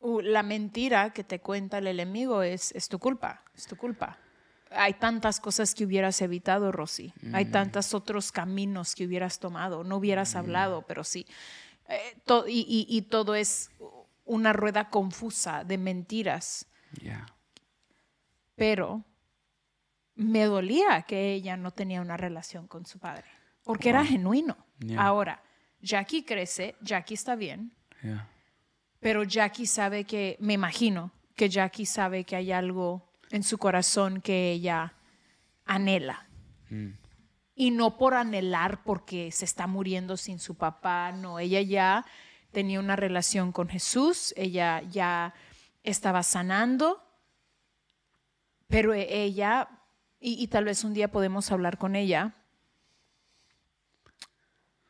uh, 0.00 0.20
la 0.20 0.42
mentira 0.42 1.10
que 1.12 1.24
te 1.24 1.40
cuenta 1.40 1.78
el 1.78 1.88
enemigo 1.88 2.42
es, 2.42 2.72
es 2.72 2.88
tu 2.88 2.98
culpa, 2.98 3.42
es 3.54 3.66
tu 3.66 3.76
culpa. 3.76 4.18
Hay 4.70 4.94
tantas 4.94 5.40
cosas 5.40 5.74
que 5.74 5.84
hubieras 5.84 6.20
evitado, 6.22 6.72
Rosy. 6.72 7.12
Hay 7.32 7.46
tantos 7.46 7.94
otros 7.94 8.30
caminos 8.32 8.94
que 8.94 9.06
hubieras 9.06 9.38
tomado. 9.38 9.84
No 9.84 9.96
hubieras 9.96 10.36
hablado, 10.36 10.82
pero 10.86 11.04
sí. 11.04 11.26
Eh, 11.88 12.20
to- 12.26 12.46
y, 12.46 12.60
y- 12.68 12.86
y 12.88 13.02
todo 13.02 13.34
es 13.34 13.70
una 14.24 14.52
rueda 14.52 14.90
confusa 14.90 15.64
de 15.64 15.78
mentiras. 15.78 16.66
Yeah. 17.00 17.26
Pero 18.56 19.04
me 20.14 20.44
dolía 20.44 21.02
que 21.02 21.32
ella 21.32 21.56
no 21.56 21.70
tenía 21.70 22.00
una 22.02 22.16
relación 22.16 22.66
con 22.66 22.84
su 22.86 22.98
padre, 22.98 23.24
porque 23.64 23.88
era 23.90 24.04
genuino. 24.04 24.56
Yeah. 24.80 25.00
Ahora, 25.00 25.42
Jackie 25.80 26.24
crece, 26.24 26.74
Jackie 26.80 27.14
está 27.14 27.36
bien, 27.36 27.72
Yeah. 28.02 28.28
pero 29.00 29.22
Jackie 29.24 29.66
sabe 29.66 30.04
que, 30.04 30.36
me 30.40 30.52
imagino 30.54 31.12
que 31.36 31.48
Jackie 31.48 31.86
sabe 31.86 32.24
que 32.24 32.36
hay 32.36 32.52
algo 32.52 33.07
en 33.30 33.42
su 33.42 33.58
corazón 33.58 34.20
que 34.20 34.52
ella 34.52 34.94
anhela. 35.64 36.26
Mm. 36.70 36.90
Y 37.54 37.70
no 37.70 37.96
por 37.96 38.14
anhelar 38.14 38.82
porque 38.84 39.32
se 39.32 39.44
está 39.44 39.66
muriendo 39.66 40.16
sin 40.16 40.38
su 40.38 40.54
papá, 40.54 41.12
no, 41.12 41.38
ella 41.38 41.60
ya 41.60 42.06
tenía 42.52 42.80
una 42.80 42.96
relación 42.96 43.52
con 43.52 43.68
Jesús, 43.68 44.32
ella 44.36 44.82
ya 44.90 45.34
estaba 45.82 46.22
sanando, 46.22 47.02
pero 48.68 48.94
e- 48.94 49.22
ella, 49.22 49.68
y, 50.20 50.42
y 50.42 50.46
tal 50.46 50.64
vez 50.64 50.84
un 50.84 50.94
día 50.94 51.10
podemos 51.10 51.50
hablar 51.50 51.78
con 51.78 51.96
ella, 51.96 52.34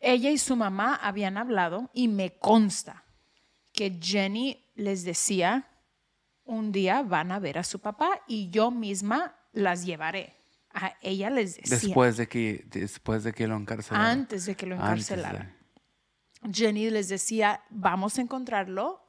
ella 0.01 0.31
y 0.31 0.39
su 0.39 0.55
mamá 0.55 0.95
habían 0.95 1.39
hablado 1.39 1.91
y 1.93 2.09
me 2.09 2.39
consta 2.39 3.05
que 3.73 3.99
Jenny 4.01 4.65
les 4.75 5.05
decía, 5.05 5.69
un 6.49 6.73
día 6.73 7.03
van 7.03 7.31
a 7.31 7.39
ver 7.39 7.59
a 7.59 7.63
su 7.63 7.79
papá 7.79 8.23
y 8.27 8.49
yo 8.51 8.71
misma 8.71 9.37
las 9.53 9.85
llevaré. 9.85 10.35
A 10.73 10.95
ella 11.03 11.29
les 11.31 11.57
decía. 11.57 11.79
Después 11.79 12.17
de 12.17 12.27
que 12.27 12.65
después 12.71 13.23
de 13.23 13.33
que 13.33 13.47
lo 13.47 13.57
encarcelaron. 13.57 14.07
Antes 14.07 14.47
de 14.47 14.55
que 14.57 14.67
lo 14.67 14.77
de- 14.77 14.83
encarcelaran. 14.83 15.55
Jenny 16.53 16.89
les 16.91 17.09
decía, 17.09 17.63
vamos 17.69 18.17
a 18.19 18.23
encontrarlo 18.23 19.05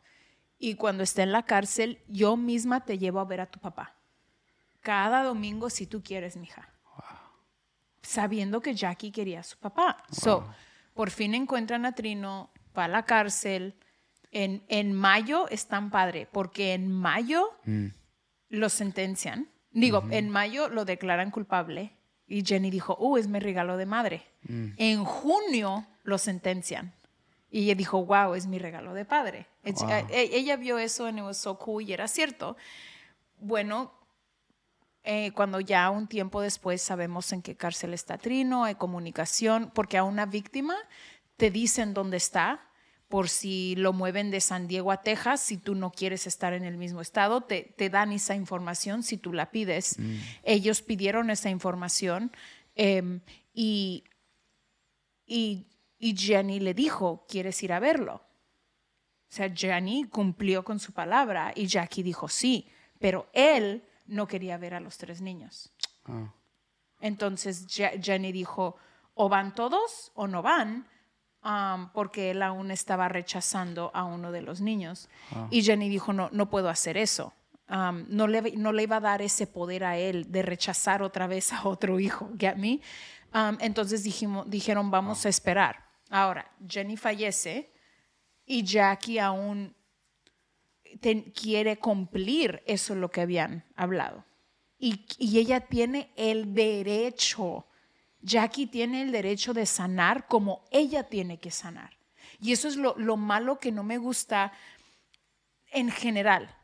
y 0.57 0.75
cuando 0.75 1.03
esté 1.03 1.21
en 1.21 1.31
la 1.31 1.43
cárcel, 1.43 2.03
yo 2.07 2.35
misma 2.35 2.83
te 2.83 2.97
llevo 2.97 3.19
a 3.21 3.25
ver 3.25 3.39
a 3.41 3.45
tu 3.49 3.59
papá. 3.59 3.95
Cada 4.81 5.23
domingo 5.23 5.69
si 5.69 5.87
tú 5.87 6.03
quieres, 6.03 6.35
mija. 6.35 6.69
Sabiendo 8.01 8.61
que 8.61 8.73
Jackie 8.73 9.11
quería 9.11 9.41
a 9.41 9.43
su 9.43 9.57
papá. 9.57 10.03
So, 10.11 10.45
por 10.93 11.11
fin 11.11 11.35
encuentran 11.35 11.85
a 11.85 11.93
Trino, 11.93 12.51
va 12.77 12.85
a 12.85 12.87
la 12.87 13.03
cárcel. 13.05 13.75
En, 14.31 14.63
en 14.67 14.93
mayo 14.93 15.47
están 15.49 15.89
padre, 15.89 16.27
porque 16.31 16.73
en 16.73 16.91
mayo 16.91 17.49
Mm. 17.65 17.87
lo 18.49 18.69
sentencian. 18.69 19.49
Digo, 19.71 20.03
en 20.09 20.29
mayo 20.29 20.67
lo 20.69 20.83
declaran 20.85 21.29
culpable 21.31 21.91
y 22.27 22.43
Jenny 22.45 22.69
dijo, 22.71 22.95
uh, 22.99 23.17
es 23.17 23.27
mi 23.27 23.39
regalo 23.39 23.77
de 23.77 23.85
madre. 23.85 24.23
En 24.77 25.03
junio 25.03 25.85
lo 26.03 26.17
sentencian. 26.17 26.93
Y 27.51 27.63
ella 27.63 27.75
dijo, 27.75 28.05
wow, 28.05 28.35
es 28.35 28.45
mi 28.45 28.59
regalo 28.59 28.93
de 28.93 29.05
padre. 29.05 29.47
Wow. 29.63 29.89
eh, 29.89 30.05
eh, 30.09 30.29
ella 30.33 30.55
vio 30.55 30.77
eso 30.77 31.07
en 31.07 31.33
so 31.33 31.57
cool 31.57 31.83
y 31.83 31.93
era 31.93 32.07
cierto. 32.07 32.55
Bueno, 33.39 33.91
eh, 35.03 35.31
cuando 35.31 35.59
ya 35.59 35.89
un 35.89 36.07
tiempo 36.07 36.41
después 36.41 36.81
sabemos 36.81 37.31
en 37.31 37.41
qué 37.41 37.55
cárcel 37.55 37.93
está 37.93 38.17
Trino, 38.17 38.63
hay 38.63 38.75
comunicación, 38.75 39.71
porque 39.73 39.97
a 39.97 40.03
una 40.03 40.25
víctima 40.25 40.75
te 41.37 41.49
dicen 41.49 41.93
dónde 41.93 42.17
está, 42.17 42.68
por 43.09 43.27
si 43.27 43.75
lo 43.75 43.91
mueven 43.91 44.31
de 44.31 44.39
San 44.39 44.67
Diego 44.67 44.91
a 44.91 45.01
Texas, 45.01 45.41
si 45.41 45.57
tú 45.57 45.75
no 45.75 45.91
quieres 45.91 46.27
estar 46.27 46.53
en 46.53 46.63
el 46.63 46.77
mismo 46.77 47.01
estado, 47.01 47.41
te, 47.41 47.73
te 47.75 47.89
dan 47.89 48.11
esa 48.13 48.35
información 48.35 49.03
si 49.03 49.17
tú 49.17 49.33
la 49.33 49.49
pides. 49.51 49.97
Ellos 50.43 50.81
pidieron 50.83 51.29
esa 51.31 51.49
información 51.49 52.31
em, 52.75 53.19
y, 53.53 54.03
y, 55.25 55.67
y 55.97 56.15
Jenny 56.15 56.59
le 56.59 56.73
dijo, 56.73 57.25
¿quieres 57.27 57.61
ir 57.63 57.73
a 57.73 57.79
verlo? 57.79 58.15
O 58.15 59.31
sea, 59.31 59.49
Jenny 59.53 60.05
cumplió 60.05 60.63
con 60.63 60.79
su 60.79 60.91
palabra 60.93 61.51
y 61.55 61.67
Jackie 61.67 62.03
dijo 62.03 62.27
sí, 62.29 62.67
pero 62.99 63.27
él 63.33 63.83
no 64.07 64.27
quería 64.27 64.57
ver 64.57 64.73
a 64.73 64.79
los 64.79 64.97
tres 64.97 65.21
niños. 65.21 65.71
Ah. 66.05 66.33
Entonces 67.01 67.67
Je- 67.67 68.01
Jenny 68.03 68.31
dijo, 68.31 68.75
o 69.13 69.29
van 69.29 69.53
todos 69.53 70.11
o 70.15 70.27
no 70.27 70.41
van, 70.41 70.87
um, 71.43 71.89
porque 71.93 72.31
él 72.31 72.41
aún 72.41 72.71
estaba 72.71 73.07
rechazando 73.09 73.91
a 73.93 74.03
uno 74.03 74.31
de 74.31 74.41
los 74.41 74.61
niños. 74.61 75.09
Y 75.49 75.61
Jenny 75.63 75.89
dijo, 75.89 76.13
no, 76.13 76.29
no 76.31 76.49
puedo 76.49 76.69
hacer 76.69 76.97
eso. 76.97 77.33
Um, 77.69 78.05
no, 78.07 78.27
le, 78.27 78.53
no 78.57 78.71
le 78.71 78.83
iba 78.83 78.97
a 78.97 78.99
dar 78.99 79.21
ese 79.21 79.45
poder 79.45 79.83
a 79.83 79.97
él 79.97 80.31
de 80.31 80.41
rechazar 80.41 81.03
otra 81.03 81.27
vez 81.27 81.53
a 81.53 81.67
otro 81.67 81.99
hijo, 81.99 82.29
¿get 82.35 82.55
me? 82.55 82.81
Um, 83.33 83.57
entonces 83.59 84.03
dijimos, 84.03 84.49
dijeron, 84.49 84.89
vamos 84.89 85.25
a 85.25 85.29
esperar. 85.29 85.85
Ahora, 86.09 86.49
Jenny 86.67 86.97
fallece 86.97 87.71
y 88.45 88.63
Jackie 88.63 89.19
aún 89.19 89.75
ten- 90.99 91.31
quiere 91.31 91.77
cumplir 91.77 92.63
eso 92.65 92.95
lo 92.95 93.11
que 93.11 93.21
habían 93.21 93.63
hablado. 93.75 94.25
Y, 94.79 95.05
y 95.19 95.37
ella 95.37 95.59
tiene 95.59 96.11
el 96.15 96.53
derecho, 96.55 97.67
Jackie 98.21 98.67
tiene 98.67 99.01
el 99.01 99.11
derecho 99.11 99.53
de 99.53 99.65
sanar 99.65 100.27
como 100.27 100.63
ella 100.71 101.03
tiene 101.03 101.39
que 101.39 101.51
sanar. 101.51 101.97
Y 102.41 102.51
eso 102.51 102.67
es 102.67 102.75
lo, 102.75 102.95
lo 102.97 103.17
malo 103.17 103.59
que 103.59 103.71
no 103.71 103.83
me 103.83 103.97
gusta 103.97 104.53
en 105.71 105.89
general. 105.91 106.55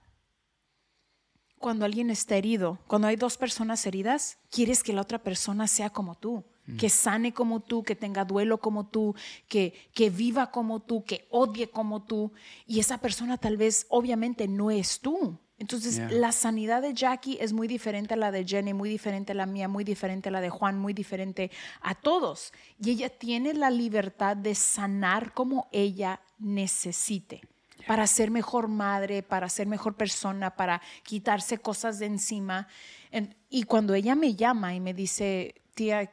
Cuando 1.60 1.86
alguien 1.86 2.10
está 2.10 2.36
herido, 2.36 2.80
cuando 2.88 3.08
hay 3.08 3.16
dos 3.16 3.38
personas 3.38 3.86
heridas, 3.86 4.38
quieres 4.50 4.84
que 4.84 4.94
la 4.94 5.02
otra 5.02 5.20
persona 5.20 5.68
sea 5.68 5.90
como 5.90 6.16
tú, 6.16 6.44
que 6.80 6.90
sane 6.90 7.34
como 7.34 7.60
tú, 7.60 7.84
que 7.84 7.96
tenga 7.96 8.26
duelo 8.26 8.60
como 8.60 8.88
tú, 8.88 9.16
que, 9.48 9.90
que 9.94 10.10
viva 10.10 10.52
como 10.52 10.82
tú, 10.82 11.04
que 11.04 11.28
odie 11.30 11.70
como 11.70 12.04
tú. 12.04 12.34
Y 12.66 12.80
esa 12.80 12.98
persona 12.98 13.38
tal 13.38 13.56
vez 13.56 13.86
obviamente 13.90 14.48
no 14.48 14.72
es 14.72 15.00
tú. 15.00 15.40
Entonces, 15.58 15.96
Yeah. 15.98 16.12
la 16.12 16.32
sanidad 16.34 16.82
de 16.82 16.94
Jackie 16.94 17.38
es 17.40 17.54
muy 17.54 17.68
diferente 17.68 18.14
a 18.14 18.18
la 18.18 18.30
de 18.32 18.44
Jenny, 18.46 18.74
muy 18.74 18.90
diferente 18.90 19.32
a 19.32 19.36
la 19.36 19.46
mía, 19.46 19.68
muy 19.70 19.84
diferente 19.86 20.28
a 20.30 20.32
la 20.34 20.42
de 20.42 20.50
Juan, 20.50 20.78
muy 20.78 20.94
diferente 20.94 21.50
a 21.82 21.96
todos. 21.96 22.52
Y 22.78 22.92
ella 22.92 23.10
tiene 23.10 23.54
la 23.54 23.70
libertad 23.70 24.36
de 24.36 24.54
sanar 24.54 25.34
como 25.34 25.70
ella 25.72 26.20
necesite 26.40 27.42
para 27.88 28.06
ser 28.08 28.32
mejor 28.32 28.68
madre, 28.68 29.24
para 29.24 29.48
ser 29.48 29.68
mejor 29.68 29.96
persona, 29.96 30.56
para 30.56 30.82
quitarse 31.04 31.58
cosas 31.60 32.00
de 32.00 32.08
encima. 32.08 32.68
En- 33.12 33.36
y 33.50 33.64
cuando 33.64 33.94
ella 33.94 34.16
me 34.16 34.36
llama 34.36 34.74
y 34.76 34.80
me 34.82 34.94
dice, 34.94 35.62
tía, 35.74 36.12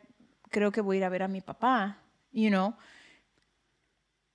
creo 0.50 0.70
que 0.70 0.80
voy 0.82 0.96
a 0.96 0.98
ir 0.98 1.04
a 1.04 1.08
ver 1.08 1.22
a 1.24 1.28
mi 1.28 1.40
papá, 1.40 1.98
you 2.30 2.48
know, 2.50 2.74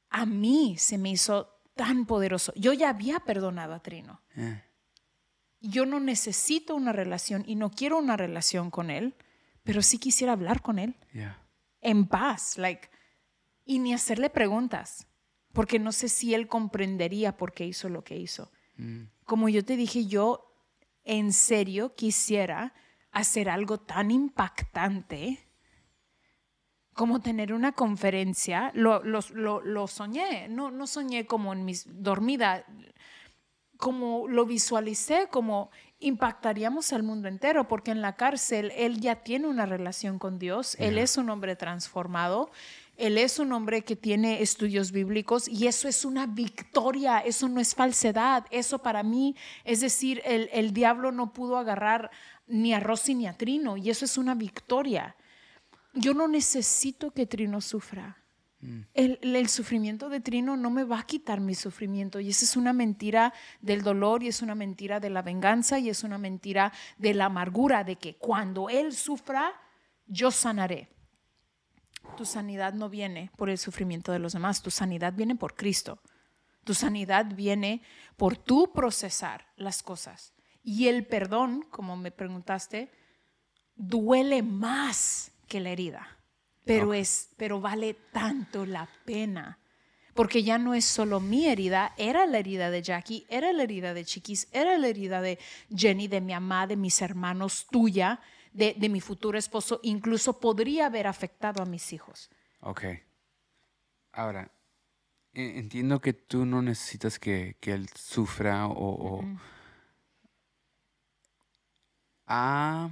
a 0.09 0.25
mí 0.25 0.75
se 0.77 0.97
me 0.97 1.11
hizo 1.11 1.49
tan 1.75 2.05
poderoso. 2.05 2.51
Yo 2.55 2.73
ya 2.73 2.89
había 2.89 3.19
perdonado 3.19 3.73
a 3.73 3.79
Trino 3.81 4.19
Eh, 4.35 4.61
yo 5.59 5.85
no 5.85 5.99
necesito 5.99 6.75
una 6.75 6.93
relación 6.93 7.43
y 7.47 7.55
no 7.55 7.71
quiero 7.71 7.97
una 7.97 8.17
relación 8.17 8.69
con 8.71 8.89
él, 8.89 9.15
pero 9.63 9.81
sí 9.81 9.97
quisiera 9.99 10.33
hablar 10.33 10.61
con 10.61 10.79
él 10.79 10.95
yeah. 11.13 11.41
en 11.81 12.05
paz, 12.07 12.57
like, 12.57 12.89
y 13.65 13.79
ni 13.79 13.93
hacerle 13.93 14.29
preguntas, 14.29 15.07
porque 15.53 15.79
no 15.79 15.91
sé 15.91 16.09
si 16.09 16.33
él 16.33 16.47
comprendería 16.47 17.35
por 17.37 17.51
qué 17.53 17.65
hizo 17.65 17.89
lo 17.89 18.03
que 18.03 18.17
hizo. 18.17 18.51
Como 19.25 19.49
yo 19.49 19.65
te 19.65 19.75
dije, 19.75 20.05
yo 20.05 20.53
en 21.03 21.33
serio 21.33 21.95
quisiera 21.95 22.73
hacer 23.11 23.49
algo 23.49 23.79
tan 23.79 24.11
impactante 24.11 25.39
como 26.93 27.19
tener 27.21 27.53
una 27.53 27.71
conferencia. 27.73 28.71
Lo, 28.73 29.03
lo- 29.03 29.19
lo- 29.33 29.61
lo 29.61 29.87
soñé, 29.87 30.47
no, 30.47 30.71
no 30.71 30.87
soñé 30.87 31.25
como 31.25 31.53
en 31.53 31.65
mis 31.65 31.85
dormida, 31.87 32.65
como 33.77 34.27
lo 34.27 34.45
visualicé, 34.45 35.27
como 35.31 35.69
impactaríamos 35.99 36.93
al 36.93 37.03
mundo 37.03 37.27
entero, 37.27 37.67
porque 37.67 37.91
en 37.91 38.01
la 38.01 38.15
cárcel 38.15 38.71
él 38.75 38.99
ya 38.99 39.23
tiene 39.23 39.47
una 39.47 39.65
relación 39.65 40.19
con 40.19 40.37
Dios, 40.37 40.75
él 40.79 40.97
es 40.97 41.17
un 41.17 41.29
hombre 41.29 41.55
transformado, 41.55 42.51
Él 42.97 43.19
es 43.19 43.37
un 43.37 43.51
hombre 43.51 43.83
que 43.83 43.95
tiene 43.95 44.41
estudios 44.41 44.91
bíblicos 44.91 45.47
y 45.47 45.67
eso 45.67 45.87
es 45.87 46.03
una 46.03 46.25
victoria, 46.25 47.19
eso 47.19 47.47
no 47.47 47.59
es 47.61 47.75
falsedad. 47.75 48.45
Eso 48.49 48.79
para 48.79 49.03
mí, 49.03 49.35
es 49.63 49.81
decir, 49.81 50.19
el, 50.25 50.49
el 50.51 50.73
diablo 50.73 51.11
no 51.11 51.31
pudo 51.31 51.57
agarrar 51.57 52.09
ni 52.47 52.73
a 52.73 52.79
Rosy 52.79 53.13
ni 53.13 53.27
a 53.27 53.37
Trino 53.37 53.77
y 53.77 53.91
eso 53.91 54.03
es 54.03 54.17
una 54.17 54.33
victoria. 54.33 55.15
Yo 55.93 56.15
no 56.15 56.27
necesito 56.27 57.11
que 57.11 57.27
Trino 57.27 57.61
sufra. 57.61 58.17
El, 58.93 59.47
sufrimiento 59.49 60.09
de 60.09 60.19
Trino 60.19 60.57
no 60.57 60.69
me 60.69 60.83
va 60.83 60.99
a 60.99 61.05
quitar 61.05 61.39
mi 61.39 61.55
sufrimiento 61.55 62.19
y 62.19 62.29
esa 62.29 62.45
es 62.45 62.57
una 62.57 62.73
mentira 62.73 63.33
del 63.61 63.81
dolor 63.81 64.23
y 64.23 64.27
es 64.27 64.41
una 64.41 64.55
mentira 64.55 64.99
de 64.99 65.09
la 65.09 65.21
venganza 65.21 65.79
y 65.79 65.89
es 65.89 66.03
una 66.03 66.17
mentira 66.17 66.73
de 66.97 67.13
la 67.13 67.25
amargura 67.25 67.83
de 67.83 67.95
que 67.95 68.15
cuando 68.15 68.69
él 68.69 68.93
sufra, 68.93 69.53
yo 70.05 70.31
sanaré. 70.31 70.89
Tu 72.15 72.25
sanidad 72.25 72.73
no 72.73 72.89
viene 72.89 73.31
por 73.37 73.49
el 73.49 73.57
sufrimiento 73.57 74.11
de 74.11 74.19
los 74.19 74.33
demás, 74.33 74.61
tu 74.61 74.71
sanidad 74.71 75.13
viene 75.13 75.35
por 75.35 75.55
Cristo. 75.55 76.01
Tu 76.63 76.73
sanidad 76.73 77.27
viene 77.35 77.81
por 78.17 78.37
tu 78.37 78.73
procesar 78.73 79.47
las 79.55 79.83
cosas. 79.83 80.33
Y 80.63 80.87
el 80.87 81.05
perdón, 81.05 81.65
como 81.69 81.95
me 81.95 82.11
preguntaste, 82.11 82.91
duele 83.75 84.41
más 84.41 85.31
que 85.47 85.59
la 85.59 85.69
herida 85.69 86.16
pero 86.67 86.93
es, 86.93 87.29
pero 87.37 87.59
vale 87.61 87.95
tanto 88.11 88.65
la 88.65 88.87
pena. 89.05 89.57
Porque 90.13 90.41
ya 90.43 90.57
no 90.57 90.73
es 90.73 90.83
solo 90.85 91.19
mi 91.19 91.45
herida, 91.47 91.93
era 91.97 92.25
la 92.25 92.39
herida 92.39 92.71
de 92.71 92.81
Jackie, 92.81 93.25
era 93.29 93.53
la 93.53 93.63
herida 93.63 93.93
de 93.93 94.03
Chiquis, 94.03 94.47
era 94.51 94.77
la 94.77 94.87
herida 94.87 95.21
de 95.21 95.37
Jenny, 95.69 96.07
de 96.07 96.21
mi 96.21 96.33
mamá, 96.33 96.65
de 96.65 96.75
mis 96.75 97.01
hermanos, 97.03 97.67
tuya, 97.69 98.19
de, 98.51 98.73
de 98.77 98.89
mi 98.89 98.99
futuro 98.99 99.37
esposo, 99.37 99.79
incluso 99.83 100.39
podría 100.39 100.87
haber 100.87 101.05
afectado 101.05 101.61
a 101.61 101.65
mis 101.65 101.93
hijos. 101.93 102.31
Ok. 102.61 102.83
Ahora, 104.11 104.51
e- 105.33 105.59
entiendo 105.59 106.01
que 106.01 106.13
tú 106.13 106.47
no 106.47 106.63
necesitas 106.63 107.19
que, 107.19 107.55
que 107.59 107.73
él 107.73 107.87
sufra 107.93 108.65
o... 108.65 108.73
o- 109.19 109.23
ha, 112.25 112.89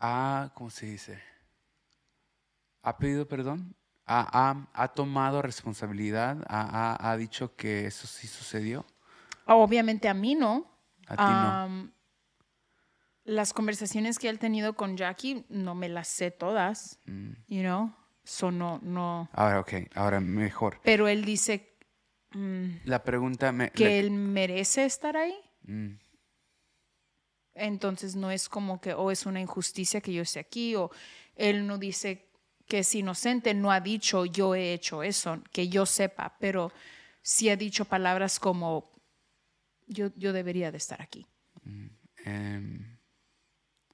ha- 0.00 0.50
¿cómo 0.54 0.70
se 0.70 0.86
dice? 0.86 1.22
¿Ha 2.86 2.98
pedido 2.98 3.26
perdón? 3.26 3.74
¿Ha, 4.06 4.20
ha- 4.50 4.68
ha 4.72 4.88
tomado 4.94 5.42
responsabilidad? 5.42 6.44
¿Ha, 6.48 7.10
ha- 7.10 7.16
dicho 7.16 7.56
que 7.56 7.84
eso 7.86 8.06
sí 8.06 8.28
sucedió? 8.28 8.86
Obviamente 9.46 10.08
a 10.08 10.14
mí 10.14 10.36
no. 10.36 10.70
A 11.08 11.16
ti 11.16 11.22
no. 11.22 11.48
Am, 11.48 11.92
Las 13.24 13.52
conversaciones 13.52 14.20
que 14.20 14.28
él 14.28 14.36
ha 14.36 14.38
tenido 14.38 14.76
con 14.76 14.96
Jackie 14.96 15.44
no 15.48 15.74
me 15.74 15.88
las 15.88 16.06
sé 16.06 16.30
todas, 16.30 17.00
Mm. 17.06 17.32
you 17.48 17.62
know, 17.62 17.92
so 18.22 18.52
no, 18.52 18.78
no. 18.84 19.28
Ahora, 19.32 19.58
ok, 19.58 19.72
ahora 19.96 20.20
mejor. 20.20 20.78
Pero 20.84 21.08
él 21.08 21.24
dice 21.24 21.76
mm, 22.30 22.82
La 22.84 23.02
pregunta 23.02 23.50
me... 23.50 23.70
que 23.72 23.82
la- 23.86 23.90
él 23.94 24.12
merece 24.12 24.84
estar 24.84 25.16
ahí. 25.16 25.34
Mm, 25.64 25.96
Entonces 27.54 28.14
no 28.14 28.30
es 28.30 28.48
como 28.48 28.80
que, 28.80 28.92
o 28.94 29.10
es 29.10 29.26
una 29.26 29.40
injusticia 29.40 30.00
que 30.00 30.12
yo 30.12 30.22
esté 30.22 30.38
aquí, 30.40 30.74
o 30.76 30.90
él 31.34 31.66
no 31.66 31.78
dice 31.78 32.25
que 32.66 32.80
es 32.80 32.94
inocente, 32.94 33.54
no 33.54 33.70
ha 33.70 33.80
dicho 33.80 34.26
yo 34.26 34.54
he 34.54 34.72
hecho 34.72 35.02
eso, 35.02 35.42
que 35.52 35.68
yo 35.68 35.86
sepa, 35.86 36.36
pero 36.38 36.72
sí 37.22 37.48
ha 37.48 37.56
dicho 37.56 37.84
palabras 37.84 38.38
como 38.38 38.90
yo, 39.86 40.10
yo 40.16 40.32
debería 40.32 40.70
de 40.70 40.78
estar 40.78 41.00
aquí. 41.00 41.26
em, 42.24 42.98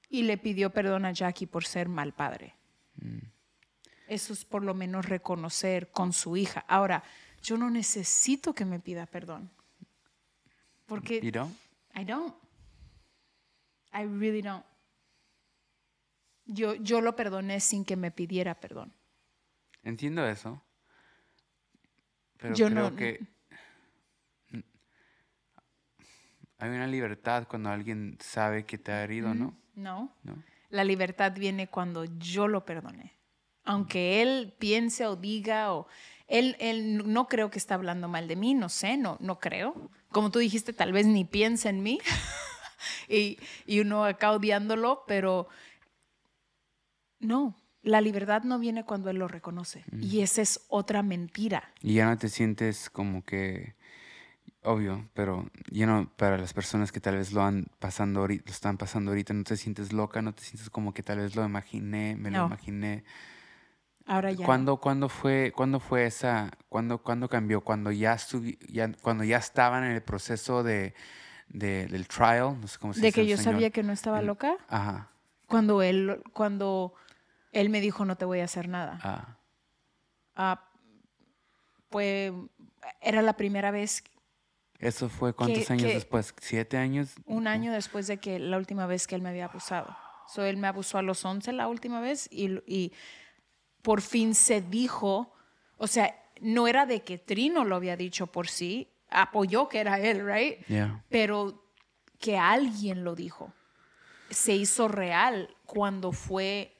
Y 0.09 0.23
le 0.23 0.37
pidió 0.37 0.71
perdón 0.71 1.05
a 1.05 1.11
Jackie 1.11 1.47
por 1.47 1.65
ser 1.65 1.87
mal 1.87 2.13
padre. 2.13 2.55
Eso 4.07 4.33
es 4.33 4.45
por 4.45 4.63
lo 4.63 4.73
menos 4.73 5.05
reconocer 5.05 5.89
con 5.89 6.13
su 6.13 6.37
hija. 6.37 6.65
Ahora, 6.67 7.03
yo 7.41 7.57
no 7.57 7.69
necesito 7.69 8.53
que 8.53 8.65
me 8.65 8.79
pida 8.79 9.05
perdón. 9.05 9.49
Porque 10.85 11.19
you 11.21 11.31
don't? 11.31 11.55
I 11.95 12.03
don't. 12.03 12.35
I 13.93 14.03
really 14.05 14.41
don't. 14.41 14.65
Yo, 16.45 16.75
yo 16.75 17.01
lo 17.01 17.15
perdoné 17.15 17.59
sin 17.59 17.85
que 17.85 17.95
me 17.95 18.11
pidiera 18.11 18.59
perdón. 18.59 18.93
Entiendo 19.83 20.25
eso. 20.27 20.61
Pero 22.37 22.55
Yo 22.55 22.67
creo 22.69 22.89
no- 22.91 22.95
que 22.95 23.19
hay 26.57 26.69
una 26.69 26.87
libertad 26.87 27.47
cuando 27.47 27.69
alguien 27.69 28.17
sabe 28.21 28.65
que 28.65 28.77
te 28.77 28.91
ha 28.91 29.03
herido, 29.03 29.33
¿no? 29.33 29.57
No. 29.75 30.15
¿No? 30.23 30.41
La 30.69 30.83
libertad 30.83 31.33
viene 31.35 31.67
cuando 31.67 32.05
yo 32.17 32.47
lo 32.47 32.65
perdoné. 32.65 33.13
Aunque 33.65 34.21
él 34.21 34.53
piense 34.59 35.05
o 35.05 35.15
diga 35.15 35.73
o 35.73 35.87
él, 36.27 36.55
él 36.59 37.11
no 37.11 37.27
creo 37.27 37.49
que 37.49 37.59
está 37.59 37.75
hablando 37.75 38.07
mal 38.07 38.27
de 38.27 38.35
mí, 38.35 38.53
no 38.53 38.69
sé, 38.69 38.97
no, 38.97 39.17
no 39.19 39.39
creo. 39.39 39.89
Como 40.09 40.31
tú 40.31 40.39
dijiste, 40.39 40.73
tal 40.73 40.91
vez 40.93 41.05
ni 41.05 41.25
piensa 41.25 41.69
en 41.69 41.83
mí 41.83 41.99
y, 43.09 43.37
y 43.65 43.79
uno 43.79 44.05
acá 44.05 44.31
odiándolo, 44.31 45.03
pero 45.07 45.47
no, 47.23 47.55
la 47.81 47.99
libertad 48.01 48.43
no 48.43 48.59
viene 48.59 48.85
cuando 48.85 49.09
él 49.09 49.17
lo 49.17 49.27
reconoce. 49.27 49.83
Y 49.99 50.21
esa 50.21 50.41
es 50.41 50.61
otra 50.69 51.03
mentira. 51.03 51.63
Y 51.81 51.95
ya 51.95 52.05
no 52.05 52.17
te 52.17 52.29
sientes 52.29 52.89
como 52.89 53.23
que 53.25 53.75
obvio, 54.61 55.09
pero 55.13 55.49
ya 55.69 55.85
no 55.85 56.09
para 56.15 56.37
las 56.37 56.53
personas 56.53 56.91
que 56.93 57.01
tal 57.01 57.17
vez 57.17 57.33
lo 57.33 57.43
han 57.43 57.67
pasando 57.79 58.21
ahorita, 58.21 58.43
lo 58.47 58.51
están 58.53 58.77
pasando 58.77 59.11
ahorita, 59.11 59.33
no 59.33 59.43
te 59.43 59.57
sientes 59.57 59.91
loca, 59.91 60.21
no 60.21 60.33
te 60.33 60.41
sientes 60.43 60.69
como 60.69 60.93
que 60.93 61.03
tal 61.03 61.17
vez 61.19 61.35
lo 61.35 61.43
imaginé, 61.43 62.15
me 62.15 62.31
lo 62.31 62.37
imaginé. 62.45 63.03
Ahora 64.05 64.31
ya. 64.31 64.45
¿Cuándo, 64.45 64.77
cuándo 64.77 65.09
fue, 65.09 65.51
cuándo 65.55 65.79
fue 65.79 66.05
esa, 66.05 66.51
cuándo, 66.69 66.97
cuándo 66.99 67.29
cambió? 67.29 67.61
Cuando 67.61 67.91
ya, 67.91 68.13
estuvi- 68.13 68.57
ya, 68.69 68.91
cuando 69.01 69.23
ya 69.23 69.37
estaban 69.37 69.83
en 69.85 69.91
el 69.91 70.01
proceso 70.01 70.63
de, 70.63 70.93
de- 71.49 71.87
del 71.87 72.07
trial, 72.07 72.57
no 72.59 72.67
sé 72.67 72.77
cómo 72.79 72.93
se 72.93 73.01
de 73.01 73.07
dice 73.07 73.21
que 73.21 73.27
yo 73.27 73.37
sabía 73.37 73.69
que 73.69 73.83
no 73.83 73.91
estaba 73.93 74.19
El- 74.19 74.27
loca, 74.27 74.55
Ajá, 74.67 75.09
cuando 75.47 75.81
él, 75.81 76.21
cuando 76.33 76.93
él 77.53 77.69
me 77.69 77.79
dijo 77.81 78.03
no 78.05 78.15
te 78.17 78.25
voy 78.25 78.39
a 78.41 78.45
hacer 78.45 78.67
nada. 78.67 78.99
ah, 79.03 79.37
Ah, 80.35 80.69
pues 81.89 82.33
era 83.01 83.21
la 83.21 83.33
primera 83.33 83.71
vez, 83.71 84.03
¿Eso 84.79 85.07
fue 85.07 85.33
cuántos 85.33 85.65
Que- 85.65 85.73
años 85.73 85.87
que- 85.87 85.93
después? 85.93 86.33
¿Siete 86.41 86.75
años? 86.77 87.13
un 87.25 87.47
año 87.47 87.71
después 87.71 88.05
de 88.07 88.17
que 88.17 88.37
la 88.39 88.57
última 88.57 88.85
vez 88.85 89.07
que 89.07 89.15
él 89.15 89.21
me 89.21 89.29
había 89.29 89.45
abusado. 89.45 89.95
So, 90.27 90.43
él 90.43 90.57
me 90.57 90.67
abusó 90.67 90.97
a 90.97 91.01
los 91.01 91.23
11 91.23 91.53
la 91.53 91.67
última 91.69 92.01
vez 92.01 92.27
y, 92.31 92.59
y 92.65 92.91
por 93.81 94.01
fin 94.01 94.35
se 94.35 94.61
dijo, 94.61 95.31
o 95.77 95.87
sea, 95.87 96.13
no 96.41 96.67
era 96.67 96.85
de 96.85 97.01
que 97.03 97.17
Trino 97.17 97.63
lo 97.63 97.75
había 97.77 97.95
dicho 97.95 98.27
por 98.27 98.49
sí, 98.49 98.89
apoyó 99.09 99.69
que 99.69 99.79
era 99.79 99.99
él, 99.99 100.25
right? 100.25 100.65
Yeah. 100.67 101.03
pero 101.09 101.63
que 102.19 102.37
alguien 102.37 103.03
lo 103.05 103.15
dijo. 103.15 103.53
Se 104.31 104.53
hizo 104.53 104.87
real 104.89 105.55
cuando 105.65 106.11
fue, 106.11 106.72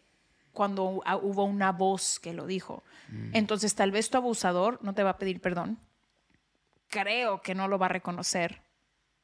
cuando 0.54 0.86
hu- 1.01 1.20
hubo 1.22 1.43
una 1.43 1.72
voz 1.72 2.20
que 2.20 2.34
lo 2.34 2.45
dijo. 2.47 2.84
Entonces, 3.34 3.76
tal 3.76 3.91
vez 3.91 4.10
tu 4.10 4.18
abusador 4.18 4.80
no 4.82 4.93
te 4.93 5.04
va 5.04 5.12
a 5.12 5.18
pedir 5.18 5.41
perdón. 5.41 5.78
Creo 6.89 7.41
que 7.41 7.56
no 7.56 7.68
lo 7.68 7.78
va 7.80 7.88
a 7.88 7.89
reconocer. 7.89 8.62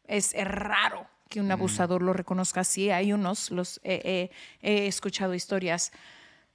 Es, 0.05 0.33
es 0.33 0.47
raro 0.47 1.07
que 1.29 1.39
un 1.39 1.51
abusador 1.51 2.01
lo 2.01 2.13
reconozca 2.13 2.61
así. 2.61 2.89
Hay 2.89 3.13
unos, 3.13 3.51
los 3.51 3.79
he- 3.83 4.29
he- 4.61 4.67
he 4.67 4.87
escuchado 4.87 5.35
historias, 5.35 5.91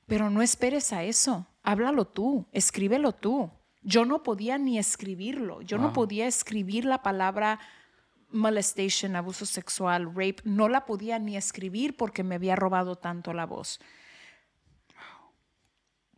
pero 0.06 0.28
no 0.30 0.42
esperes 0.42 0.92
a 0.92 1.04
eso. 1.04 1.46
Háblalo 1.62 2.04
tú, 2.04 2.46
escríbelo 2.52 3.12
tú. 3.12 3.50
Yo 3.82 4.04
no 4.04 4.22
podía 4.22 4.58
ni 4.58 4.78
escribirlo. 4.78 5.62
Yo 5.62 5.78
no 5.78 5.92
podía 5.92 6.26
escribir 6.26 6.84
la 6.84 7.02
palabra 7.02 7.60
molestation, 8.30 9.14
abuso 9.14 9.46
sexual, 9.46 10.06
rape. 10.06 10.36
No 10.44 10.68
la 10.68 10.84
podía 10.86 11.18
ni 11.18 11.36
escribir 11.36 11.96
porque 11.96 12.24
me 12.24 12.34
había 12.34 12.56
robado 12.56 12.96
tanto 12.96 13.32
la 13.32 13.46
voz. 13.46 13.78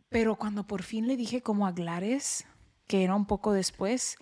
Pero 0.09 0.35
cuando 0.35 0.65
por 0.65 0.83
fin 0.83 1.07
le 1.07 1.17
dije 1.17 1.41
como 1.41 1.67
a 1.67 1.71
Glares, 1.71 2.45
que 2.87 3.03
era 3.03 3.15
un 3.15 3.25
poco 3.25 3.51
después, 3.51 4.17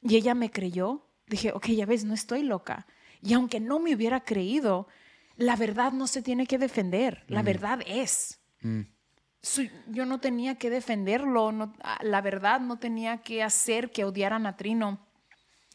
y 0.00 0.16
ella 0.16 0.34
me 0.34 0.50
creyó, 0.50 1.06
dije, 1.26 1.52
ok, 1.52 1.66
ya 1.68 1.86
ves, 1.86 2.04
no 2.04 2.14
estoy 2.14 2.42
loca. 2.42 2.86
Y 3.22 3.34
aunque 3.34 3.60
no 3.60 3.78
me 3.78 3.94
hubiera 3.94 4.20
creído, 4.24 4.88
la 5.36 5.56
verdad 5.56 5.92
no 5.92 6.06
se 6.06 6.22
tiene 6.22 6.46
que 6.46 6.58
defender, 6.58 7.24
la 7.28 7.42
verdad 7.42 7.80
es. 7.86 8.40
Mm, 8.62 8.82
yo 9.88 10.06
no 10.06 10.18
tenía 10.20 10.56
que 10.56 10.70
defenderlo, 10.70 11.52
no- 11.52 11.74
ah, 11.82 11.98
la 12.02 12.20
verdad 12.20 12.60
no 12.60 12.78
tenía 12.78 13.18
que 13.18 13.42
hacer 13.42 13.90
que 13.90 14.04
odiaran 14.04 14.46
a 14.46 14.56
Trino. 14.56 15.06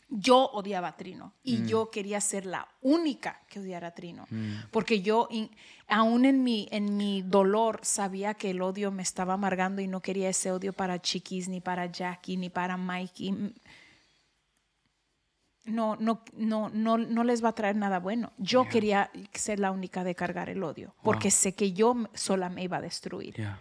Yo 0.09 0.49
odiaba 0.51 0.87
a 0.89 0.95
Trino 0.97 1.33
y 1.43 1.65
yo 1.65 1.91
quería 1.91 2.21
ser 2.21 2.45
la 2.45 2.65
única 2.81 3.41
que 3.49 3.59
odiara 3.59 3.87
a 3.89 3.91
Trino, 3.93 4.25
porque 4.71 5.01
yo 5.01 5.27
in- 5.31 5.51
aún 5.87 6.23
en 6.23 6.43
mi, 6.45 6.69
en 6.71 6.95
mi 6.95 7.21
dolor 7.23 7.81
sabía 7.83 8.33
que 8.33 8.51
el 8.51 8.61
odio 8.61 8.89
me 8.89 9.03
estaba 9.03 9.33
amargando 9.33 9.81
y 9.81 9.87
no 9.87 9.99
quería 10.01 10.29
ese 10.29 10.51
odio 10.51 10.71
para 10.71 11.01
Chiquis, 11.01 11.49
ni 11.49 11.59
para 11.59 11.87
Jackie, 11.87 12.37
ni 12.37 12.49
para 12.49 12.77
Mikey. 12.77 13.53
No, 15.65 15.97
no, 15.97 16.23
no, 16.33 16.69
no, 16.69 16.97
no 16.97 17.23
les 17.25 17.43
va 17.43 17.49
a 17.49 17.55
traer 17.55 17.75
nada 17.75 17.99
bueno. 17.99 18.31
Yo 18.37 18.61
Yeah. 18.63 18.71
quería 18.71 19.11
ser 19.33 19.59
la 19.59 19.71
única 19.71 20.05
de 20.05 20.15
cargar 20.15 20.47
el 20.49 20.63
odio, 20.63 20.95
porque 21.03 21.29
sé 21.29 21.53
que 21.55 21.73
yo 21.73 21.93
sola 22.13 22.47
me 22.49 22.63
iba 22.63 22.77
a 22.77 22.81
destruir. 22.81 23.35
yeah. 23.35 23.59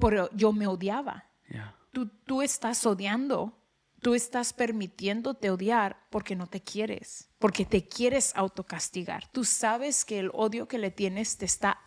pero 0.00 0.28
yo 0.34 0.52
me 0.52 0.66
odiaba. 0.66 1.24
Yeah. 1.48 1.74
Tú, 1.92 2.08
tú 2.26 2.42
estás 2.42 2.84
odiando, 2.86 3.52
tú 4.00 4.14
estás 4.14 4.52
permitiéndote 4.52 5.50
odiar 5.50 5.98
porque 6.10 6.36
no 6.36 6.46
te 6.46 6.60
quieres, 6.60 7.28
porque 7.38 7.64
te 7.64 7.86
quieres 7.86 8.32
autocastigar. 8.36 9.28
Tú 9.32 9.44
sabes 9.44 10.04
que 10.04 10.18
el 10.18 10.30
odio 10.32 10.68
que 10.68 10.78
le 10.78 10.90
tienes 10.90 11.36
te 11.36 11.44
está, 11.44 11.78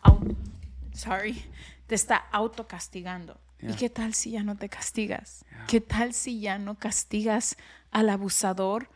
sorry, 0.93 1.45
te 1.87 1.95
está 1.95 2.17
autocastigando. 2.31 3.39
¿Y 3.61 3.73
qué 3.73 3.89
tal 3.89 4.15
si 4.15 4.31
ya 4.31 4.43
no 4.43 4.55
te 4.55 4.69
castigas? 4.69 5.45
¿Qué 5.67 5.81
tal 5.81 6.13
si 6.13 6.39
ya 6.39 6.57
no 6.57 6.79
castigas 6.79 7.57
al 7.91 8.09
abusador 8.09 8.89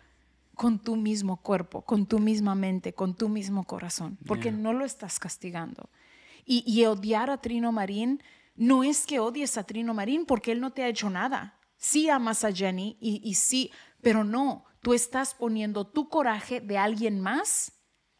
con 0.55 0.80
tu 0.80 0.95
mismo 0.95 1.38
cuerpo, 1.38 1.84
con 1.84 2.07
tu 2.07 2.18
misma 2.18 2.55
mente, 2.55 2.93
con 2.93 3.13
tu 3.13 3.30
mismo 3.30 3.63
corazón? 3.66 4.18
Porque 4.26 4.51
no 4.51 4.74
lo 4.74 4.84
estás 4.84 5.20
castigando. 5.20 5.89
Y, 6.45 6.63
y 6.66 6.86
odiar 6.86 7.30
a 7.30 7.38
Trino 7.38 7.72
Marín 7.72 8.24
no 8.55 8.84
es 8.84 9.05
que 9.05 9.20
odies 9.20 9.57
a 9.57 9.66
Trino 9.66 9.93
Marín 9.93 10.26
porque 10.26 10.51
él 10.51 10.61
no 10.61 10.72
te 10.72 10.84
ha 10.84 10.88
hecho 10.88 11.11
nada. 11.11 11.59
Sí 11.78 12.09
amas 12.09 12.43
a 12.43 12.51
Jenny 12.51 12.97
y, 12.99 13.21
y 13.23 13.36
sí, 13.36 13.71
pero 14.01 14.23
no, 14.23 14.65
tú 14.82 14.93
estás 14.93 15.34
poniendo 15.34 15.86
tu 15.88 16.09
coraje 16.09 16.61
de 16.61 16.78
alguien 16.78 17.19
más, 17.19 17.71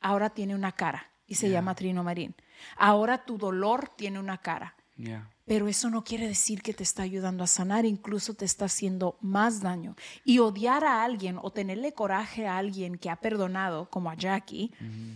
ahora 0.02 0.30
tiene 0.32 0.56
una 0.56 0.72
cara 0.74 1.12
y 1.28 1.36
se 1.36 1.50
llama 1.50 1.74
Trino 1.76 2.04
Marín. 2.04 2.36
Ahora 2.78 3.26
tu 3.26 3.38
dolor 3.38 3.90
tiene 3.96 4.20
una 4.20 4.38
cara. 4.40 4.76
Yeah. 4.98 5.30
Pero 5.46 5.68
eso 5.68 5.90
no 5.90 6.04
quiere 6.04 6.28
decir 6.28 6.62
que 6.62 6.74
te 6.74 6.82
está 6.84 7.04
ayudando 7.04 7.44
a 7.44 7.48
sanar, 7.48 7.86
incluso 7.86 8.34
te 8.34 8.46
está 8.46 8.66
haciendo 8.66 9.18
más 9.22 9.62
daño. 9.62 9.96
Y 10.24 10.40
odiar 10.40 10.84
a 10.86 11.04
alguien 11.04 11.38
o 11.42 11.52
tenerle 11.52 11.94
coraje 11.94 12.48
a 12.48 12.58
alguien 12.58 12.98
que 12.98 13.10
ha 13.10 13.18
perdonado, 13.18 13.90
como 13.90 14.10
a 14.10 14.16
Jackie, 14.16 14.72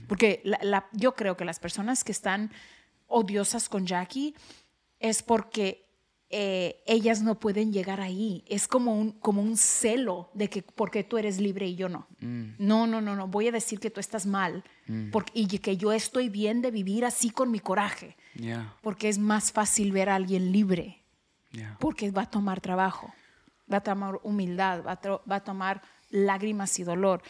porque 0.07 0.41
la- 0.43 0.59
la- 0.61 0.89
yo 0.91 1.15
creo 1.15 1.35
que 1.37 1.45
las 1.45 1.59
personas 1.59 2.03
que 2.03 2.11
están 2.11 2.51
odiosas 3.07 3.69
con 3.69 3.85
Jackie 3.87 4.35
es 4.99 5.23
porque 5.23 5.88
eh, 6.31 6.83
ellas 6.85 7.21
no 7.23 7.39
pueden 7.39 7.73
llegar 7.73 8.01
ahí. 8.01 8.43
Es 8.47 8.67
como 8.67 8.95
un, 8.95 9.11
como 9.13 9.41
un 9.41 9.57
celo 9.57 10.29
de 10.35 10.47
que 10.49 10.61
porque 10.61 11.03
tú 11.03 11.17
eres 11.17 11.39
libre 11.39 11.67
y 11.67 11.75
yo 11.75 11.89
no. 11.89 12.07
No, 12.19 12.85
no, 12.87 13.01
no, 13.01 13.15
no. 13.15 13.27
Voy 13.27 13.47
a 13.47 13.51
decir 13.51 13.79
que 13.79 13.89
tú 13.89 13.99
estás 13.99 14.25
mal 14.25 14.63
porque, 15.11 15.31
y 15.35 15.47
que 15.59 15.75
yo 15.77 15.91
estoy 15.91 16.29
bien 16.29 16.61
de 16.61 16.71
vivir 16.71 17.03
así 17.05 17.29
con 17.29 17.51
mi 17.51 17.59
coraje 17.59 18.15
Yeah. 18.35 18.75
porque 18.83 19.09
es 19.09 19.17
más 19.17 19.51
fácil 19.51 19.91
ver 19.91 20.07
a 20.09 20.15
alguien 20.15 20.51
libre, 20.51 21.03
Yeah. 21.51 21.75
porque 21.79 22.11
va 22.11 22.21
a 22.21 22.29
tomar 22.29 22.61
trabajo, 22.61 23.11
va 23.71 23.77
a 23.77 23.81
tomar 23.83 24.19
humildad, 24.23 24.83
va 24.85 24.91
a, 24.93 25.21
va 25.29 25.35
a 25.37 25.43
tomar 25.43 25.81
lágrimas 26.11 26.77
y 26.79 26.83
dolor. 26.83 27.23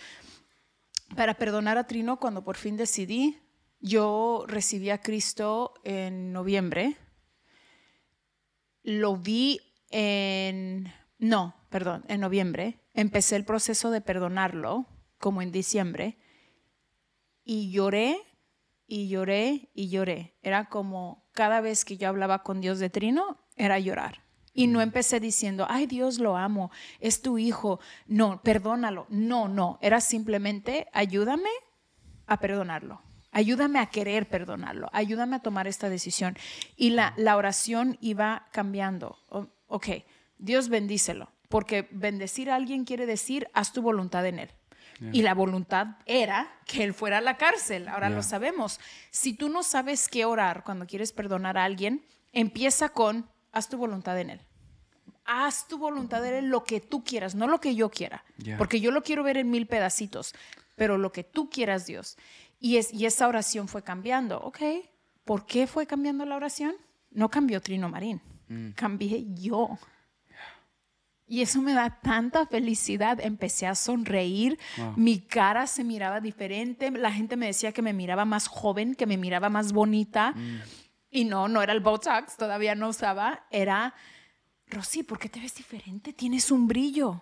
Para 1.16 1.36
perdonar 1.36 1.78
a 1.78 1.86
Trino, 1.88 2.20
cuando 2.20 2.43
por 2.43 2.58
fin 2.58 2.76
decidí, 2.78 3.39
yo 3.80 4.43
recibí 4.47 4.89
a 4.89 5.00
Cristo 5.02 5.74
en 5.86 6.32
noviembre, 6.34 6.97
lo 8.84 9.18
vi 9.18 9.60
en, 9.90 10.92
no, 11.18 11.56
perdón, 11.70 12.06
en 12.08 12.22
noviembre, 12.22 12.80
empecé 12.94 13.36
el 13.36 13.46
proceso 13.46 13.92
de 13.92 14.02
perdonarlo 14.02 14.88
como 15.18 15.42
en 15.42 15.52
diciembre 15.52 16.18
y 17.44 17.72
lloré 17.72 18.20
y 18.88 19.08
lloré 19.08 19.70
y 19.74 19.90
lloré. 19.90 20.36
Era 20.42 20.70
como 20.70 21.30
cada 21.34 21.62
vez 21.62 21.86
que 21.86 21.98
yo 21.98 22.10
hablaba 22.10 22.44
con 22.44 22.62
Dios 22.62 22.80
de 22.80 22.90
Trino, 22.90 23.38
era 23.56 23.80
llorar. 23.80 24.24
Y 24.54 24.68
no 24.68 24.82
empecé 24.82 25.20
diciendo, 25.20 25.66
ay 25.70 25.86
Dios 25.86 26.20
lo 26.20 26.36
amo, 26.36 26.72
es 27.00 27.22
tu 27.22 27.38
hijo, 27.38 27.80
no, 28.08 28.42
perdónalo. 28.42 29.06
No, 29.10 29.48
no, 29.48 29.78
era 29.82 30.02
simplemente 30.02 30.88
ayúdame 30.92 31.50
a 32.26 32.40
perdonarlo. 32.40 33.02
Ayúdame 33.32 33.80
a 33.80 33.86
querer 33.88 34.28
perdonarlo. 34.28 34.90
Ayúdame 34.92 35.36
a 35.36 35.40
tomar 35.40 35.68
esta 35.68 35.90
decisión. 35.90 36.38
Y 36.76 36.92
la, 36.92 37.14
la 37.18 37.38
oración 37.38 37.98
iba 38.02 38.48
cambiando. 38.52 39.18
O- 39.30 39.48
ok, 39.68 39.88
Dios 40.38 40.70
bendícelo. 40.70 41.30
Porque 41.48 41.88
bendecir 41.92 42.50
a 42.52 42.56
alguien 42.56 42.86
quiere 42.86 43.06
decir, 43.06 43.48
haz 43.54 43.74
tu 43.74 43.82
voluntad 43.82 44.26
en 44.26 44.40
él. 44.40 44.50
Y 45.14 45.22
la 45.22 45.34
voluntad 45.34 45.96
era 46.06 46.52
que 46.66 46.84
él 46.84 46.94
fuera 46.94 47.20
a 47.20 47.22
la 47.22 47.38
cárcel. 47.38 47.88
Ahora 47.88 48.10
lo 48.10 48.22
sabemos. 48.22 48.82
Si 49.12 49.32
tú 49.34 49.48
no 49.48 49.64
sabes 49.64 50.10
qué 50.10 50.26
orar 50.26 50.66
cuando 50.66 50.86
quieres 50.88 51.14
perdonar 51.14 51.58
a 51.58 51.64
alguien, 51.64 52.06
empieza 52.34 52.90
con, 52.90 53.30
haz 53.54 53.70
tu 53.70 53.78
voluntad 53.78 54.20
en 54.20 54.32
él. 54.32 54.42
Haz 55.26 55.68
tu 55.70 55.78
voluntad 55.78 56.26
en 56.28 56.34
él 56.34 56.46
lo 56.50 56.66
que 56.66 56.82
tú 56.82 57.04
quieras, 57.04 57.34
no 57.34 57.48
lo 57.48 57.62
que 57.62 57.76
yo 57.76 57.90
quiera. 57.90 58.26
Yeah. 58.44 58.58
Porque 58.58 58.82
yo 58.82 58.92
lo 58.92 59.02
quiero 59.02 59.24
ver 59.24 59.38
en 59.38 59.50
mil 59.50 59.68
pedacitos, 59.68 60.36
pero 60.76 60.98
lo 60.98 61.12
que 61.14 61.24
tú 61.24 61.50
quieras, 61.50 61.86
Dios. 61.86 62.18
Y, 62.60 62.78
es, 62.78 62.93
y 62.93 63.05
esa 63.05 63.28
oración 63.28 63.68
fue 63.68 63.84
cambiando. 63.84 64.39
Ok, 64.41 64.60
¿por 65.26 65.45
qué 65.45 65.66
fue 65.68 65.88
cambiando 65.88 66.26
la 66.26 66.36
oración? 66.36 66.76
No 67.12 67.30
cambió 67.30 67.62
Trino 67.62 67.89
Marín, 67.89 68.22
cambié 68.76 69.26
yo. 69.36 69.78
Y 71.26 71.41
eso 71.41 71.62
me 71.62 71.74
da 71.74 71.99
tanta 72.01 72.47
felicidad. 72.47 73.20
Empecé 73.22 73.68
a 73.68 73.76
sonreír, 73.76 74.57
Wow. 74.78 74.93
mi 74.97 75.20
cara 75.20 75.68
se 75.68 75.84
miraba 75.84 76.22
diferente, 76.22 76.89
la 76.89 77.12
gente 77.12 77.38
me 77.38 77.45
decía 77.45 77.72
que 77.72 77.84
me 77.84 77.93
miraba 77.93 78.26
más 78.26 78.47
joven, 78.47 78.95
que 78.95 79.05
me 79.05 79.16
miraba 79.18 79.49
más 79.49 79.72
bonita. 79.72 80.34
Y 81.12 81.26
no, 81.26 81.47
no 81.47 81.62
era 81.62 81.74
el 81.74 81.80
Botox, 81.82 82.36
todavía 82.36 82.74
no 82.76 82.89
usaba, 82.89 83.45
era, 83.51 83.93
Rosy, 84.68 85.03
¿por 85.03 85.18
qué 85.20 85.30
te 85.30 85.39
ves 85.39 85.55
diferente? 85.55 86.14
Tienes 86.14 86.49
un 86.51 86.68
brillo. 86.68 87.22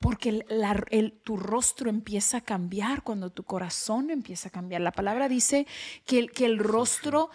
Porque 0.00 0.28
el- 0.28 0.44
la- 0.48 0.84
el- 0.90 1.12
tu 1.24 1.36
rostro 1.36 1.88
empieza 1.88 2.38
a 2.38 2.40
cambiar 2.42 3.02
cuando 3.02 3.30
tu 3.30 3.42
corazón 3.44 4.10
empieza 4.10 4.48
a 4.48 4.52
cambiar. 4.52 4.80
La 4.80 4.92
palabra 4.92 5.28
dice 5.28 5.66
que 6.04 6.18
el, 6.18 6.30
que 6.32 6.44
el 6.46 6.58
rostro 6.58 7.30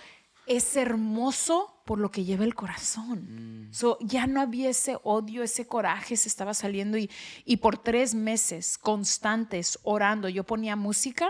es 0.45 0.76
hermoso 0.76 1.76
por 1.86 1.99
lo 1.99 2.10
que 2.12 2.24
lleva 2.26 2.43
el 2.43 2.55
corazón. 2.55 3.70
So, 3.72 3.97
ya 4.01 4.28
no 4.28 4.41
había 4.41 4.70
ese 4.70 4.97
odio, 5.03 5.43
ese 5.43 5.66
coraje 5.68 6.18
se 6.18 6.28
estaba 6.28 6.53
saliendo 6.53 6.97
y, 6.97 7.10
y 7.45 7.57
por 7.57 7.78
tres 7.78 8.14
meses 8.16 8.78
constantes 8.78 9.80
orando, 9.84 10.28
yo 10.30 10.43
ponía 10.43 10.76
música 10.76 11.30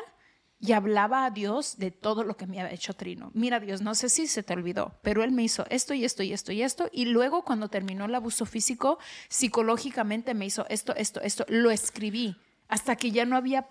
y 0.59 0.73
hablaba 0.73 1.25
a 1.25 1.31
Dios 1.31 1.77
de 1.77 1.89
todo 1.89 2.23
lo 2.23 2.35
que 2.35 2.45
me 2.45 2.59
había 2.59 2.73
hecho 2.73 2.93
Trino. 2.93 3.31
Mira 3.33 3.59
Dios, 3.59 3.81
no 3.81 3.95
sé 3.95 4.09
si 4.09 4.27
se 4.27 4.43
te 4.43 4.53
olvidó, 4.53 4.93
pero 5.01 5.23
Él 5.23 5.31
me 5.31 5.43
hizo 5.43 5.65
esto 5.69 5.93
y 5.93 6.03
esto 6.03 6.21
y 6.21 6.33
esto 6.33 6.51
y 6.51 6.61
esto. 6.61 6.89
Y 6.91 7.05
luego 7.05 7.43
cuando 7.43 7.69
terminó 7.69 8.05
el 8.05 8.15
abuso 8.15 8.45
físico, 8.45 8.99
psicológicamente 9.29 10.33
me 10.33 10.45
hizo 10.45 10.65
esto, 10.67 10.93
esto, 10.95 11.21
esto. 11.21 11.45
Lo 11.47 11.71
escribí 11.71 12.35
hasta 12.67 12.97
que 12.97 13.11
ya 13.11 13.25
no 13.25 13.37
había 13.37 13.69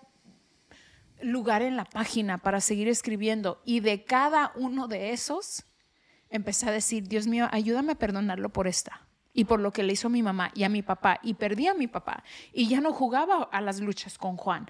lugar 1.20 1.60
en 1.62 1.76
la 1.76 1.84
página 1.84 2.38
para 2.38 2.60
seguir 2.60 2.88
escribiendo. 2.88 3.60
Y 3.66 3.80
de 3.80 4.04
cada 4.04 4.52
uno 4.56 4.88
de 4.88 5.12
esos, 5.12 5.64
empecé 6.30 6.68
a 6.68 6.72
decir, 6.72 7.06
Dios 7.06 7.26
mío, 7.26 7.48
ayúdame 7.50 7.92
a 7.92 7.98
perdonarlo 7.98 8.48
por 8.48 8.66
esta. 8.66 9.02
Y 9.34 9.44
por 9.44 9.60
lo 9.60 9.72
que 9.72 9.82
le 9.82 9.92
hizo 9.92 10.08
mi 10.08 10.22
mamá 10.22 10.50
y 10.54 10.64
a 10.64 10.68
mi 10.70 10.82
papá. 10.82 11.20
Y 11.22 11.34
perdí 11.34 11.68
a 11.68 11.74
mi 11.74 11.86
papá. 11.86 12.24
Y 12.52 12.66
ya 12.66 12.80
no 12.80 12.94
jugaba 12.94 13.42
a 13.52 13.60
las 13.60 13.78
luchas 13.80 14.16
con 14.16 14.36
Juan. 14.36 14.66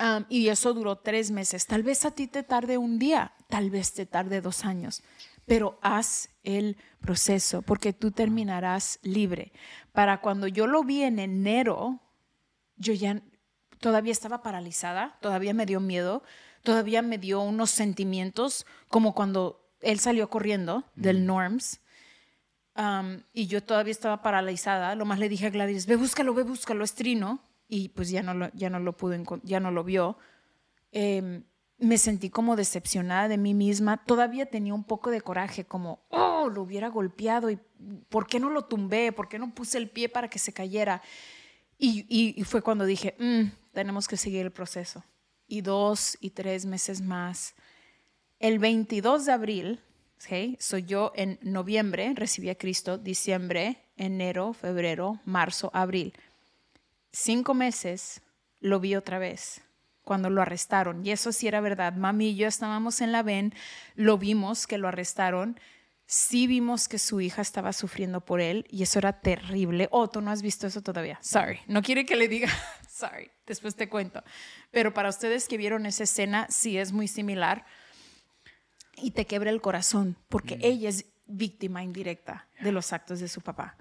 Um, 0.00 0.24
y 0.30 0.48
eso 0.48 0.72
duró 0.72 0.96
tres 0.96 1.30
meses. 1.30 1.66
Tal 1.66 1.82
vez 1.82 2.06
a 2.06 2.10
ti 2.10 2.26
te 2.26 2.42
tarde 2.42 2.78
un 2.78 2.98
día, 2.98 3.34
tal 3.48 3.68
vez 3.68 3.92
te 3.92 4.06
tarde 4.06 4.40
dos 4.40 4.64
años, 4.64 5.02
pero 5.44 5.78
haz 5.82 6.30
el 6.42 6.78
proceso 7.00 7.60
porque 7.60 7.92
tú 7.92 8.10
terminarás 8.10 8.98
libre. 9.02 9.52
Para 9.92 10.22
cuando 10.22 10.46
yo 10.46 10.66
lo 10.66 10.84
vi 10.84 11.02
en 11.02 11.18
enero, 11.18 12.00
yo 12.76 12.94
ya 12.94 13.20
todavía 13.78 14.12
estaba 14.12 14.42
paralizada, 14.42 15.18
todavía 15.20 15.52
me 15.52 15.66
dio 15.66 15.80
miedo, 15.80 16.22
todavía 16.62 17.02
me 17.02 17.18
dio 17.18 17.42
unos 17.42 17.70
sentimientos 17.70 18.64
como 18.88 19.14
cuando 19.14 19.70
él 19.82 19.98
salió 19.98 20.30
corriendo 20.30 20.84
del 20.94 21.26
Norms. 21.26 21.80
Um, 22.74 23.22
y 23.34 23.48
yo 23.48 23.62
todavía 23.62 23.90
estaba 23.90 24.22
paralizada. 24.22 24.94
Lo 24.94 25.04
más 25.04 25.18
le 25.18 25.28
dije 25.28 25.48
a 25.48 25.50
Gladys, 25.50 25.84
ve, 25.84 25.96
búscalo, 25.96 26.32
ve, 26.32 26.44
búscalo, 26.44 26.84
es 26.84 26.94
Trino. 26.94 27.42
Y 27.70 27.90
pues 27.90 28.10
ya 28.10 28.22
no 28.22 28.34
lo, 28.34 28.50
ya 28.52 28.68
no 28.68 28.80
lo 28.80 28.96
encon- 28.96 29.40
ya 29.44 29.60
no 29.60 29.70
lo 29.70 29.84
vio. 29.84 30.18
Eh, 30.92 31.42
me 31.78 31.96
sentí 31.98 32.28
como 32.28 32.56
decepcionada 32.56 33.28
de 33.28 33.38
mí 33.38 33.54
misma. 33.54 34.04
Todavía 34.04 34.44
tenía 34.46 34.74
un 34.74 34.84
poco 34.84 35.10
de 35.10 35.20
coraje, 35.22 35.64
como, 35.64 36.02
oh, 36.10 36.48
lo 36.52 36.62
hubiera 36.62 36.88
golpeado. 36.88 37.48
¿Y 37.48 37.58
por 38.08 38.26
qué 38.26 38.40
no 38.40 38.50
lo 38.50 38.64
tumbé? 38.64 39.12
¿Por 39.12 39.28
qué 39.28 39.38
no 39.38 39.54
puse 39.54 39.78
el 39.78 39.88
pie 39.88 40.08
para 40.08 40.28
que 40.28 40.38
se 40.40 40.52
cayera? 40.52 41.00
Y, 41.78 42.04
y- 42.08 42.34
fue 42.44 42.60
cuando 42.60 42.84
dije, 42.84 43.14
"Mm, 43.18 43.52
tenemos 43.72 44.08
que 44.08 44.16
seguir 44.18 44.44
el 44.44 44.50
proceso. 44.52 45.04
Y 45.46 45.62
dos 45.62 46.18
y 46.20 46.30
tres 46.30 46.66
meses 46.66 47.00
más. 47.00 47.54
El 48.40 48.58
22 48.58 49.24
de 49.26 49.32
abril, 49.32 49.80
soy 50.58 50.82
yo 50.84 51.12
en 51.14 51.38
noviembre, 51.42 52.12
recibí 52.14 52.50
a 52.50 52.54
Cristo, 52.56 52.98
diciembre, 52.98 53.78
enero, 53.96 54.52
febrero, 54.52 55.20
marzo, 55.24 55.70
abril. 55.72 56.12
Cinco 57.12 57.54
meses 57.54 58.22
lo 58.60 58.80
vi 58.80 58.94
otra 58.94 59.18
vez 59.18 59.62
cuando 60.02 60.30
lo 60.30 60.42
arrestaron. 60.42 61.04
Y 61.04 61.10
eso 61.10 61.32
sí 61.32 61.48
era 61.48 61.60
verdad. 61.60 61.94
Mami 61.94 62.30
y 62.30 62.36
yo 62.36 62.48
estábamos 62.48 63.00
en 63.00 63.12
la 63.12 63.22
VEN, 63.22 63.54
lo 63.94 64.18
vimos 64.18 64.66
que 64.66 64.78
lo 64.78 64.88
arrestaron. 64.88 65.58
Sí 66.06 66.48
vimos 66.48 66.88
que 66.88 66.98
su 66.98 67.20
hija 67.20 67.42
estaba 67.42 67.72
sufriendo 67.72 68.20
por 68.24 68.40
él 68.40 68.66
y 68.68 68.82
eso 68.82 68.98
era 68.98 69.20
terrible. 69.20 69.88
Oh, 69.92 70.10
tú 70.10 70.20
no 70.20 70.30
has 70.32 70.42
visto 70.42 70.66
eso 70.66 70.82
todavía. 70.82 71.18
Sorry. 71.22 71.60
No 71.68 71.82
quiere 71.82 72.04
que 72.04 72.16
le 72.16 72.26
diga, 72.26 72.48
sorry. 72.88 73.30
Después 73.46 73.76
te 73.76 73.88
cuento. 73.88 74.24
Pero 74.72 74.92
para 74.92 75.08
ustedes 75.08 75.46
que 75.46 75.56
vieron 75.56 75.86
esa 75.86 76.02
escena, 76.02 76.46
sí 76.50 76.78
es 76.78 76.92
muy 76.92 77.06
similar 77.06 77.64
y 78.96 79.12
te 79.12 79.26
quebra 79.26 79.50
el 79.50 79.60
corazón 79.60 80.16
porque 80.28 80.58
ella 80.62 80.88
es 80.88 81.06
víctima 81.26 81.82
indirecta 81.84 82.48
de 82.60 82.72
los 82.72 82.92
actos 82.92 83.20
de 83.20 83.28
su 83.28 83.40
papá. 83.40 83.76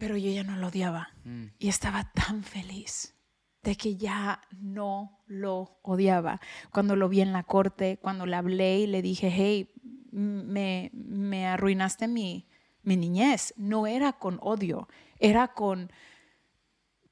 Pero 0.00 0.16
yo 0.16 0.32
ya 0.32 0.42
no 0.42 0.56
lo 0.56 0.68
odiaba 0.68 1.10
y 1.58 1.68
estaba 1.68 2.10
tan 2.12 2.42
feliz 2.42 3.14
de 3.62 3.76
que 3.76 3.96
ya 3.96 4.40
no 4.50 5.20
lo 5.26 5.78
odiaba. 5.82 6.40
Cuando 6.72 6.96
lo 6.96 7.10
vi 7.10 7.20
en 7.20 7.34
la 7.34 7.42
corte, 7.42 7.98
cuando 8.00 8.24
le 8.24 8.34
hablé 8.34 8.78
y 8.78 8.86
le 8.86 9.02
dije, 9.02 9.30
hey, 9.30 9.70
me, 10.10 10.90
me 10.94 11.46
arruinaste 11.46 12.08
mi, 12.08 12.48
mi 12.82 12.96
niñez, 12.96 13.52
no 13.58 13.86
era 13.86 14.14
con 14.14 14.38
odio, 14.40 14.88
era 15.18 15.48
con, 15.48 15.92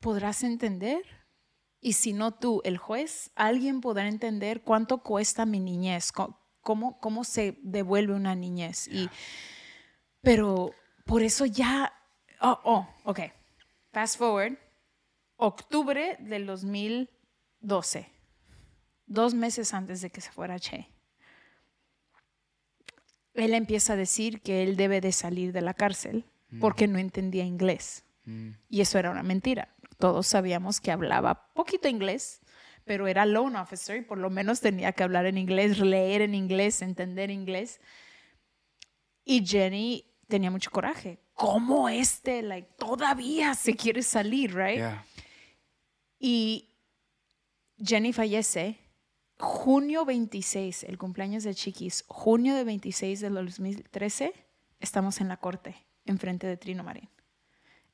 ¿podrás 0.01 0.43
entender? 0.43 1.03
Y 1.83 1.93
si 1.93 2.15
no 2.15 2.33
tú, 2.33 2.63
el 2.65 2.79
juez, 2.79 3.33
alguien 3.37 3.83
podrá 3.83 4.09
entender 4.09 4.63
cuánto 4.63 5.03
cuesta 5.03 5.45
mi 5.45 5.61
niñez, 5.61 6.11
cómo, 6.63 6.99
cómo 7.01 7.25
se 7.25 7.59
devuelve 7.63 8.15
una 8.15 8.35
niñez. 8.35 8.89
Y, 8.89 9.11
pero 10.23 10.73
por 11.05 11.23
eso 11.23 11.45
ya, 11.45 11.93
oh, 12.41 12.61
oh, 12.65 12.89
ok, 13.05 13.21
fast 13.93 14.19
forward, 14.19 14.57
octubre 15.37 16.17
del 16.21 16.47
2012, 16.47 18.11
dos 19.07 19.35
meses 19.35 19.75
antes 19.75 20.01
de 20.01 20.11
que 20.11 20.21
se 20.21 20.31
fuera 20.31 20.59
Che. 20.59 20.89
Él 23.35 23.55
empieza 23.55 23.93
a 23.93 23.97
decir 23.97 24.41
que 24.41 24.63
él 24.63 24.77
debe 24.77 25.01
de 25.01 25.13
salir 25.13 25.53
de 25.53 25.61
la 25.61 25.75
cárcel 25.75 26.25
porque 26.61 26.89
no 26.89 26.99
entendía 26.99 27.45
inglés. 27.45 28.05
Y 28.69 28.83
eso 28.83 28.99
era 28.99 29.11
una 29.11 29.23
mentira. 29.23 29.75
Todos 29.99 30.27
sabíamos 30.27 30.81
que 30.81 30.91
hablaba 30.91 31.51
poquito 31.55 31.89
inglés, 31.89 32.43
pero 32.85 33.07
era 33.07 33.25
loan 33.25 33.57
officer 33.57 33.97
y 33.97 34.03
por 34.03 34.19
lo 34.19 34.29
menos 34.29 34.61
tenía 34.61 34.93
que 34.93 35.03
hablar 35.03 35.25
en 35.25 35.39
inglés, 35.39 35.79
leer 35.79 36.21
en 36.23 36.35
inglés, 36.35 36.83
entender 36.83 37.31
inglés. 37.31 37.81
Y 39.25 39.47
Jenny 39.47 40.05
tenía 40.27 40.51
mucho 40.51 40.71
coraje. 40.71 41.19
¿Cómo 41.39 41.89
este, 41.89 42.43
like, 42.43 42.69
todavía 42.77 43.55
se 43.55 43.75
quiere 43.75 44.03
salir, 44.03 44.55
right? 44.55 44.79
Yeah. 44.79 45.05
Y 46.19 46.69
Jenny 47.79 48.13
fallece 48.13 48.77
junio 49.39 50.05
26, 50.05 50.83
el 50.83 50.99
cumpleaños 50.99 51.45
de 51.45 51.55
Chiquis, 51.55 52.05
junio 52.09 52.57
de 52.57 52.65
26 52.65 53.21
del 53.21 53.35
2013, 53.35 54.33
estamos 54.81 55.21
en 55.21 55.29
la 55.29 55.37
corte, 55.37 55.77
enfrente 56.07 56.49
de 56.49 56.57
Trino 56.57 56.83
Marín. 56.83 57.09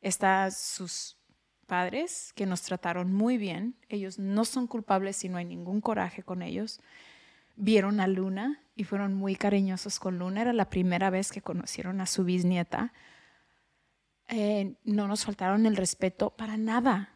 Están 0.00 0.50
sus 0.50 1.18
padres, 1.66 2.32
que 2.34 2.46
nos 2.46 2.62
trataron 2.62 3.12
muy 3.12 3.36
bien. 3.36 3.76
Ellos 3.90 4.18
no 4.18 4.46
son 4.46 4.66
culpables 4.66 5.22
y 5.22 5.28
no 5.28 5.36
hay 5.36 5.44
ningún 5.44 5.82
coraje 5.82 6.22
con 6.22 6.40
ellos. 6.40 6.80
Vieron 7.56 8.00
a 8.00 8.06
Luna 8.06 8.62
y 8.74 8.84
fueron 8.84 9.12
muy 9.12 9.36
cariñosos 9.36 10.00
con 10.00 10.18
Luna. 10.18 10.40
Era 10.40 10.54
la 10.54 10.70
primera 10.70 11.10
vez 11.10 11.30
que 11.30 11.42
conocieron 11.42 12.00
a 12.00 12.06
su 12.06 12.24
bisnieta. 12.24 12.92
Eh, 14.28 14.74
no 14.84 15.06
nos 15.06 15.24
faltaron 15.24 15.66
el 15.66 15.76
respeto 15.76 16.30
para 16.30 16.56
nada 16.56 17.14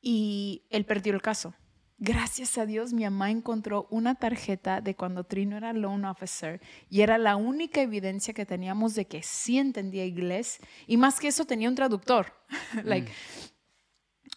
y 0.00 0.64
él 0.70 0.84
perdió 0.84 1.12
el 1.12 1.22
caso. 1.22 1.54
Gracias 1.98 2.58
a 2.58 2.66
Dios, 2.66 2.92
mi 2.92 3.04
mamá 3.04 3.30
encontró 3.30 3.86
una 3.90 4.16
tarjeta 4.16 4.80
de 4.80 4.96
cuando 4.96 5.22
Trino 5.24 5.56
era 5.56 5.72
loan 5.72 6.04
officer 6.04 6.60
y 6.90 7.02
era 7.02 7.16
la 7.18 7.36
única 7.36 7.80
evidencia 7.80 8.34
que 8.34 8.44
teníamos 8.44 8.94
de 8.96 9.04
que 9.04 9.22
sí 9.22 9.58
entendía 9.58 10.04
inglés 10.04 10.58
y 10.88 10.96
más 10.96 11.20
que 11.20 11.28
eso 11.28 11.44
tenía 11.44 11.68
un 11.68 11.76
traductor. 11.76 12.32
like, 12.84 13.12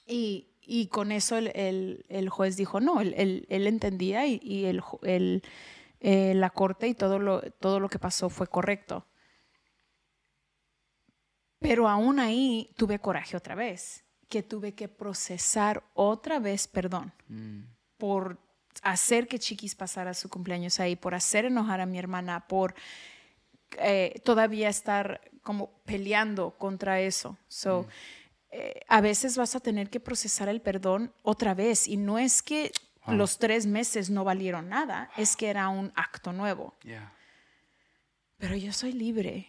y, 0.05 0.49
y 0.61 0.87
con 0.87 1.11
eso 1.11 1.37
el, 1.37 1.47
el- 1.55 2.05
el 2.09 2.29
juez 2.29 2.55
dijo, 2.57 2.79
no, 2.79 3.01
él, 3.01 3.13
él- 3.17 3.45
él 3.49 3.65
entendía 3.65 4.27
y, 4.27 4.39
y 4.43 4.65
el, 4.65 5.41
eh, 6.01 6.33
la 6.35 6.49
corte 6.51 6.87
y 6.87 6.93
todo 6.93 7.17
lo, 7.17 7.41
todo 7.53 7.79
lo 7.79 7.89
que 7.89 7.97
pasó 7.97 8.29
fue 8.29 8.45
correcto. 8.47 9.07
Pero 11.59 11.87
aún 11.87 12.19
ahí 12.19 12.71
tuve 12.75 12.99
coraje 12.99 13.35
otra 13.37 13.55
vez, 13.55 14.03
que 14.29 14.43
tuve 14.43 14.73
que 14.73 14.87
procesar 14.87 15.83
otra 15.93 16.39
vez 16.39 16.67
perdón 16.67 17.13
por 17.97 18.37
hacer 18.81 19.27
que 19.27 19.39
Chiquis 19.39 19.73
pasara 19.75 20.13
su 20.13 20.29
cumpleaños 20.29 20.79
ahí, 20.79 20.95
por 20.95 21.15
hacer 21.15 21.45
enojar 21.45 21.79
a 21.81 21.85
mi 21.85 21.97
hermana, 21.97 22.47
por 22.47 22.75
eh, 23.77 24.21
todavía 24.23 24.69
estar 24.69 25.21
como 25.41 25.69
peleando 25.85 26.51
contra 26.57 26.99
eso. 26.99 27.37
So, 27.47 27.87
eh, 28.51 28.81
a 28.87 29.01
veces 29.01 29.37
vas 29.37 29.55
a 29.55 29.59
tener 29.59 29.89
que 29.89 29.99
procesar 29.99 30.49
el 30.49 30.61
perdón 30.61 31.13
otra 31.23 31.53
vez 31.53 31.87
y 31.87 31.97
no 31.97 32.17
es 32.19 32.41
que 32.41 32.71
Wow. 33.07 33.17
los 33.17 33.37
tres 33.37 33.67
meses 33.67 34.09
no 34.09 34.23
valieron 34.23 34.67
nada, 34.67 35.11
es 35.15 35.35
que 35.35 35.47
era 35.47 35.69
un 35.69 35.91
acto 35.95 36.33
nuevo. 36.33 36.73
Yeah. 36.81 37.13
Pero 38.37 38.55
yo 38.55 38.73
soy 38.73 38.93
libre 38.93 39.47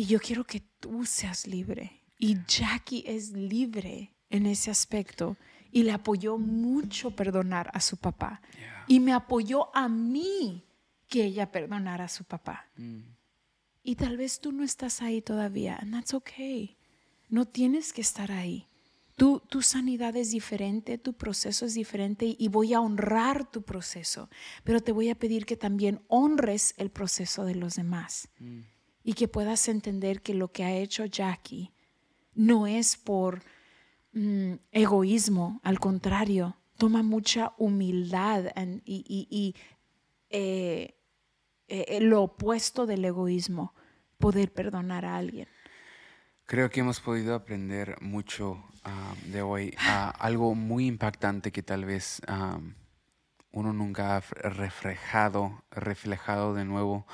y 0.00 0.06
yo 0.06 0.18
quiero 0.18 0.44
que 0.44 0.60
tú 0.80 1.04
seas 1.04 1.46
libre. 1.46 2.00
Y 2.18 2.38
Jackie 2.46 3.04
es 3.06 3.32
libre 3.32 4.14
en 4.30 4.46
ese 4.46 4.70
aspecto 4.70 5.36
y 5.70 5.82
le 5.82 5.92
apoyó 5.92 6.38
mucho 6.38 7.10
perdonar 7.10 7.70
a 7.74 7.82
su 7.82 7.98
papá. 7.98 8.40
Yeah. 8.56 8.84
Y 8.88 8.98
me 8.98 9.12
apoyó 9.12 9.68
a 9.76 9.90
mí 9.90 10.64
que 11.06 11.24
ella 11.24 11.52
perdonara 11.52 12.04
a 12.04 12.08
su 12.08 12.24
papá. 12.24 12.70
Mm. 12.78 13.00
Y 13.82 13.96
tal 13.96 14.16
vez 14.16 14.40
tú 14.40 14.52
no 14.52 14.64
estás 14.64 15.02
ahí 15.02 15.20
todavía, 15.20 15.76
and 15.76 15.92
that's 15.92 16.14
okay. 16.14 16.78
No 17.28 17.44
tienes 17.44 17.92
que 17.92 18.00
estar 18.00 18.32
ahí. 18.32 18.66
Tu, 19.16 19.40
tu 19.50 19.60
sanidad 19.60 20.16
es 20.16 20.30
diferente, 20.30 20.96
tu 20.96 21.12
proceso 21.12 21.66
es 21.66 21.74
diferente 21.74 22.36
y 22.38 22.48
voy 22.48 22.72
a 22.72 22.80
honrar 22.80 23.50
tu 23.50 23.60
proceso, 23.60 24.30
pero 24.64 24.80
te 24.80 24.92
voy 24.92 25.10
a 25.10 25.14
pedir 25.14 25.44
que 25.44 25.58
también 25.58 26.00
honres 26.08 26.72
el 26.78 26.88
proceso 26.88 27.44
de 27.44 27.54
los 27.54 27.74
demás 27.74 28.30
y 29.02 29.14
que 29.14 29.28
puedas 29.28 29.68
entender 29.68 30.22
que 30.22 30.34
lo 30.34 30.52
que 30.52 30.64
ha 30.64 30.72
hecho 30.72 31.04
Jackie 31.06 31.72
no 32.34 32.66
es 32.66 32.96
por 32.96 33.42
mm, 34.12 34.54
egoísmo, 34.72 35.60
al 35.62 35.78
contrario, 35.78 36.56
toma 36.76 37.02
mucha 37.02 37.52
humildad 37.58 38.46
and- 38.56 38.82
y, 38.84 39.04
y- 39.08 39.28
y, 39.30 39.54
eh, 40.30 40.94
eh, 41.68 42.00
lo 42.00 42.22
opuesto 42.22 42.86
del 42.86 43.04
egoísmo, 43.04 43.74
poder 44.18 44.52
perdonar 44.52 45.04
a 45.04 45.16
alguien. 45.16 45.48
Creo 46.46 46.68
que 46.68 46.80
hemos 46.80 46.98
podido 47.00 47.34
aprender 47.36 47.96
mucho 48.00 48.64
ah, 48.84 49.14
de 49.26 49.40
hoy. 49.42 49.74
Algo 50.18 50.54
muy 50.56 50.86
impactante 50.86 51.52
que 51.52 51.62
tal 51.62 51.84
vez 51.84 52.20
am, 52.26 52.74
uno 53.52 53.72
nunca 53.72 54.16
ha 54.16 54.20
reflejado, 54.20 55.62
reflejado 55.70 56.54
de 56.54 56.64
nuevo 56.64 57.06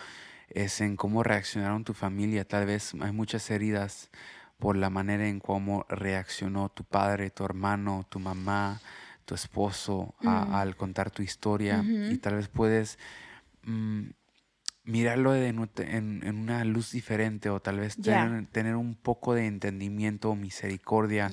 es 0.48 0.80
en 0.80 0.96
cómo 0.96 1.22
reaccionaron 1.22 1.84
tu 1.84 1.92
familia. 1.94 2.44
Tal 2.46 2.66
vez 2.66 2.92
hay 3.00 3.12
muchas 3.12 3.50
heridas 3.50 4.10
por 4.58 4.76
la 4.76 4.88
manera 4.90 5.28
en 5.28 5.40
cómo 5.40 5.84
reaccionó 5.88 6.68
tu 6.70 6.84
padre, 6.84 7.30
tu 7.30 7.44
hermano, 7.44 8.06
tu 8.08 8.18
mamá, 8.18 8.80
tu 9.24 9.34
esposo 9.34 10.14
a- 10.24 10.60
al 10.60 10.76
contar 10.76 11.10
tu 11.10 11.22
historia. 11.22 11.82
Y 12.12 12.18
tal 12.18 12.36
vez 12.36 12.48
puedes 12.48 12.98
mm, 13.64 14.10
mirarlo 14.84 15.34
en, 15.34 15.58
en 15.78 16.36
una 16.38 16.64
luz 16.64 16.92
diferente 16.92 17.50
o 17.50 17.60
tal 17.60 17.80
vez 17.80 17.96
tener, 18.24 18.46
tener 18.46 18.76
un 18.76 18.94
poco 18.94 19.34
de 19.34 19.46
entendimiento 19.46 20.30
o 20.30 20.36
misericordia 20.36 21.28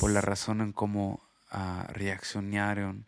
por 0.00 0.10
la 0.10 0.22
razón 0.22 0.62
en 0.62 0.72
cómo 0.72 1.20
ah, 1.50 1.86
reaccionaron 1.92 3.04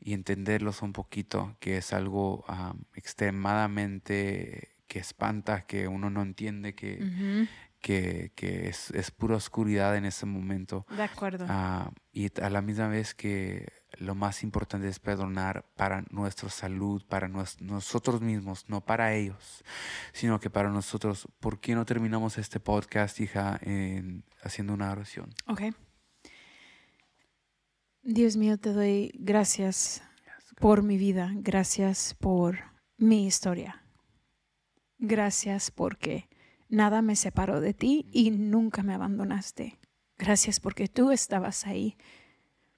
y 0.00 0.12
entenderlos 0.12 0.82
un 0.82 0.92
poquito, 0.92 1.56
que 1.60 1.78
es 1.78 1.92
algo 1.94 2.44
ah, 2.46 2.74
extremadamente 2.94 4.68
que 4.88 4.98
espanta, 4.98 5.66
que 5.66 5.86
uno 5.86 6.10
no 6.10 6.22
entiende, 6.22 6.74
que, 6.74 7.46
que, 7.80 8.32
que 8.34 8.68
es, 8.68 8.90
es 8.90 9.10
pura 9.12 9.36
oscuridad 9.36 9.96
en 9.96 10.04
ese 10.06 10.26
momento. 10.26 10.86
De 10.96 11.02
acuerdo. 11.02 11.44
Ah, 11.48 11.92
y 12.12 12.28
a 12.40 12.50
la 12.50 12.62
misma 12.62 12.88
vez 12.88 13.14
que 13.14 13.68
lo 13.98 14.14
más 14.14 14.42
importante 14.42 14.88
es 14.88 14.98
perdonar 14.98 15.64
para 15.76 16.02
nuestra 16.10 16.48
salud, 16.50 17.04
para 17.08 17.28
nosotros 17.28 18.20
mismos, 18.20 18.64
no 18.68 18.80
para 18.84 19.14
ellos, 19.14 19.62
sino 20.12 20.40
que 20.40 20.50
para 20.50 20.70
nosotros. 20.70 21.28
¿Por 21.38 21.60
qué 21.60 21.74
no 21.74 21.84
terminamos 21.84 22.38
este 22.38 22.58
podcast, 22.60 23.20
hija, 23.20 23.58
en- 23.62 24.24
haciendo 24.42 24.72
una 24.74 24.90
oración? 24.90 25.30
Ok. 25.46 25.62
Dios 28.02 28.36
mío, 28.36 28.56
te 28.58 28.72
doy 28.72 29.12
gracias 29.18 30.02
por 30.60 30.82
mi 30.82 30.96
vida, 30.96 31.30
gracias 31.34 32.14
por 32.18 32.58
mi 32.96 33.26
historia. 33.26 33.82
Gracias 34.98 35.70
porque 35.70 36.28
nada 36.68 37.02
me 37.02 37.16
separó 37.16 37.60
de 37.60 37.72
ti 37.72 38.06
y 38.12 38.30
nunca 38.30 38.82
me 38.82 38.94
abandonaste. 38.94 39.78
Gracias 40.18 40.58
porque 40.58 40.88
tú 40.88 41.12
estabas 41.12 41.66
ahí. 41.66 41.96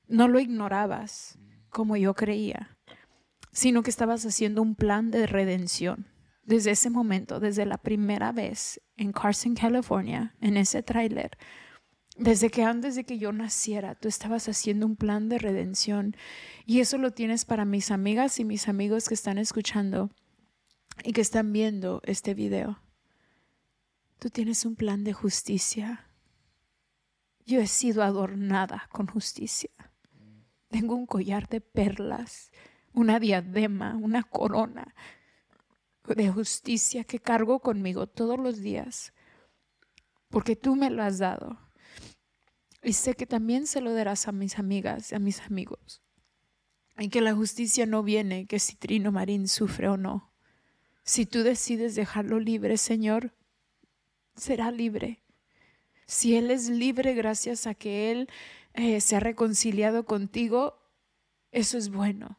No 0.06 0.28
lo 0.28 0.38
ignorabas 0.38 1.38
como 1.70 1.96
yo 1.96 2.14
creía, 2.14 2.76
sino 3.52 3.82
que 3.82 3.90
estabas 3.90 4.26
haciendo 4.26 4.60
un 4.60 4.74
plan 4.74 5.10
de 5.10 5.26
redención. 5.26 6.06
Desde 6.42 6.72
ese 6.72 6.90
momento, 6.90 7.40
desde 7.40 7.64
la 7.64 7.78
primera 7.78 8.32
vez 8.32 8.80
en 8.96 9.12
Carson, 9.12 9.54
California, 9.54 10.34
en 10.40 10.56
ese 10.56 10.82
tráiler, 10.82 11.38
desde 12.16 12.50
que 12.50 12.64
antes 12.64 12.96
de 12.96 13.04
que 13.04 13.18
yo 13.18 13.32
naciera, 13.32 13.94
tú 13.94 14.08
estabas 14.08 14.46
haciendo 14.46 14.84
un 14.84 14.96
plan 14.96 15.30
de 15.30 15.38
redención. 15.38 16.14
Y 16.66 16.80
eso 16.80 16.98
lo 16.98 17.12
tienes 17.12 17.46
para 17.46 17.64
mis 17.64 17.90
amigas 17.90 18.38
y 18.40 18.44
mis 18.44 18.68
amigos 18.68 19.08
que 19.08 19.14
están 19.14 19.38
escuchando. 19.38 20.10
Y 21.04 21.12
que 21.12 21.20
están 21.20 21.52
viendo 21.52 22.00
este 22.04 22.34
video. 22.34 22.80
Tú 24.18 24.30
tienes 24.30 24.64
un 24.64 24.76
plan 24.76 25.04
de 25.04 25.12
justicia. 25.12 26.10
Yo 27.46 27.60
he 27.60 27.66
sido 27.66 28.02
adornada 28.02 28.88
con 28.92 29.06
justicia. 29.06 29.70
Tengo 30.68 30.94
un 30.94 31.06
collar 31.06 31.48
de 31.48 31.60
perlas, 31.60 32.52
una 32.92 33.18
diadema, 33.18 33.96
una 33.96 34.22
corona 34.22 34.94
de 36.06 36.30
justicia 36.30 37.04
que 37.04 37.18
cargo 37.18 37.60
conmigo 37.60 38.06
todos 38.06 38.38
los 38.38 38.58
días, 38.58 39.12
porque 40.28 40.56
tú 40.56 40.76
me 40.76 40.90
lo 40.90 41.02
has 41.02 41.18
dado. 41.18 41.58
Y 42.82 42.94
sé 42.94 43.14
que 43.14 43.26
también 43.26 43.66
se 43.66 43.80
lo 43.80 43.92
darás 43.92 44.28
a 44.28 44.32
mis 44.32 44.58
amigas 44.58 45.12
a 45.12 45.18
mis 45.18 45.40
amigos. 45.40 46.02
Y 46.98 47.08
que 47.08 47.20
la 47.20 47.34
justicia 47.34 47.86
no 47.86 48.02
viene 48.02 48.46
que 48.46 48.58
si 48.58 48.76
Trino 48.76 49.12
Marín 49.12 49.48
sufre 49.48 49.88
o 49.88 49.96
no. 49.96 50.29
Si 51.02 51.26
tú 51.26 51.42
decides 51.42 51.94
dejarlo 51.94 52.40
libre, 52.40 52.76
Señor, 52.76 53.32
será 54.36 54.70
libre. 54.70 55.22
Si 56.06 56.36
Él 56.36 56.50
es 56.50 56.68
libre 56.68 57.14
gracias 57.14 57.66
a 57.66 57.74
que 57.74 58.10
Él 58.10 58.28
eh, 58.74 59.00
se 59.00 59.16
ha 59.16 59.20
reconciliado 59.20 60.04
contigo, 60.04 60.78
eso 61.52 61.78
es 61.78 61.90
bueno. 61.90 62.36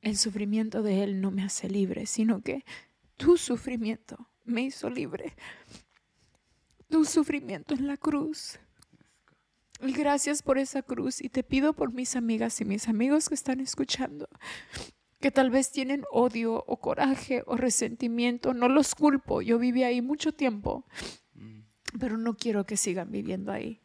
El 0.00 0.16
sufrimiento 0.16 0.82
de 0.82 1.04
Él 1.04 1.20
no 1.20 1.30
me 1.30 1.44
hace 1.44 1.68
libre, 1.68 2.06
sino 2.06 2.42
que 2.42 2.64
tu 3.16 3.36
sufrimiento 3.36 4.28
me 4.44 4.62
hizo 4.62 4.90
libre. 4.90 5.34
Tu 6.88 7.04
sufrimiento 7.04 7.74
en 7.74 7.86
la 7.86 7.96
cruz. 7.96 8.58
Gracias 9.80 10.42
por 10.42 10.58
esa 10.58 10.82
cruz. 10.82 11.20
Y 11.20 11.28
te 11.28 11.42
pido 11.42 11.72
por 11.72 11.92
mis 11.92 12.16
amigas 12.16 12.60
y 12.60 12.64
mis 12.64 12.88
amigos 12.88 13.28
que 13.28 13.34
están 13.34 13.60
escuchando, 13.60 14.28
que 15.22 15.30
tal 15.30 15.50
vez 15.50 15.70
tienen 15.70 16.04
odio 16.10 16.64
o 16.66 16.80
coraje 16.80 17.44
o 17.46 17.56
resentimiento. 17.56 18.52
No 18.52 18.68
los 18.68 18.94
culpo. 18.94 19.40
Yo 19.40 19.58
viví 19.58 19.84
ahí 19.84 20.02
mucho 20.02 20.32
tiempo, 20.32 20.84
pero 21.98 22.18
no 22.18 22.36
quiero 22.36 22.66
que 22.66 22.76
sigan 22.76 23.10
viviendo 23.10 23.52
ahí. 23.52 23.80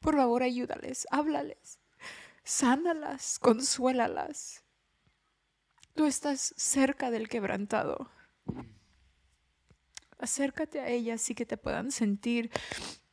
Por 0.00 0.16
favor, 0.16 0.42
ayúdales, 0.42 1.06
háblales, 1.10 1.78
sánalas, 2.42 3.38
consuélalas. 3.38 4.64
Tú 5.94 6.04
estás 6.04 6.52
cerca 6.56 7.10
del 7.10 7.28
quebrantado. 7.28 8.10
Acércate 10.18 10.80
a 10.80 10.88
ellas 10.88 11.30
y 11.30 11.34
que 11.34 11.46
te 11.46 11.56
puedan 11.56 11.92
sentir 11.92 12.50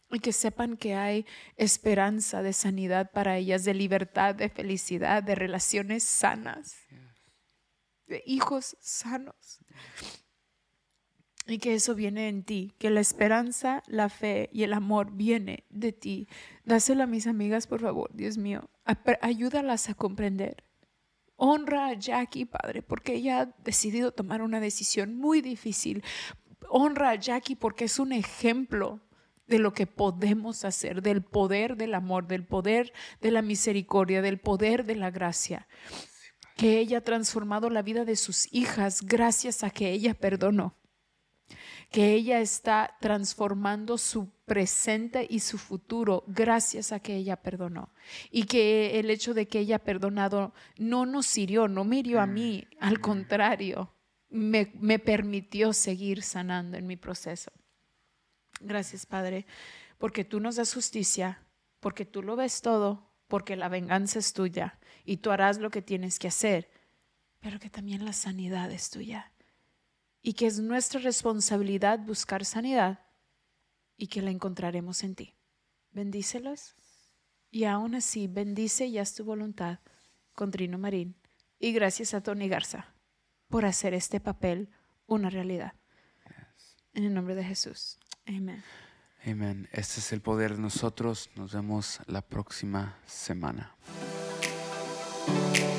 y 0.09 0.19
que 0.19 0.33
sepan 0.33 0.75
que 0.75 0.95
hay 0.95 1.25
esperanza 1.55 2.41
de 2.41 2.53
sanidad 2.53 3.11
para 3.11 3.37
ellas, 3.37 3.63
de 3.63 3.75
libertad, 3.75 4.33
de 4.33 4.49
felicidad, 4.49 5.21
de 5.23 5.35
relaciones 5.35 6.03
sanas, 6.03 6.75
hijos 8.25 8.77
sanos. 8.79 9.59
Y 11.47 11.57
que 11.57 11.73
eso 11.73 11.95
viene 11.95 12.29
en 12.29 12.43
ti, 12.43 12.73
que 12.77 12.89
la 12.89 12.99
esperanza, 12.99 13.83
la 13.87 14.09
fe 14.09 14.49
y 14.53 14.63
el 14.63 14.73
amor 14.73 15.11
viene 15.11 15.65
de 15.69 15.91
ti. 15.91 16.27
Dáselo 16.65 17.03
a 17.03 17.07
mis 17.07 17.27
amigas, 17.27 17.67
por 17.67 17.81
favor, 17.81 18.11
Dios 18.13 18.37
mío. 18.37 18.69
Ayúdalas 19.21 19.89
a 19.89 19.95
comprender 19.95 20.63
Honra 21.43 21.87
a 21.87 21.93
Jackie, 21.93 22.45
Padre, 22.45 22.83
porque 22.83 23.15
ella 23.15 23.41
ha 23.41 23.45
decidido 23.63 24.11
tomar 24.11 24.43
una 24.43 24.59
decisión 24.59 25.15
muy 25.15 25.41
difícil. 25.41 26.03
Honra 26.69 27.09
a 27.09 27.15
Jackie 27.15 27.55
porque 27.55 27.85
es 27.85 27.97
un 27.97 28.11
ejemplo 28.11 29.01
de 29.47 29.57
lo 29.57 29.73
que 29.73 29.87
podemos 29.87 30.65
hacer, 30.65 31.01
del 31.01 31.23
poder 31.23 31.77
del 31.77 31.95
amor, 31.95 32.27
del 32.27 32.45
poder 32.45 32.93
de 33.21 33.31
la 33.31 33.41
misericordia, 33.41 34.21
del 34.21 34.39
poder 34.39 34.85
de 34.85 34.95
la 34.95 35.09
gracia. 35.09 35.67
Que 36.61 36.77
ella 36.77 36.99
ha 36.99 37.01
transformado 37.01 37.71
la 37.71 37.81
vida 37.81 38.05
de 38.05 38.15
sus 38.15 38.47
hijas 38.53 39.01
gracias 39.01 39.63
a 39.63 39.71
que 39.71 39.89
ella 39.89 40.13
perdonó 40.13 40.75
que 41.91 42.13
ella 42.13 42.39
está 42.39 42.95
transformando 43.01 43.97
su 43.97 44.29
presente 44.45 45.27
y 45.29 45.41
su 45.41 45.57
futuro 45.57 46.23
gracias 46.27 46.93
a 46.93 47.01
que 47.01 47.17
ella 47.17 47.35
perdonó. 47.35 47.91
Y 48.31 48.45
que 48.45 48.97
el 48.99 49.09
hecho 49.09 49.33
de 49.33 49.47
que 49.49 49.59
ella 49.59 49.75
ha 49.75 49.79
perdonado 49.79 50.53
no 50.77 51.05
nos 51.05 51.37
hirió, 51.37 51.67
no 51.67 51.83
me 51.83 51.97
hirió 51.97 52.21
a 52.21 52.25
mí, 52.27 52.65
al 52.79 53.01
contrario, 53.01 53.93
me, 54.29 54.71
me 54.75 54.99
permitió 54.99 55.73
seguir 55.73 56.23
sanando 56.23 56.77
en 56.77 56.87
mi 56.87 56.95
proceso. 56.95 57.51
Gracias, 58.61 59.05
Padre, 59.05 59.45
porque 59.97 60.23
tú 60.23 60.39
nos 60.39 60.55
das 60.55 60.73
justicia, 60.73 61.43
porque 61.81 62.05
tú 62.05 62.23
lo 62.23 62.37
ves 62.37 62.61
todo, 62.61 63.11
porque 63.27 63.57
la 63.57 63.67
venganza 63.67 64.19
es 64.19 64.31
tuya 64.31 64.79
y 65.05 65.17
tú 65.17 65.31
harás 65.31 65.59
lo 65.59 65.69
que 65.69 65.81
tienes 65.81 66.19
que 66.19 66.27
hacer, 66.27 66.69
pero 67.39 67.59
que 67.59 67.69
también 67.69 68.05
la 68.05 68.13
sanidad 68.13 68.71
es 68.71 68.89
tuya 68.89 69.31
y 70.21 70.33
que 70.33 70.47
es 70.47 70.59
nuestra 70.59 70.99
responsabilidad 71.01 71.99
buscar 71.99 72.45
sanidad 72.45 72.99
y 73.97 74.07
que 74.07 74.21
la 74.21 74.31
encontraremos 74.31 75.03
en 75.03 75.15
ti. 75.15 75.35
Bendícelos 75.91 76.75
y 77.49 77.65
aún 77.65 77.95
así 77.95 78.27
bendice 78.27 78.85
y 78.85 78.97
haz 78.97 79.13
tu 79.13 79.23
voluntad 79.23 79.79
con 80.33 80.51
Trino 80.51 80.77
Marín 80.77 81.15
y 81.59 81.73
gracias 81.73 82.13
a 82.13 82.21
Tony 82.21 82.47
Garza 82.47 82.93
por 83.47 83.65
hacer 83.65 83.93
este 83.93 84.19
papel 84.19 84.69
una 85.05 85.29
realidad. 85.29 85.73
En 86.93 87.03
el 87.03 87.13
nombre 87.13 87.35
de 87.35 87.43
Jesús. 87.43 87.99
Amén. 88.25 88.63
Amén. 89.25 89.69
Este 89.71 89.99
es 89.99 90.11
el 90.13 90.21
poder 90.21 90.55
de 90.55 90.61
nosotros. 90.61 91.29
Nos 91.35 91.53
vemos 91.53 91.99
la 92.07 92.21
próxima 92.21 92.97
semana. 93.05 93.75
you 95.27 95.70